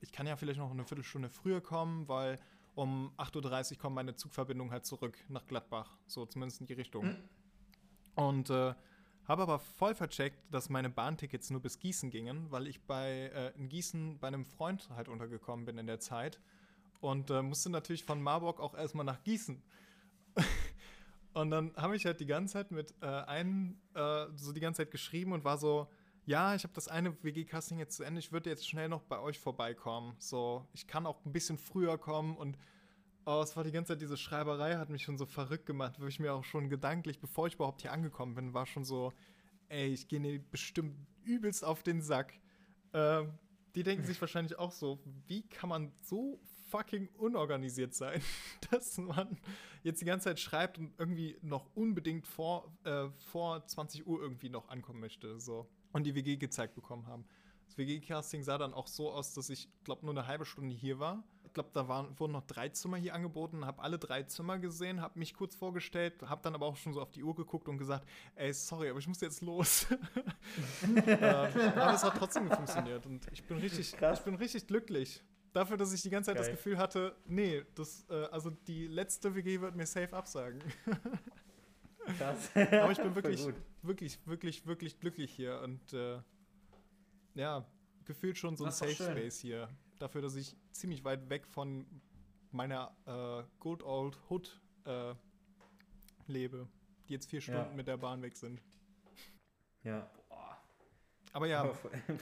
[0.01, 2.39] ich kann ja vielleicht noch eine Viertelstunde früher kommen, weil
[2.75, 5.97] um 8.30 Uhr kommt meine Zugverbindung halt zurück nach Gladbach.
[6.07, 7.15] So zumindest in die Richtung.
[8.15, 8.75] Und äh,
[9.27, 13.51] habe aber voll vercheckt, dass meine Bahntickets nur bis Gießen gingen, weil ich bei äh,
[13.57, 16.39] in Gießen bei einem Freund halt untergekommen bin in der Zeit.
[17.01, 19.61] Und äh, musste natürlich von Marburg auch erstmal nach Gießen.
[21.33, 24.83] und dann habe ich halt die ganze Zeit mit äh, einem äh, so die ganze
[24.83, 25.87] Zeit geschrieben und war so,
[26.25, 29.19] ja, ich habe das eine WG-Casting jetzt zu Ende, ich würde jetzt schnell noch bei
[29.19, 30.15] euch vorbeikommen.
[30.17, 32.57] So, ich kann auch ein bisschen früher kommen und
[33.25, 36.05] oh, es war die ganze Zeit diese Schreiberei, hat mich schon so verrückt gemacht, wo
[36.05, 39.13] ich mir auch schon gedanklich, bevor ich überhaupt hier angekommen bin, war schon so,
[39.69, 42.33] ey, ich gehe bestimmt übelst auf den Sack.
[42.93, 43.33] Ähm,
[43.73, 46.39] die denken sich wahrscheinlich auch so, wie kann man so
[46.69, 48.21] fucking unorganisiert sein,
[48.71, 49.37] dass man
[49.83, 54.49] jetzt die ganze Zeit schreibt und irgendwie noch unbedingt vor, äh, vor 20 Uhr irgendwie
[54.49, 55.39] noch ankommen möchte.
[55.39, 55.67] So.
[55.91, 57.25] Und die WG gezeigt bekommen haben.
[57.65, 60.99] Das WG-Casting sah dann auch so aus, dass ich, glaube nur eine halbe Stunde hier
[60.99, 61.23] war.
[61.45, 65.01] Ich glaube, da waren, wurden noch drei Zimmer hier angeboten, habe alle drei Zimmer gesehen,
[65.01, 67.77] habe mich kurz vorgestellt, habe dann aber auch schon so auf die Uhr geguckt und
[67.77, 68.05] gesagt,
[68.35, 69.87] ey, sorry, aber ich muss jetzt los.
[71.05, 74.19] äh, aber es hat trotzdem funktioniert und ich bin richtig, Krass.
[74.19, 75.23] ich bin richtig glücklich.
[75.53, 76.55] Dafür, dass ich die ganze Zeit das Geil.
[76.57, 80.61] Gefühl hatte, nee, das, äh, also die letzte WG wird mir safe absagen.
[82.17, 82.49] Krass.
[82.55, 83.47] Aber ich bin wirklich,
[83.81, 86.19] wirklich, wirklich, wirklich glücklich hier und äh,
[87.35, 87.65] ja,
[88.05, 88.93] gefühlt schon so ein Safe.
[88.93, 89.69] Space hier.
[89.99, 91.85] Dafür, dass ich ziemlich weit weg von
[92.51, 95.13] meiner äh, Good Old Hood äh,
[96.27, 96.67] lebe,
[97.07, 97.43] die jetzt vier Ja.
[97.43, 98.61] Stunden mit der Bahn weg sind.
[99.83, 100.09] Ja.
[100.29, 100.57] Boah.
[101.33, 101.73] Aber ja,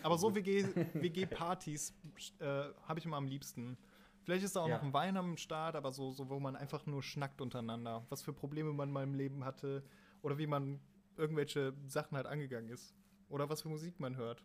[0.01, 1.93] aber so WG WG-Partys
[2.39, 2.45] äh,
[2.83, 3.77] habe ich immer am liebsten.
[4.23, 4.77] Vielleicht ist da auch Ja.
[4.77, 8.05] noch ein Wein am Start, aber so, so, wo man einfach nur schnackt untereinander.
[8.09, 9.83] Was für Probleme man mal im Leben hatte
[10.21, 10.79] oder wie man
[11.17, 12.95] irgendwelche Sachen halt angegangen ist.
[13.29, 14.43] Oder was für Musik man hört.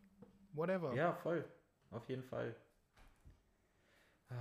[0.58, 0.92] Whatever.
[0.94, 1.44] Ja, voll.
[1.90, 2.54] Auf jeden Fall.
[4.28, 4.34] Ah,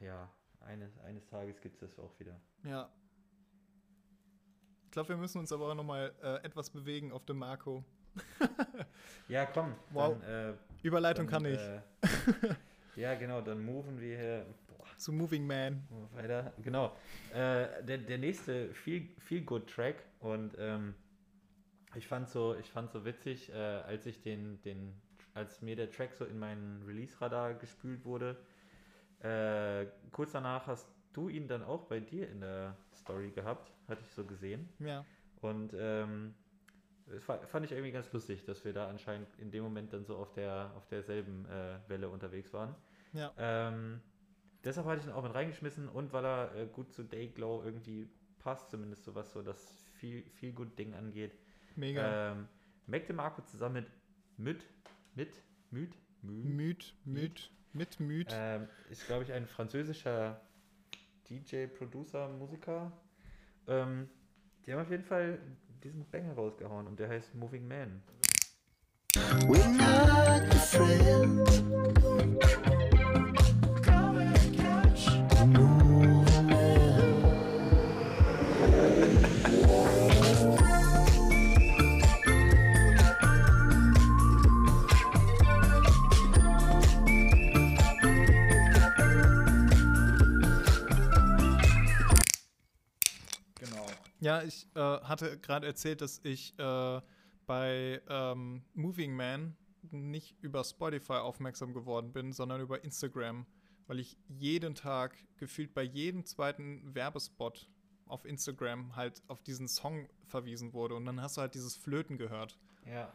[0.00, 0.28] ja,
[0.60, 2.38] eines, eines Tages gibt es das auch wieder.
[2.64, 2.90] Ja.
[4.84, 7.84] Ich glaube, wir müssen uns aber auch noch mal äh, etwas bewegen auf dem Marco.
[9.28, 9.76] Ja, komm.
[9.90, 10.18] Wow.
[10.20, 11.60] Dann, äh, Überleitung dann, kann ich.
[11.60, 11.80] Äh,
[12.96, 15.86] ja, genau, dann moven wir hier boah, Zu Moving Man.
[16.14, 16.52] weiter.
[16.64, 16.96] Genau.
[17.32, 20.96] Äh, der, der nächste Feel, Feel Good Track und ähm,
[21.94, 25.00] ich fand so, ich fand so witzig, äh, als ich den, den,
[25.40, 28.36] als mir der Track so in meinen Release-Radar gespült wurde.
[29.20, 34.02] Äh, kurz danach hast du ihn dann auch bei dir in der Story gehabt, hatte
[34.06, 34.68] ich so gesehen.
[34.78, 35.04] Ja.
[35.40, 36.34] Und ähm,
[37.06, 40.04] das fa- fand ich irgendwie ganz lustig, dass wir da anscheinend in dem Moment dann
[40.04, 42.74] so auf der auf derselben äh, Welle unterwegs waren.
[43.12, 43.32] Ja.
[43.38, 44.00] Ähm,
[44.64, 48.08] deshalb hatte ich ihn auch mit reingeschmissen und weil er äh, gut zu Dayglow irgendwie
[48.38, 51.34] passt, zumindest so was so das viel, viel gut Ding angeht.
[51.76, 52.32] Mega.
[52.32, 52.48] Ähm,
[52.86, 53.90] Mac DeMarco zusammen mit
[54.36, 54.64] mit
[55.14, 58.28] mit Müd Müd Müd, müd, mit müd.
[58.32, 60.40] ähm, ist, glaube ich, ein französischer
[61.28, 62.92] DJ, Producer, Musiker.
[63.66, 64.08] Ähm,
[64.66, 65.38] die haben auf jeden Fall
[65.82, 68.02] diesen Banger rausgehauen und der heißt Moving Man.
[69.46, 70.50] We're not
[94.20, 97.00] Ja, ich äh, hatte gerade erzählt, dass ich äh,
[97.46, 99.56] bei ähm, Moving Man
[99.90, 103.46] nicht über Spotify aufmerksam geworden bin, sondern über Instagram,
[103.86, 107.68] weil ich jeden Tag gefühlt bei jedem zweiten Werbespot
[108.06, 112.18] auf Instagram halt auf diesen Song verwiesen wurde und dann hast du halt dieses Flöten
[112.18, 112.58] gehört.
[112.86, 113.12] Ja.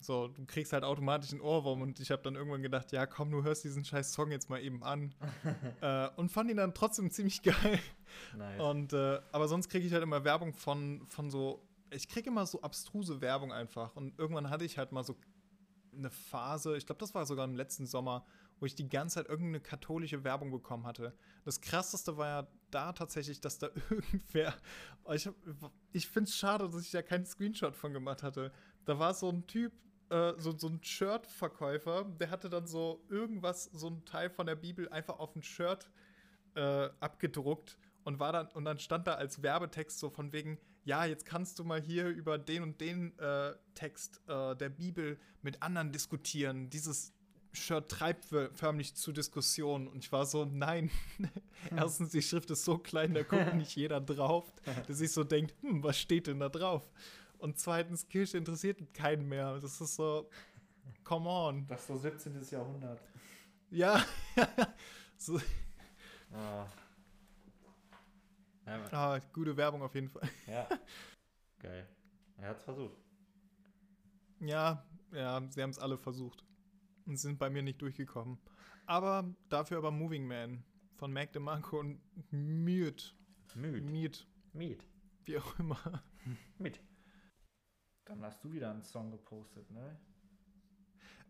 [0.00, 3.30] So, du kriegst halt automatisch einen Ohrwurm und ich habe dann irgendwann gedacht, ja komm,
[3.30, 5.14] du hörst diesen scheiß Song jetzt mal eben an.
[5.80, 7.80] äh, und fand ihn dann trotzdem ziemlich geil.
[8.36, 8.60] Nice.
[8.60, 11.66] Und äh, aber sonst kriege ich halt immer Werbung von, von so.
[11.90, 13.96] Ich kriege immer so abstruse Werbung einfach.
[13.96, 15.16] Und irgendwann hatte ich halt mal so
[15.96, 18.26] eine Phase, ich glaube, das war sogar im letzten Sommer,
[18.60, 21.14] wo ich die ganze Zeit irgendeine katholische Werbung bekommen hatte.
[21.44, 24.54] Das krasseste war ja da tatsächlich, dass da irgendwer.
[25.14, 25.34] Ich, hab-
[25.92, 28.52] ich finde es schade, dass ich da keinen Screenshot von gemacht hatte.
[28.84, 29.72] Da war so ein Typ,
[30.10, 34.56] äh, so, so ein Shirt-Verkäufer, der hatte dann so irgendwas, so ein Teil von der
[34.56, 35.90] Bibel einfach auf ein Shirt
[36.54, 41.04] äh, abgedruckt und war dann und dann stand da als Werbetext so von wegen, ja,
[41.04, 45.62] jetzt kannst du mal hier über den und den äh, Text äh, der Bibel mit
[45.62, 46.70] anderen diskutieren.
[46.70, 47.12] Dieses
[47.56, 49.88] Shirt treibt förmlich zu Diskussionen.
[49.88, 50.90] Und ich war so, nein.
[51.76, 54.52] Erstens, die Schrift ist so klein, da guckt nicht jeder drauf,
[54.86, 56.88] der sich so denkt, hm, was steht denn da drauf?
[57.38, 59.58] Und zweitens, Kirche interessiert keinen mehr.
[59.60, 60.28] Das ist so,
[61.04, 61.66] come on.
[61.66, 62.42] Das ist so 17.
[62.50, 63.00] Jahrhundert.
[63.70, 64.04] Ja.
[65.16, 65.40] so,
[66.32, 66.66] Ah.
[68.66, 70.28] Ja, ah, gute Werbung auf jeden Fall.
[70.46, 70.68] ja.
[71.60, 71.88] Geil.
[72.36, 72.96] Er hat's versucht.
[74.40, 76.44] Ja, ja, sie haben es alle versucht.
[77.06, 78.38] Und sind bei mir nicht durchgekommen.
[78.86, 80.64] Aber dafür aber Moving Man
[80.96, 82.00] von Mac DeMarco und
[82.32, 83.14] Mute.
[83.54, 83.84] Müd.
[83.84, 84.86] Mute, Miet.
[85.24, 86.02] wie auch immer.
[86.58, 86.80] Mit.
[88.06, 89.96] Dann hast du wieder einen Song gepostet, ne?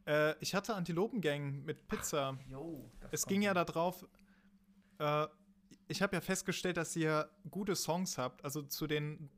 [0.06, 2.38] Äh, ich hatte Antilopengang mit Pizza.
[2.48, 2.90] Jo.
[3.00, 4.06] das Es ging ja darauf,
[4.98, 5.26] äh,
[5.88, 9.30] ich habe ja festgestellt, dass ihr gute Songs habt, also zu den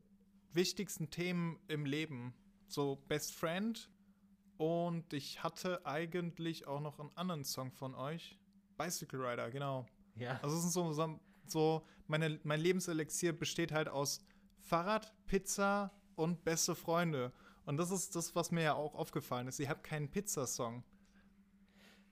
[0.53, 2.33] wichtigsten Themen im Leben.
[2.67, 3.89] So Best Friend
[4.57, 8.37] und ich hatte eigentlich auch noch einen anderen Song von euch.
[8.77, 9.85] Bicycle Rider, genau.
[10.15, 10.39] Ja.
[10.43, 14.21] Also es ist so, so, so meine, mein Lebenselixier besteht halt aus
[14.59, 17.31] Fahrrad, Pizza und beste Freunde.
[17.65, 19.59] Und das ist das, was mir ja auch aufgefallen ist.
[19.59, 20.83] Ihr habt keinen Pizzasong.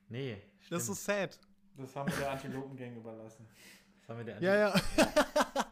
[0.09, 0.41] Nee.
[0.69, 0.97] Das stimmt.
[0.97, 1.39] ist sad.
[1.77, 3.47] Das haben wir der Antilopengang überlassen.
[3.99, 4.81] Das haben wir der Ja, ja.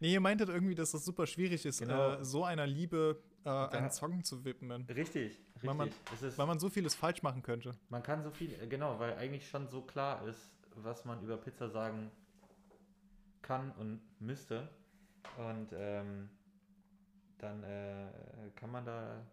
[0.00, 2.14] nee, ihr meintet irgendwie, dass das super schwierig ist, Genau.
[2.14, 4.82] äh, so einer Liebe äh, einen Song zu widmen.
[4.88, 5.38] Richtig, richtig.
[5.62, 7.74] Weil man- es ist, Weil man so vieles falsch machen könnte.
[7.88, 11.68] man kann so viel, genau, weil eigentlich schon so klar ist, was man über Pizza
[11.68, 12.10] sagen
[13.42, 14.68] kann und müsste.
[15.36, 16.28] Und ähm,
[17.42, 18.08] dann äh,
[18.56, 19.26] kann man da.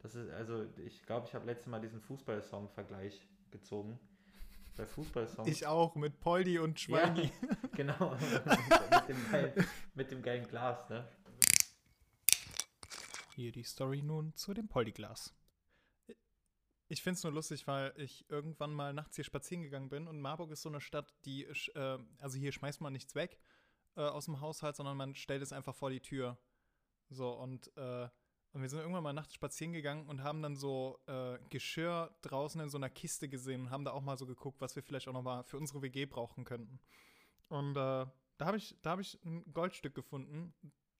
[0.00, 3.98] Das ist, also ich glaube, ich habe letztes Mal diesen Fußballsong-Vergleich gezogen.
[4.76, 5.48] Bei Fußballsongs.
[5.48, 7.24] Ich auch, mit Poldi und Schweini.
[7.24, 8.10] Ja, genau.
[8.90, 11.06] mit, dem geilen, mit dem geilen Glas, ne?
[13.34, 15.34] Hier die Story nun zu dem Polyglas.
[16.88, 20.20] Ich finde es nur lustig, weil ich irgendwann mal nachts hier spazieren gegangen bin und
[20.20, 23.38] Marburg ist so eine Stadt, die, äh, also hier schmeißt man nichts weg
[23.96, 26.36] äh, aus dem Haushalt, sondern man stellt es einfach vor die Tür.
[27.10, 28.08] So, und, äh,
[28.52, 32.60] und wir sind irgendwann mal nachts spazieren gegangen und haben dann so äh, Geschirr draußen
[32.60, 35.08] in so einer Kiste gesehen und haben da auch mal so geguckt, was wir vielleicht
[35.08, 36.80] auch noch mal für unsere WG brauchen könnten.
[37.48, 38.06] Und äh,
[38.38, 40.54] da habe ich, hab ich ein Goldstück gefunden,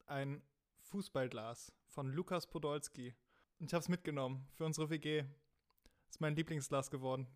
[0.07, 0.43] ein
[0.83, 3.15] Fußballglas von Lukas Podolski.
[3.59, 5.25] Und ich habe es mitgenommen für unsere WG.
[6.09, 7.29] Ist mein Lieblingsglas geworden.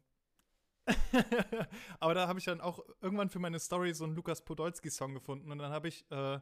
[2.01, 5.51] Aber da habe ich dann auch irgendwann für meine Story so einen Lukas Podolski-Song gefunden.
[5.52, 6.40] Und dann habe ich, äh,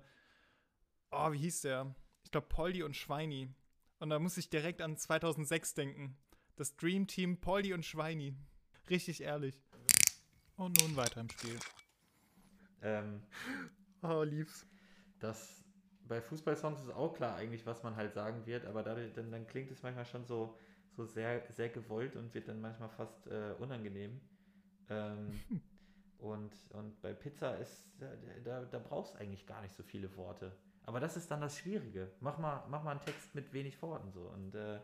[1.10, 1.94] oh, wie hieß der?
[2.32, 3.48] Glaube, Poldi und Schweini.
[3.98, 6.16] Und da muss ich direkt an 2006 denken.
[6.56, 8.34] Das Dream Team Poldi und Schweini.
[8.90, 9.62] Richtig ehrlich.
[10.56, 11.58] Und nun weiter im Spiel.
[12.82, 13.22] Ähm,
[14.02, 14.66] Oh, lieb's.
[15.20, 15.64] das
[16.08, 19.46] bei Fußballsongs ist auch klar eigentlich, was man halt sagen wird, aber dadurch, dann, dann
[19.46, 20.58] klingt es manchmal schon so,
[20.90, 24.20] so sehr, sehr gewollt und wird dann manchmal fast äh, unangenehm.
[24.90, 25.40] Ähm,
[26.18, 28.12] und, und bei Pizza ist, da,
[28.44, 30.52] da, da brauchst du eigentlich gar nicht so viele Worte.
[30.84, 32.10] Aber das ist dann das Schwierige.
[32.20, 34.20] Mach mal, mach mal einen Text mit wenig Worten so.
[34.20, 34.80] Und äh,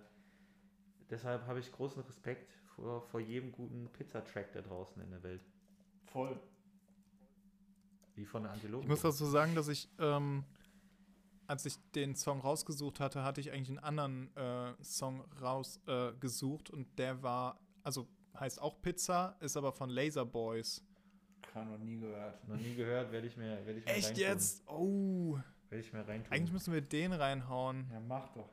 [1.11, 5.43] deshalb habe ich großen Respekt vor, vor jedem guten Pizza-Track da draußen in der Welt.
[6.07, 6.39] Voll.
[8.15, 8.85] Wie von der Antilope.
[8.85, 10.45] Ich muss dazu sagen, dass ich, ähm,
[11.47, 16.73] als ich den Song rausgesucht hatte, hatte ich eigentlich einen anderen äh, Song rausgesucht äh,
[16.73, 18.09] und der war, also
[18.39, 20.85] heißt auch Pizza, ist aber von Laser Boys.
[21.53, 22.49] Kann noch nie gehört.
[22.49, 24.67] Noch nie gehört, werde ich mir, werde ich mir Echt jetzt?
[24.69, 25.39] Oh,
[25.71, 26.33] Werde ich mir reintun.
[26.33, 27.89] eigentlich müssen wir den reinhauen.
[27.93, 28.49] Ja, mach doch.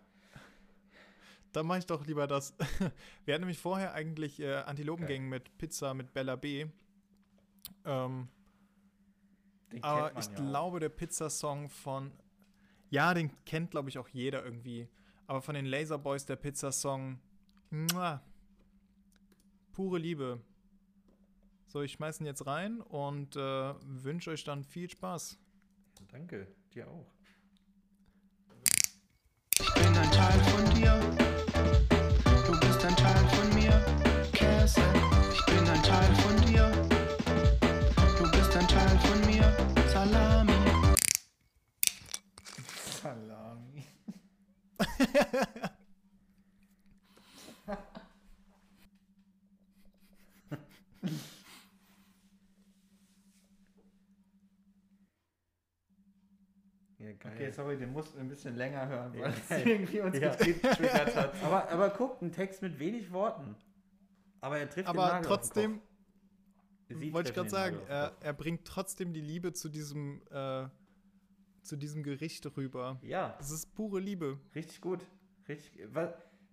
[1.53, 2.53] Dann mache ich doch lieber das.
[3.25, 6.65] wir hatten nämlich vorher eigentlich äh, Antilopengang mit Pizza mit Bella B.
[7.85, 8.27] Ähm,
[9.81, 10.35] Aber ich ja auch.
[10.35, 12.11] glaube, der Pizzasong von.
[12.89, 14.89] Ja, den kennt, glaube ich, auch jeder irgendwie.
[15.27, 17.19] Aber von den Laser Boys, der Pizzasong.
[17.69, 18.21] Mua,
[19.71, 20.41] pure Liebe.
[21.67, 25.39] So, ich schmeiß ihn jetzt rein und äh, wünsche euch dann viel Spaß.
[26.09, 27.05] Danke, dir auch.
[29.59, 30.99] Ich bin ein Teil von dir.
[32.45, 33.85] Du bist ein Teil von mir.
[34.33, 34.81] Käse.
[35.31, 36.71] Ich bin ein Teil von dir.
[38.17, 39.55] Du bist ein Teil von mir.
[39.93, 40.53] Salami.
[43.01, 43.85] Salami.
[57.05, 57.33] Ja, geil.
[57.35, 59.67] Okay, sorry, den mussten wir ein bisschen länger hören, weil Ja, es geil.
[59.67, 60.35] irgendwie uns Ja.
[60.35, 61.43] getriggert hat.
[61.43, 63.55] aber, aber guck, ein Text mit wenig Worten.
[64.41, 65.81] Aber er trifft den Aber Nagel den trotzdem,
[66.87, 70.67] Sie wollte ich gerade sagen, er, er bringt trotzdem die Liebe zu diesem, äh,
[71.63, 72.99] zu diesem Gericht rüber.
[73.01, 74.39] Ja, Es ist pure Liebe.
[74.53, 74.99] richtig gut.
[75.47, 75.81] Richtig.
[75.93, 76.11] Was,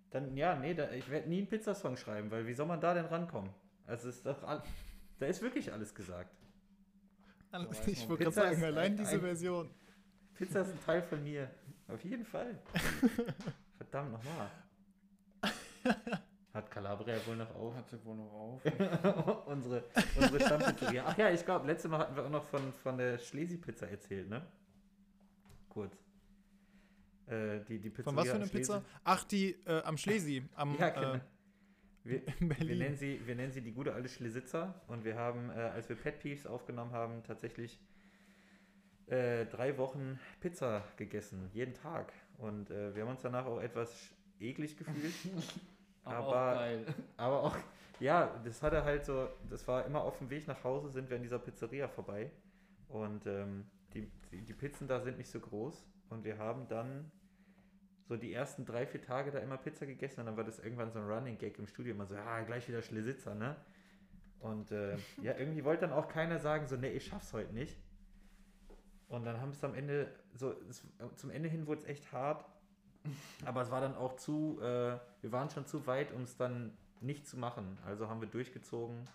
[0.09, 2.93] dann, ja, nee, da, ich werde nie einen Pizzasong schreiben, weil wie soll man da
[2.95, 3.51] denn rankommen?
[3.85, 4.63] Also ist doch all,
[5.19, 6.35] da ist wirklich alles gesagt.
[7.51, 9.69] weiß Ich wollte gerade sagen, allein ein- diese ein- Version.
[10.35, 11.49] Pizza ist ein Teil von mir.
[11.87, 12.59] Auf jeden Fall.
[13.77, 14.49] Verdammt nochmal.
[16.53, 17.75] Hat Calabria wohl noch auf?
[17.75, 18.61] Hatte wohl noch auf.
[19.47, 19.83] unsere,
[20.15, 21.03] unsere Stammpizzeria.
[21.07, 24.29] Ach ja, ich glaube, letztes Mal hatten wir auch noch von, von der Schlesi-Pizza erzählt,
[24.29, 24.45] ne?
[25.67, 25.97] Kurz.
[27.25, 28.83] Äh, die, die Pizzeria Von was für eine Pizza?
[29.03, 30.43] Ach, die äh, am Schlesi.
[30.53, 31.13] Am, Ja, genau.
[31.15, 31.19] äh,
[32.03, 35.53] Wir, wir, nennen sie, wir nennen sie die gute alte Schlesitzer und wir haben, äh,
[35.53, 37.79] als wir Pet Peeves aufgenommen haben, tatsächlich
[39.07, 42.11] äh, drei Wochen Pizza gegessen, jeden Tag.
[42.37, 44.09] Und äh, wir haben uns danach auch etwas
[44.39, 45.13] eklig gefühlt.
[46.03, 46.85] Aber, Aber- auch geil.
[47.17, 47.57] Aber auch,
[47.99, 51.17] ja, das hatte halt so, das war immer auf dem Weg nach Hause, sind wir
[51.17, 52.31] an dieser Pizzeria vorbei.
[52.89, 55.85] Und ähm, die, die, die Pizzen da sind nicht so groß.
[56.09, 57.11] Und wir haben dann
[58.07, 60.21] so die ersten drei, vier Tage da immer Pizza gegessen.
[60.21, 61.93] Und dann war das irgendwann so ein Running Gag im Studio.
[61.93, 63.55] Immer so, ja, gleich wieder Schlesitzer, ne?
[64.39, 67.77] Und äh, ja, irgendwie wollte dann auch keiner sagen, so, nee, ich schaff's heute nicht.
[69.13, 70.83] Und dann haben es am Ende, so, es,
[71.17, 72.43] zum Ende hin wurde es echt hart.
[73.45, 76.75] Aber es war dann auch zu, äh, wir waren schon zu weit, um es dann
[76.99, 77.77] nicht zu machen.
[77.85, 79.07] Also haben wir durchgezogen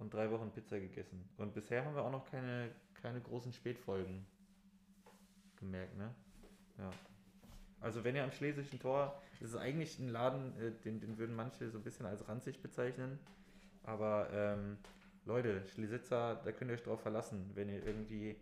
[0.00, 1.28] und drei Wochen Pizza gegessen.
[1.36, 4.26] Und bisher haben wir auch noch keine, keine großen Spätfolgen
[5.54, 6.12] gemerkt, ne?
[6.78, 6.90] Ja.
[7.80, 11.36] Also wenn ihr am Schlesischen Tor, das ist eigentlich ein Laden, äh, den, den würden
[11.36, 13.20] manche so ein bisschen als ranzig bezeichnen.
[13.84, 14.78] Aber ähm,
[15.26, 18.36] Leute, Schlesitzer, da könnt ihr euch drauf verlassen, wenn ihr irgendwie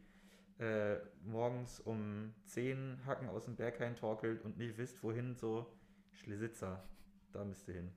[0.58, 5.66] äh, morgens um 10 Hacken aus dem Berg torkelt und nicht wisst, wohin, so
[6.12, 6.82] Schlesitzer,
[7.32, 7.90] da müsst ihr hin.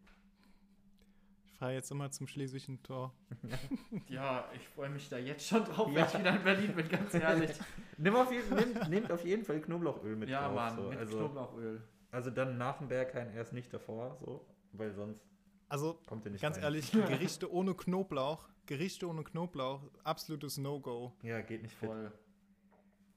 [1.46, 3.14] Ich fahre jetzt immer zum Schlesischen Tor.
[4.10, 5.96] Ja, ich freue mich da jetzt schon drauf, Ja.
[5.96, 7.52] wenn ich wieder in Berlin bin, ganz ehrlich.
[7.98, 10.56] Nimm auf jeden, nimm, nehmt auf jeden Fall Knoblauchöl mit ja, drauf.
[10.56, 10.90] Mann, so.
[10.90, 11.82] mit also, Knoblauchöl.
[12.12, 15.26] also dann nach dem Berg kein erst nicht davor, so, weil sonst
[15.68, 16.64] Also, kommt ihr nicht ganz rein.
[16.64, 21.14] ehrlich, Gerichte ohne Knoblauch, Gerichte ohne Knoblauch, absolutes No-Go.
[21.24, 21.90] Ja, geht nicht fit.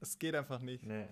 [0.01, 0.83] Es geht einfach nicht.
[0.85, 1.07] Nee.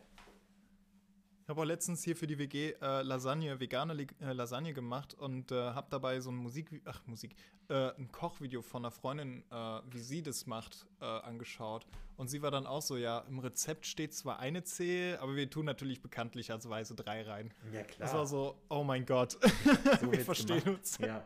[1.44, 5.52] Ich habe auch letztens hier für die WG äh, Lasagne, vegane äh, Lasagne gemacht und
[5.52, 7.36] äh, habe dabei so ein Musik, ach Musik,
[7.70, 9.56] äh, ein Kochvideo von einer Freundin, äh,
[9.90, 11.88] wie sie das macht, äh, angeschaut.
[12.18, 15.49] Und sie war dann auch so, ja, im Rezept steht zwar eine Zehe, aber wir
[15.49, 17.52] tun natürlich bekanntlicherweise drei rein.
[17.74, 18.07] Ja, klar.
[18.07, 19.41] Das war so, oh mein Gott, So
[20.11, 20.80] wir verstehen gemacht.
[20.82, 20.98] uns.
[20.99, 21.24] Ja.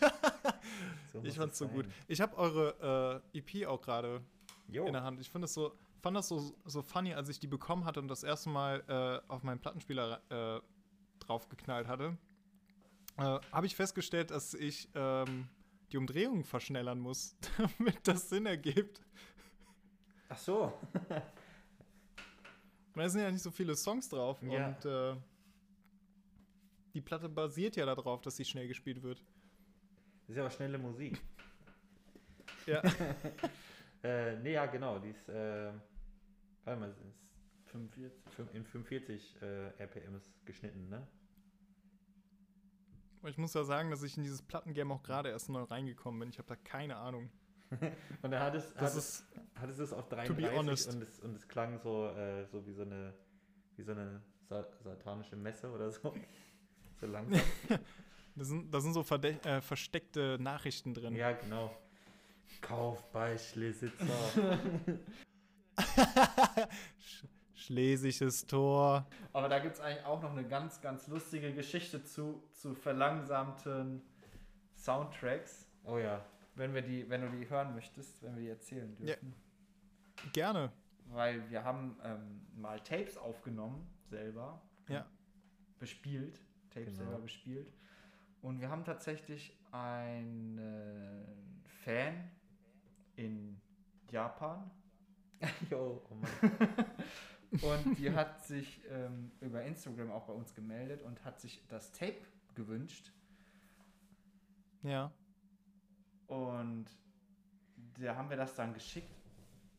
[1.12, 1.86] So Ich fand's es so gut.
[2.08, 4.20] Ich habe eure EP auch gerade
[4.68, 5.20] in der Hand.
[5.20, 5.72] Ich finde das so,
[6.04, 9.32] fand das so, so funny, als ich die bekommen hatte und das erste Mal äh,
[9.32, 10.60] auf meinen Plattenspieler äh,
[11.18, 12.18] draufgeknallt hatte.
[13.16, 15.48] Äh, Habe ich festgestellt, dass ich ähm,
[15.92, 17.36] die Umdrehung verschnellern muss,
[17.78, 19.00] damit das Sinn ergibt.
[20.28, 20.72] Ach so.
[22.96, 24.68] Da sind ja nicht so viele Songs drauf Ja.
[24.68, 25.16] und äh,
[26.94, 29.18] die Platte basiert ja darauf, dass sie schnell gespielt wird.
[30.20, 31.20] Das ist ja auch schnelle Musik.
[32.66, 32.82] Ja.
[34.04, 34.98] Äh, nee, ja, genau.
[34.98, 35.72] Die ist, äh,
[36.64, 38.12] warte mal, es ist 45.
[38.36, 41.06] fün- in 45 äh, RPMs geschnitten, ne?
[43.26, 46.28] Ich muss ja sagen, dass ich in dieses Plattengame auch gerade erst neu reingekommen bin.
[46.28, 47.30] Ich habe da keine Ahnung.
[48.22, 50.94] Und da hat es, Das hat es, ist, hat es es auf be 33 honest.
[50.94, 53.14] und es, und es klang so, äh, so wie so eine,
[53.76, 56.14] wie so eine sa satanische Messe oder so.
[57.00, 57.40] So langsam.
[58.36, 61.16] da sind, da sind so verdä- äh, versteckte Nachrichten drin.
[61.16, 61.76] ja, genau.
[62.60, 64.58] Kauf bei Schlesitzer.
[66.98, 67.24] Sch
[67.54, 69.06] Schlesisches Tor.
[69.32, 74.02] Aber da gibt es eigentlich auch noch eine ganz, ganz lustige Geschichte zu, zu verlangsamten
[74.76, 75.66] Soundtracks.
[75.84, 76.22] Oh ja.
[76.56, 79.34] Wenn, wir die, wenn du die hören möchtest, wenn wir die erzählen dürfen.
[80.34, 80.72] Gerne.
[81.06, 84.60] Weil wir haben ähm, mal Tapes aufgenommen, selber.
[84.88, 85.06] Ja.
[85.78, 86.40] Bespielt.
[86.70, 87.04] Tapes Genau.
[87.04, 87.72] selber bespielt.
[88.42, 90.50] Und wir haben tatsächlich einen
[91.82, 92.30] Fan
[93.16, 93.58] in
[94.10, 94.70] Japan.
[95.70, 96.84] Jo, oh Mann.
[97.62, 101.92] Und die hat sich ähm, über Instagram auch bei uns gemeldet und hat sich das
[101.92, 102.18] Tape
[102.54, 103.12] gewünscht.
[104.82, 105.12] Ja.
[106.26, 106.86] Und
[108.00, 109.14] da haben wir das dann geschickt.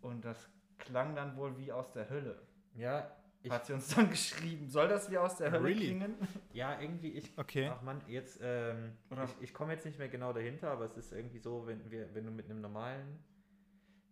[0.01, 2.41] Und das klang dann wohl wie aus der Hölle.
[2.75, 3.11] Ja,
[3.41, 4.69] ich, hat sie uns dann geschrieben.
[4.69, 5.87] Soll das wie aus der Hölle Really?
[5.87, 6.15] klingen?
[6.53, 7.71] ja, irgendwie, ich, Okay.
[7.73, 11.11] Ach man, jetzt, ähm, ich, ich komme jetzt nicht mehr genau dahinter, aber es ist
[11.11, 13.19] irgendwie so, wenn, wir, wenn du mit einem normalen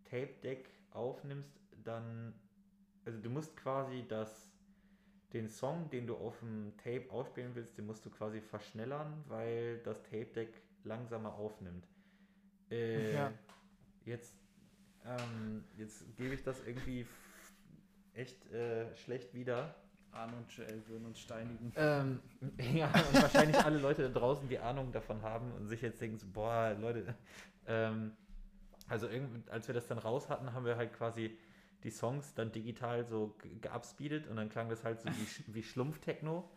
[0.06, 2.34] Tape-Deck aufnimmst, dann,
[3.06, 4.52] also du musst quasi das,
[5.34, 9.80] den Song, den du auf dem Tape ausspielen willst, den musst du quasi verschnellern, weil
[9.80, 11.88] das Tape-Deck langsamer aufnimmt.
[12.72, 13.32] Äh, Ja.
[14.06, 14.36] jetzt,
[15.06, 17.06] ähm, jetzt gebe ich das irgendwie
[18.14, 19.76] echt äh, schlecht wieder.
[20.12, 21.74] Arne und Joel würden uns steinigen.
[21.76, 22.20] Ähm,
[22.76, 26.20] ja, und wahrscheinlich alle Leute da draußen, die Ahnung davon haben und sich jetzt denken,
[26.20, 27.16] so, boah, Leute,
[27.66, 28.16] ähm,
[28.88, 29.08] also
[29.50, 31.38] als wir das dann raus hatten, haben wir halt quasi
[31.84, 35.64] die Songs dann digital so ge- geupspeedet und dann klang das halt so wie, wie
[35.64, 36.50] Schlumpftechno.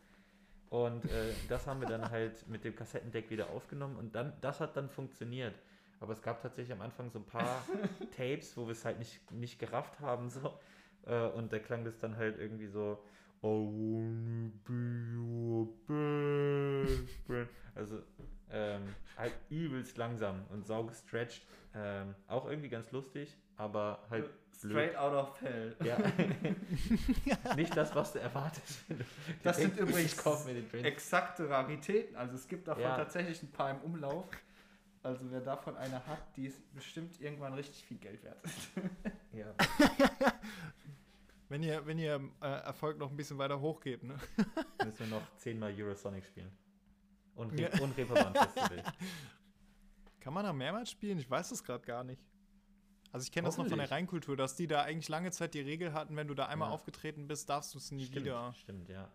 [0.68, 4.60] Und äh, das haben wir dann halt mit dem Kassettendeck wieder aufgenommen und dann, das
[4.60, 5.54] hat dann funktioniert.
[6.00, 7.64] Aber es gab tatsächlich am Anfang so ein paar
[8.16, 10.28] Tapes, wo wir es halt nicht, nicht gerafft haben.
[10.28, 10.58] So.
[11.06, 13.02] Äh, und da klang das dann halt irgendwie so.
[13.42, 14.72] I wanna be
[15.16, 17.48] your best friend.
[17.74, 18.02] Also
[18.56, 21.42] ähm, halt übelst langsam und sau gestretched.
[21.74, 24.30] Ähm, auch irgendwie ganz lustig, aber halt
[24.62, 24.72] blöd.
[24.72, 25.76] Straight out of hell.
[25.84, 25.98] Ja.
[27.56, 28.80] Nicht das, was du erwartest.
[28.88, 28.94] du
[29.42, 30.14] Das sind übrigens
[30.72, 32.16] exakte Raritäten.
[32.16, 32.96] Also es gibt davon Ja.
[32.96, 34.24] tatsächlich ein paar im Umlauf.
[35.02, 38.38] Also wer davon eine hat, die ist bestimmt irgendwann richtig viel Geld wert.
[39.32, 39.54] Ja.
[41.48, 44.16] Wenn ihr, wenn ihr äh, Erfolg noch ein bisschen weiter hochgebt, ne?
[44.84, 46.50] Müssen wir noch zehnmal Eurosonic spielen.
[47.36, 47.80] Und, Re Ja.
[47.82, 48.82] und Reeperbahn Festival.
[50.20, 51.18] Kann man da mehrmals spielen?
[51.18, 52.20] Ich weiß das gerade gar nicht.
[53.12, 53.90] Also ich kenne das noch von der.
[53.90, 56.74] Rheinkultur, dass die da eigentlich lange Zeit die Regel hatten, wenn du da einmal Ja.
[56.74, 58.52] aufgetreten bist, darfst du es nie Stimmt, wieder.
[58.54, 59.10] stimmt, ja.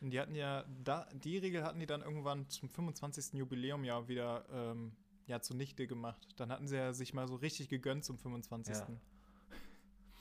[0.00, 3.34] Und die hatten ja, da, die Regel hatten die dann irgendwann zum 25.
[3.34, 4.92] Jubiläum ja wieder ähm,
[5.26, 6.28] ja, zunichte gemacht.
[6.36, 8.74] Dann hatten sie ja sich mal so richtig gegönnt zum 25.
[8.74, 8.86] Ja.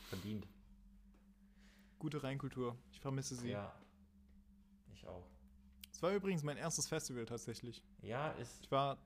[0.10, 0.48] Verdient.
[2.00, 2.78] Gute Rheinkultur.
[2.92, 3.50] Ich vermisse sie.
[3.50, 3.74] Ja.
[4.94, 5.28] Ich auch.
[6.02, 7.84] Es war übrigens mein erstes Festival tatsächlich.
[8.02, 8.64] Ja, ist.
[8.64, 8.98] Ich war.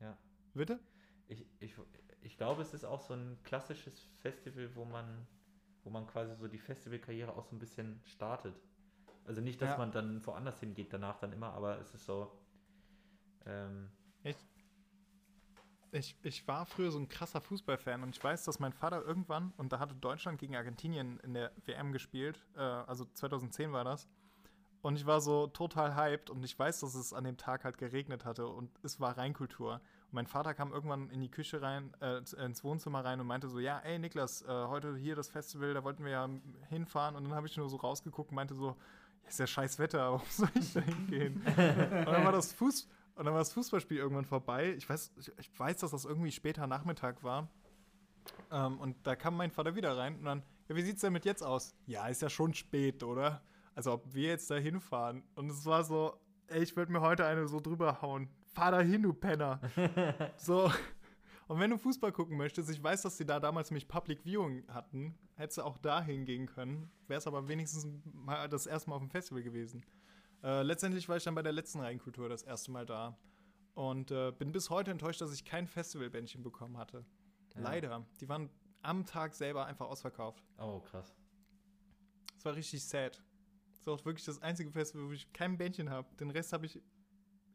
[0.00, 0.16] Ja.
[0.54, 0.80] Bitte?
[1.28, 1.74] Ich, ich,
[2.22, 5.26] ich glaube, es ist auch so ein klassisches Festival, wo man,
[5.84, 8.54] wo man quasi so die Festivalkarriere auch so ein bisschen startet.
[9.26, 9.76] Also nicht, dass Ja.
[9.76, 12.32] man dann woanders hingeht danach dann immer, aber es ist so.
[13.44, 13.90] Ähm,
[15.94, 19.52] Ich, ich war früher so ein krasser Fußballfan und ich weiß, dass mein Vater irgendwann,
[19.58, 24.08] und da hatte Deutschland gegen Argentinien in der WM gespielt, äh, also 2010 war das,
[24.82, 27.78] und ich war so total hyped und ich weiß, dass es an dem Tag halt
[27.78, 29.74] geregnet hatte und es war Reinkultur.
[29.74, 33.48] Und mein Vater kam irgendwann in die Küche rein, äh, ins Wohnzimmer rein und meinte
[33.48, 36.28] so, ja, ey Niklas, äh, heute hier das Festival, da wollten wir ja
[36.68, 38.76] hinfahren und dann habe ich nur so rausgeguckt und meinte so,
[39.22, 41.42] ja, ist ja scheiß Wetter, warum soll ich da hingehen?
[41.46, 44.74] und dann war das Fuß und dann war das Fußballspiel irgendwann vorbei.
[44.76, 47.48] Ich weiß, ich, ich weiß, dass das irgendwie später Nachmittag war.
[48.50, 51.24] Ähm, und da kam mein Vater wieder rein und dann, ja, wie sieht's denn mit
[51.24, 51.74] jetzt aus?
[51.86, 53.42] Ja, ist ja schon spät, oder?
[53.74, 55.22] Also ob wir jetzt da hinfahren.
[55.34, 58.28] Und es war so, ey, ich würde mir heute eine so drüber hauen.
[58.54, 59.60] Fahr da hin, du Penner.
[60.36, 60.70] so.
[61.48, 64.64] Und wenn du Fußball gucken möchtest, ich weiß, dass sie da damals nämlich Public Viewing
[64.68, 66.90] hatten, hättest du auch da hingehen können.
[67.08, 69.84] Wäre es aber wenigstens mal das erste Mal auf dem Festival gewesen.
[70.42, 73.18] Äh, letztendlich war ich dann bei der letzten Rheinkultur das erste Mal da.
[73.74, 77.04] Und äh, bin bis heute enttäuscht, dass ich kein Festivalbändchen bekommen hatte.
[77.54, 77.62] Ja.
[77.62, 78.06] Leider.
[78.20, 78.50] Die waren
[78.82, 80.44] am Tag selber einfach ausverkauft.
[80.58, 81.14] oh, krass.
[82.34, 83.22] Das war richtig sad.
[83.84, 86.08] Das ist auch wirklich das einzige Festival, wo ich kein Bändchen habe.
[86.16, 86.80] Den Rest habe ich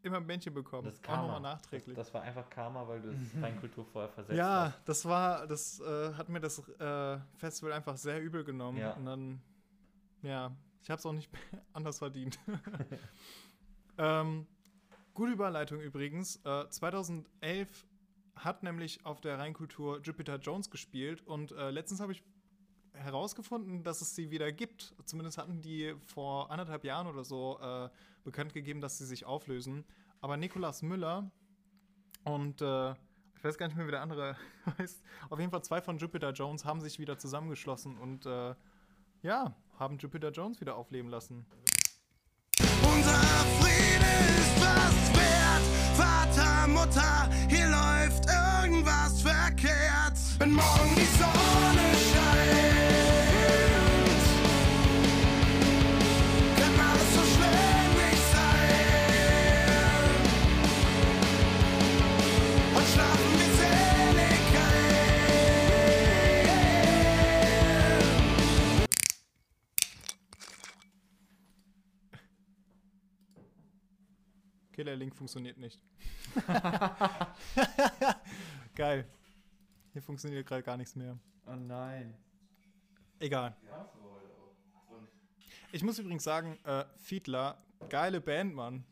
[0.02, 0.86] immer ein Bändchen bekommen.
[0.86, 1.95] Das ist auch nochmal nachträglich.
[1.95, 4.90] Das, das war einfach Karma, weil du es Rheinkultur vorher versetzt ja, hast.
[4.90, 8.78] das war, das äh, hat mir das äh, Festival einfach sehr übel genommen.
[8.78, 8.94] Ja.
[8.94, 9.41] Und dann,
[10.22, 11.32] ja, ich habe es auch nicht
[11.74, 12.38] anders verdient.
[13.98, 14.48] ähm,
[15.14, 16.41] gute Überleitung übrigens.
[16.44, 17.86] Äh, 2011
[18.36, 22.22] hat nämlich auf der Rheinkultur Jupiter Jones gespielt und äh, letztens habe ich
[22.98, 24.94] herausgefunden, dass es sie wieder gibt.
[25.06, 27.90] Zumindest hatten die vor anderthalb Jahren oder so äh,
[28.24, 29.86] bekannt gegeben, dass sie sich auflösen.
[30.22, 31.32] Aber Nikolaus Müller
[32.24, 34.36] und äh, ich weiß gar nicht mehr, wie der andere
[34.78, 35.02] heißt.
[35.30, 38.56] Auf jeden Fall zwei von Jupiter Jones haben sich wieder zusammengeschlossen und äh,
[39.22, 41.45] ja, haben Jupiter Jones wieder aufleben lassen.
[42.60, 43.14] Unser
[43.60, 45.64] Friede ist was wert.
[45.95, 50.18] Vater, Mutter, hier läuft irgendwas verkehrt.
[50.40, 50.97] Wenn morgen
[74.78, 75.82] Killer Link funktioniert nicht.
[78.76, 79.08] Geil.
[79.91, 81.18] Hier funktioniert gerade gar nichts mehr.
[81.48, 82.16] Oh nein.
[83.18, 83.58] Egal.
[85.72, 87.58] Ich muss übrigens sagen, äh, Fiedler,
[87.90, 88.86] geile Band, Mann.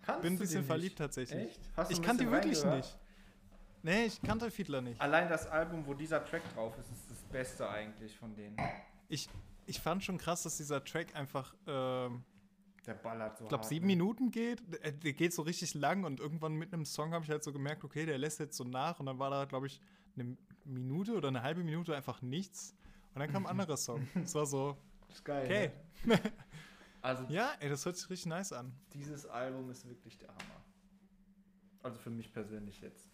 [0.00, 0.98] Kannst Bin ein bisschen verliebt nicht?
[0.98, 1.50] tatsächlich.
[1.50, 1.60] Echt?
[1.76, 2.98] Hast du Ich kannte wirklich nicht.
[3.84, 5.00] Nee, ich kannte Fiedler nicht.
[5.00, 8.56] Allein das Album, wo dieser Track drauf ist, ist das Beste eigentlich von denen.
[9.08, 9.28] Ich,
[9.66, 12.24] ich fand schon krass, dass dieser Track einfach, ähm,
[12.86, 13.92] Der ballert so ich glaube, sieben ne?
[13.94, 14.60] Minuten geht.
[14.84, 17.52] Äh, Der geht so richtig lang und irgendwann mit einem Song habe ich halt so
[17.52, 19.80] gemerkt, okay, der lässt jetzt so nach und dann war da, glaube ich,
[20.16, 22.74] eine Minute oder eine halbe Minute einfach nichts.
[23.14, 24.06] Und dann kam ein anderer Song.
[24.22, 24.76] Es war so,
[25.08, 25.44] Das ist geil.
[25.44, 25.70] okay.
[26.04, 26.20] Ne?
[27.02, 28.72] Also Ja, ey, das hört sich richtig nice an.
[28.94, 30.64] dieses Album ist wirklich der Hammer.
[31.82, 33.11] Also für mich persönlich jetzt.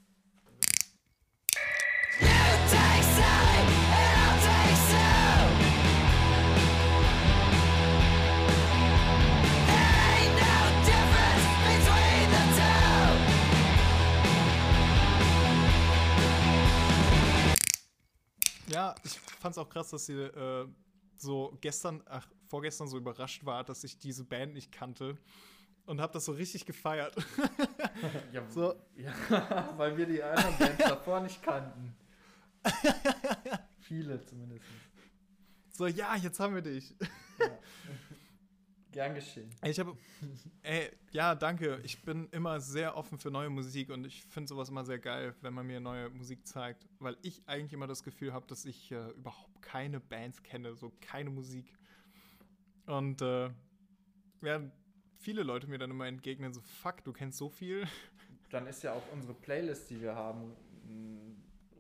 [18.69, 20.69] Ja, ich fand's auch krass, dass sie äh,
[21.17, 25.17] so gestern, ach, vorgestern so überrascht war, dass ich diese Band nicht kannte.
[25.87, 27.15] Und hab das so richtig gefeiert.
[28.33, 28.75] Ja, So.
[28.95, 29.13] ja
[29.77, 31.97] weil wir die anderen Bands davor nicht kannten.
[33.81, 34.65] Viele zumindest.
[35.73, 36.95] So, ja, jetzt haben wir dich.
[37.39, 37.59] Ja.
[38.99, 39.49] Gern geschehen.
[39.63, 39.97] Ich habe,
[40.63, 41.81] ey, ja, danke.
[41.85, 45.37] Ich bin immer sehr offen für neue Musik und ich finde sowas immer sehr geil,
[45.41, 48.91] wenn man mir neue Musik zeigt, weil ich eigentlich immer das Gefühl habe, dass ich
[48.91, 51.73] äh, überhaupt keine Bands kenne, so keine Musik.
[52.87, 53.51] Und äh,
[54.41, 54.73] werden
[55.21, 57.87] viele Leute mir dann immer entgegnen, so, fuck, du kennst so viel.
[58.51, 60.57] Dann ist ja auch unsere Playlist, die wir haben,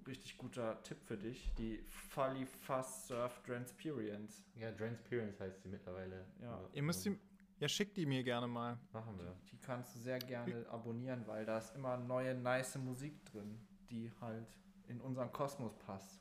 [0.09, 1.53] richtig guter Tipp für dich.
[1.59, 4.45] Die Fully Fast Surf Transperience.
[4.57, 6.27] Ja, Transperience heißt sie mittlerweile.
[6.41, 6.69] Ja.
[6.73, 7.17] Ihr müsst die,
[7.61, 8.79] ja, schickt die mir gerne mal.
[8.93, 9.37] Machen wir.
[9.53, 13.61] Die kannst du sehr gerne abonnieren, weil da ist immer neue, nice Musik drin,
[13.91, 14.49] die halt
[14.89, 16.21] in unseren Kosmos passt.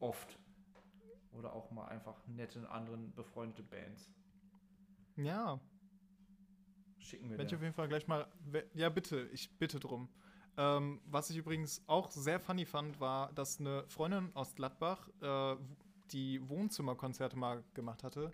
[0.00, 0.38] Oft.
[1.32, 4.10] Oder auch mal einfach nette anderen befreundete Bands.
[5.16, 5.60] Ja,
[7.02, 8.26] Schicken wir Werde ich auf jeden Fall gleich mal.
[8.74, 10.08] Ja, bitte, ich bitte drum.
[10.56, 15.56] Ähm, was ich übrigens auch sehr funny fand, war, dass eine Freundin aus Gladbach, äh,
[16.12, 18.30] die Wohnzimmerkonzerte mal gemacht hatte,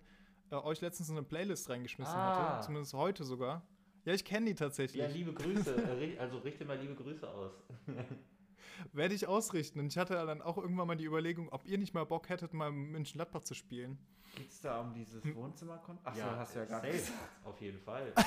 [0.51, 2.55] äh, euch letztens in eine Playlist reingeschmissen Ah.
[2.57, 2.65] hatte.
[2.65, 3.61] Zumindest heute sogar.
[4.05, 5.01] Ja, ich kenne die tatsächlich.
[5.01, 5.75] Ja, liebe Grüße.
[5.75, 7.51] äh, also richte mal liebe Grüße aus.
[8.93, 9.79] Werde ich ausrichten.
[9.79, 12.53] Und ich hatte dann auch irgendwann mal die Überlegung, ob ihr nicht mal Bock hättet,
[12.53, 13.97] mal in München-Gladbach zu spielen.
[14.35, 16.07] Geht es da um dieses Wohnzimmerkonzert?
[16.07, 17.11] Achso, hast du ja gar nicht.
[17.45, 18.13] Auf jeden Fall.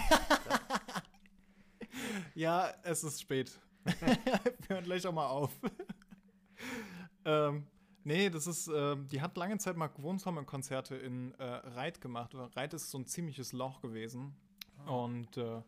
[2.35, 3.59] Ja, es ist spät.
[4.01, 5.51] Wir hören gleich auch mal auf.
[7.25, 7.67] ähm,
[8.05, 12.35] nee, das ist, ähm, die hat lange Zeit mal Wohnzimmerkonzerte in äh, Reit gemacht.
[12.35, 14.35] Reit ist so ein ziemliches Loch gewesen.
[14.87, 15.63] Und äh,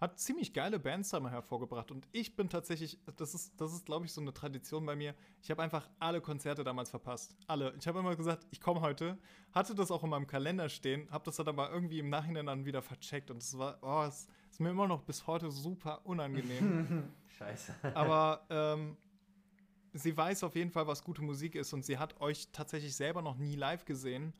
[0.00, 1.90] hat ziemlich geile Bands da mal hervorgebracht.
[1.90, 5.14] Und ich bin tatsächlich, das ist, das ist glaube ich, so eine Tradition bei mir.
[5.42, 7.36] Ich habe einfach alle Konzerte damals verpasst.
[7.46, 7.74] Alle.
[7.78, 9.18] Ich habe immer gesagt, ich komme heute.
[9.52, 12.64] Hatte das auch in meinem Kalender stehen, habe das dann aber irgendwie im Nachhinein dann
[12.64, 13.30] wieder vercheckt.
[13.30, 17.04] Und es war, oh, es ist mir immer noch bis heute super unangenehm.
[17.38, 17.74] Scheiße.
[17.94, 18.96] Aber ähm,
[19.92, 23.22] sie weiß auf jeden Fall, was gute Musik ist und sie hat euch tatsächlich selber
[23.22, 24.34] noch nie live gesehen,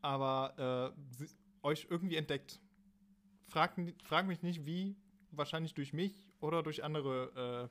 [0.00, 1.28] aber äh, sie,
[1.62, 2.60] euch irgendwie entdeckt.
[3.48, 4.96] Frag, frag mich nicht, wie.
[5.34, 7.70] Wahrscheinlich durch mich oder durch andere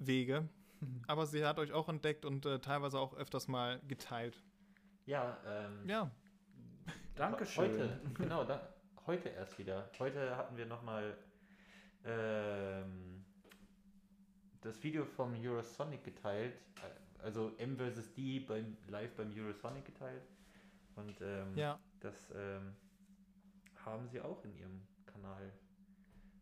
[0.00, 0.48] äh, Wege.
[1.06, 4.42] Aber sie hat euch auch entdeckt und äh, teilweise auch öfters mal geteilt.
[5.06, 6.10] Ja, ähm, Ja,
[7.18, 7.64] Dankeschön.
[7.64, 8.74] Heute, genau, da,
[9.06, 9.90] heute erst wieder.
[9.98, 11.16] Heute hatten wir nochmal
[12.04, 13.17] ähm,
[14.60, 16.54] das Video vom Eurosonic geteilt.
[17.20, 18.12] Also M vs.
[18.14, 20.22] D beim, live beim Eurosonic geteilt.
[20.96, 21.78] Und ähm, ja.
[22.00, 22.74] das ähm,
[23.84, 25.52] haben sie auch in ihrem Kanal,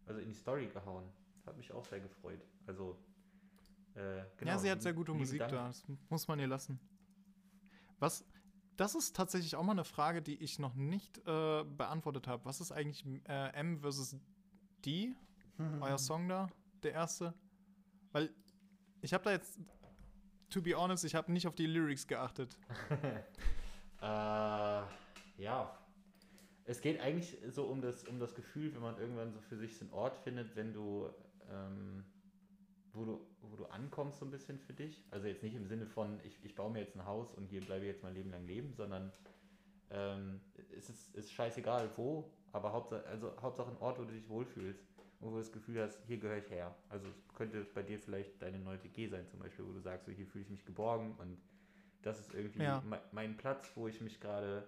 [0.06, 1.04] also in die Story gehauen.
[1.46, 2.40] Hat mich auch sehr gefreut.
[2.66, 2.98] Also,
[3.94, 4.52] äh, genau.
[4.52, 5.52] ja, sie hat sehr gute Musik Dank.
[5.52, 5.66] da.
[5.68, 6.80] Das muss man ihr lassen.
[7.98, 8.24] Was,
[8.76, 12.44] das ist tatsächlich auch mal eine Frage, die ich noch nicht äh, beantwortet habe.
[12.44, 14.16] Was ist eigentlich äh, M versus
[14.84, 15.14] D?
[15.80, 16.48] Euer Song da,
[16.82, 17.32] der erste?
[18.16, 18.30] Weil
[19.02, 19.60] ich habe da jetzt,
[20.48, 22.56] to be honest, ich habe nicht auf die Lyrics geachtet.
[23.98, 24.82] Äh,
[25.38, 25.78] ja.
[26.66, 29.74] Es geht eigentlich so um das, um das Gefühl, wenn man irgendwann so für sich
[29.76, 31.08] so einen Ort findet, wenn du,
[31.50, 32.04] ähm,
[32.92, 35.02] wo du, wo du ankommst so ein bisschen für dich.
[35.10, 37.62] Also jetzt nicht im Sinne von, ich, ich baue mir jetzt ein Haus und hier
[37.62, 39.10] bleibe ich jetzt mein Leben lang leben, sondern
[39.90, 40.42] ähm,
[40.76, 44.84] es ist, ist scheißegal wo, aber Hauptsache, also Hauptsache ein Ort, wo du dich wohlfühlst
[45.20, 46.74] wo du das Gefühl hast, hier gehöre ich her.
[46.88, 50.06] Also es könnte bei dir vielleicht deine neue WG sein zum Beispiel, wo du sagst,
[50.06, 51.38] so, hier fühle ich mich geborgen und
[52.02, 52.80] das ist irgendwie Ja.
[52.82, 54.66] me- mein Platz, wo ich mich gerade,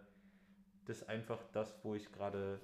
[0.87, 2.61] das ist einfach das, wo ich gerade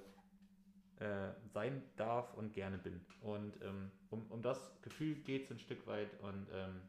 [0.97, 3.05] äh, sein darf und gerne bin.
[3.21, 6.81] Und ähm, um, um das Gefühl geht es ein Stück weit und ähm,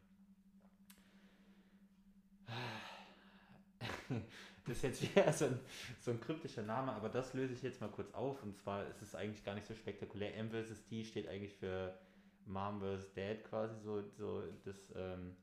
[4.67, 5.61] das ist jetzt wieder so ein,
[6.01, 8.43] so ein kryptischer Name, aber das löse ich jetzt mal kurz auf.
[8.43, 10.37] Und zwar ist es eigentlich gar nicht so spektakulär.
[10.37, 10.85] M vs.
[10.85, 11.99] T steht eigentlich für
[12.47, 13.13] Mom vs.
[13.15, 15.37] Dad quasi so, so das ähm,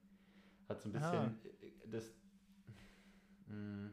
[0.70, 1.36] hat so ein bisschen Ah.
[1.62, 2.14] äh, das
[3.48, 3.91] mh,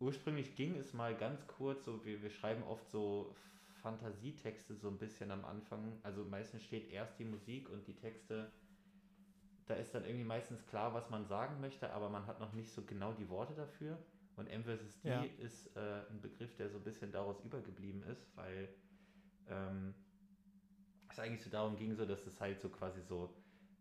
[0.00, 3.34] ursprünglich ging es mal ganz kurz, so wir, wir schreiben oft so
[3.82, 5.98] Fantasietexte so ein bisschen am Anfang.
[6.02, 8.50] Also meistens steht erst die Musik und die Texte
[9.66, 12.72] da ist dann irgendwie meistens klar, was man sagen möchte, aber man hat noch nicht
[12.72, 13.98] so genau die Worte dafür.
[14.36, 15.24] Und M versus D Ja.
[15.26, 18.68] ist äh, ein Begriff, der so ein bisschen daraus übergeblieben ist, weil
[19.46, 19.94] ähm,
[21.08, 23.38] es eigentlich so darum ging, so dass es halt so quasi so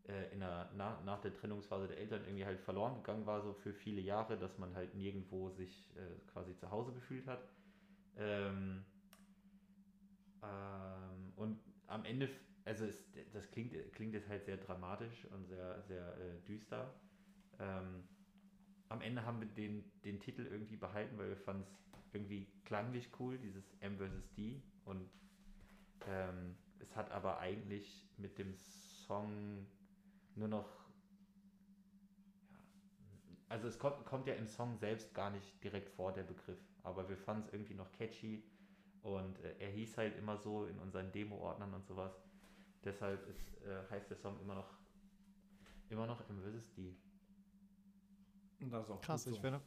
[0.08, 3.54] äh, in der, nach, nach der Trennungsphase der Eltern irgendwie halt verloren gegangen war, so
[3.54, 7.48] für viele Jahre, dass man halt nirgendwo sich äh, quasi zu Hause gefühlt hat.
[8.16, 8.86] Ähm,
[10.42, 12.30] ähm, und am Ende,
[12.66, 16.94] also es, das klingt, klingt jetzt halt sehr dramatisch und sehr, sehr äh, düster.
[17.60, 18.04] Ähm,
[18.90, 21.82] am Ende haben wir den, den Titel irgendwie behalten, weil wir fanden es
[22.14, 24.34] irgendwie klanglich cool, dieses M vs.
[24.36, 24.62] D.
[24.86, 25.10] Und
[26.08, 29.68] ähm, es hat aber eigentlich mit dem Song
[30.36, 30.70] nur noch.
[32.52, 32.60] Ja,
[33.50, 36.60] also es kommt, kommt ja im Song selbst gar nicht direkt vor, der Begriff.
[36.84, 38.44] Aber wir fanden es irgendwie noch catchy.
[39.02, 42.23] Und äh, er hieß halt immer so in unseren Demo-Ordnern und sowas.
[42.84, 44.70] Deshalb ist, äh, heißt der Song immer noch
[45.90, 46.74] immer noch M vs.
[46.74, 46.96] D.
[48.62, 49.44] Und das ist auch Krass, gut ich so.
[49.44, 49.62] werde.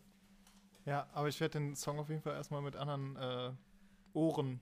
[0.85, 3.53] Ja, aber ich werde den Song auf jeden Fall erstmal mit anderen äh,
[4.13, 4.61] Ohren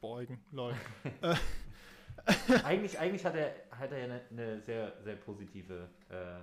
[0.00, 0.78] beugen, Leute.
[2.64, 6.40] eigentlich, eigentlich hat er, hat er ja eine, eine sehr, sehr positive, äh,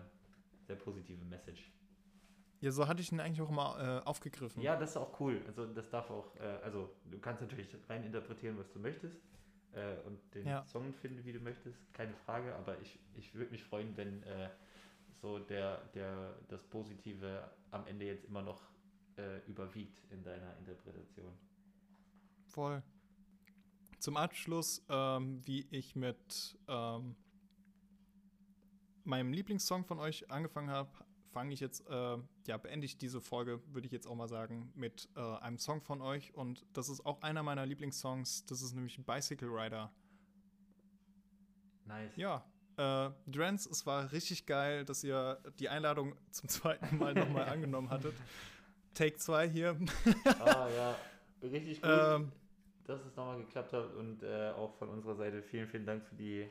[0.67, 1.71] sehr positive Message.
[2.61, 4.61] ja, so hatte ich ihn eigentlich auch immer äh, aufgegriffen.
[4.61, 5.41] Ja, das ist auch cool.
[5.47, 9.17] Also das darf auch, äh, also du kannst natürlich rein interpretieren, was du möchtest
[9.75, 10.63] äh, und den Ja.
[10.65, 12.55] Song finden, wie du möchtest, keine Frage.
[12.55, 14.49] Aber ich, ich würde mich freuen, wenn äh,
[15.21, 18.61] so der, der, das Positive am Ende jetzt immer noch
[19.17, 21.33] äh, überwiegt in deiner Interpretation.
[22.47, 22.83] Voll.
[23.99, 27.15] Zum Abschluss, ähm, wie ich mit ähm,
[29.05, 30.91] meinem Lieblingssong von euch angefangen habe,
[31.34, 34.72] fange ich jetzt, äh, ja, beende ich diese Folge, würde ich jetzt auch mal sagen,
[34.76, 36.34] mit äh, einem Song von euch.
[36.35, 38.45] Und das ist auch einer meiner Lieblingssongs.
[38.45, 39.91] Das ist nämlich Bicycle Rider.
[41.85, 42.15] Nice.
[42.15, 42.45] Ja,
[42.77, 47.89] äh, Drance, es war richtig geil, dass ihr die Einladung zum zweiten Mal nochmal angenommen
[47.89, 48.15] hattet.
[48.93, 49.77] Take 2 hier.
[50.39, 50.95] Ah ja,
[51.41, 52.31] richtig gut, ähm,
[52.85, 56.15] dass es nochmal geklappt hat und äh, auch von unserer Seite vielen, vielen Dank für
[56.15, 56.47] die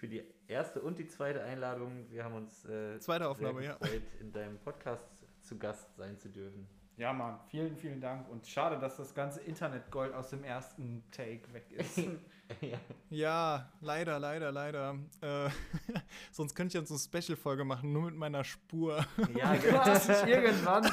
[0.00, 2.06] für die erste und die zweite Einladung.
[2.10, 3.76] Wir haben uns äh, Zweite Aufnahme, sehr ja.
[3.76, 5.04] gefreut, in deinem Podcast
[5.42, 6.66] zu Gast sein zu dürfen.
[6.96, 8.28] Ja, Mann, vielen, vielen Dank.
[8.30, 11.98] Und schade, dass das ganze Internetgold aus dem ersten Take weg ist.
[12.62, 12.78] ja.
[13.10, 14.96] Ja, leider, leider, leider.
[15.20, 15.50] Äh,
[16.32, 19.04] sonst könnte ich jetzt eine Special-Folge machen, nur mit meiner Spur.
[19.36, 20.26] ja, genau.
[20.26, 20.90] irgendwann,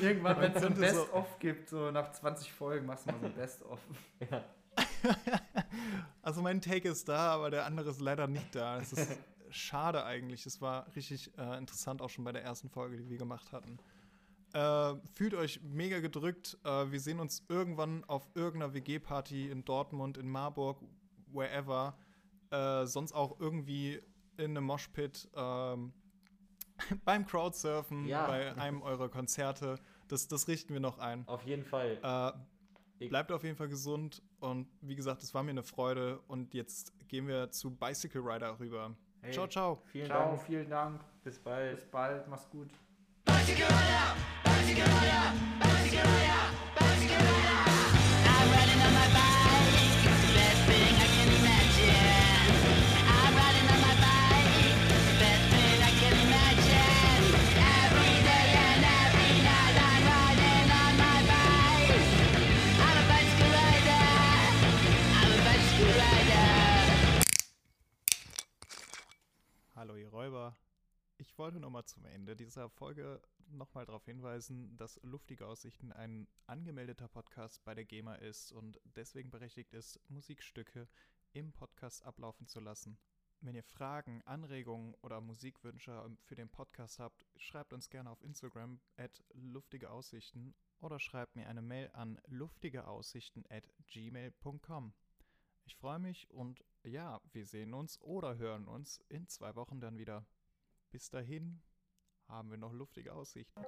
[0.00, 3.12] irgendwann, wenn es so ein könnte so- Best-of gibt, so nach 20 Folgen machst du
[3.12, 3.80] mal so ein Best-of.
[4.30, 4.44] ja.
[6.28, 8.76] Also mein Take ist da, aber der andere ist leider nicht da.
[8.78, 9.16] Es ist
[9.48, 10.44] schade eigentlich.
[10.44, 13.78] Es war richtig äh, interessant auch schon bei der ersten Folge, die wir gemacht hatten.
[14.52, 16.58] Äh, fühlt euch mega gedrückt.
[16.64, 20.82] Äh, wir sehen uns irgendwann auf irgendeiner WG-Party in Dortmund, in Marburg,
[21.32, 21.96] wherever.
[22.50, 24.02] Äh, sonst auch irgendwie
[24.36, 25.30] in einem Moshpit.
[25.34, 25.94] Ähm,
[27.06, 28.26] beim Crowdsurfen, Ja.
[28.26, 29.78] bei einem eurer Konzerte.
[30.08, 31.26] Das, das richten wir noch ein.
[31.26, 32.36] Auf jeden Fall.
[33.00, 36.54] Äh, bleibt auf jeden Fall gesund und wie gesagt, es war mir eine Freude und
[36.54, 38.94] jetzt gehen wir zu Bicycle Rider rüber.
[39.22, 39.82] Hey, Ciao, ciao.
[39.86, 40.42] Vielen Ciao, Dank.
[40.42, 41.00] vielen Dank.
[41.24, 41.76] Bis bald.
[41.76, 42.68] Bis bald, mach's gut.
[44.44, 45.57] I'm
[70.18, 70.58] Räuber.
[71.18, 77.06] Ich wollte nochmal zum Ende dieser Folge nochmal darauf hinweisen, dass Luftige Aussichten ein angemeldeter
[77.06, 80.88] Podcast bei der GEMA ist und deswegen berechtigt ist, Musikstücke
[81.34, 82.98] im Podcast ablaufen zu lassen.
[83.42, 88.80] Wenn ihr Fragen, Anregungen oder Musikwünsche für den Podcast habt, schreibt uns gerne auf Instagram
[88.96, 94.92] at luftige Aussichten oder schreibt mir eine Mail an luftigeaussichten at gmail.com.
[95.64, 99.98] Ich freue mich und ja, wir sehen uns oder hören uns in zwei Wochen dann
[99.98, 100.26] wieder.
[100.90, 101.62] Bis dahin
[102.26, 103.62] haben wir noch luftige Aussichten.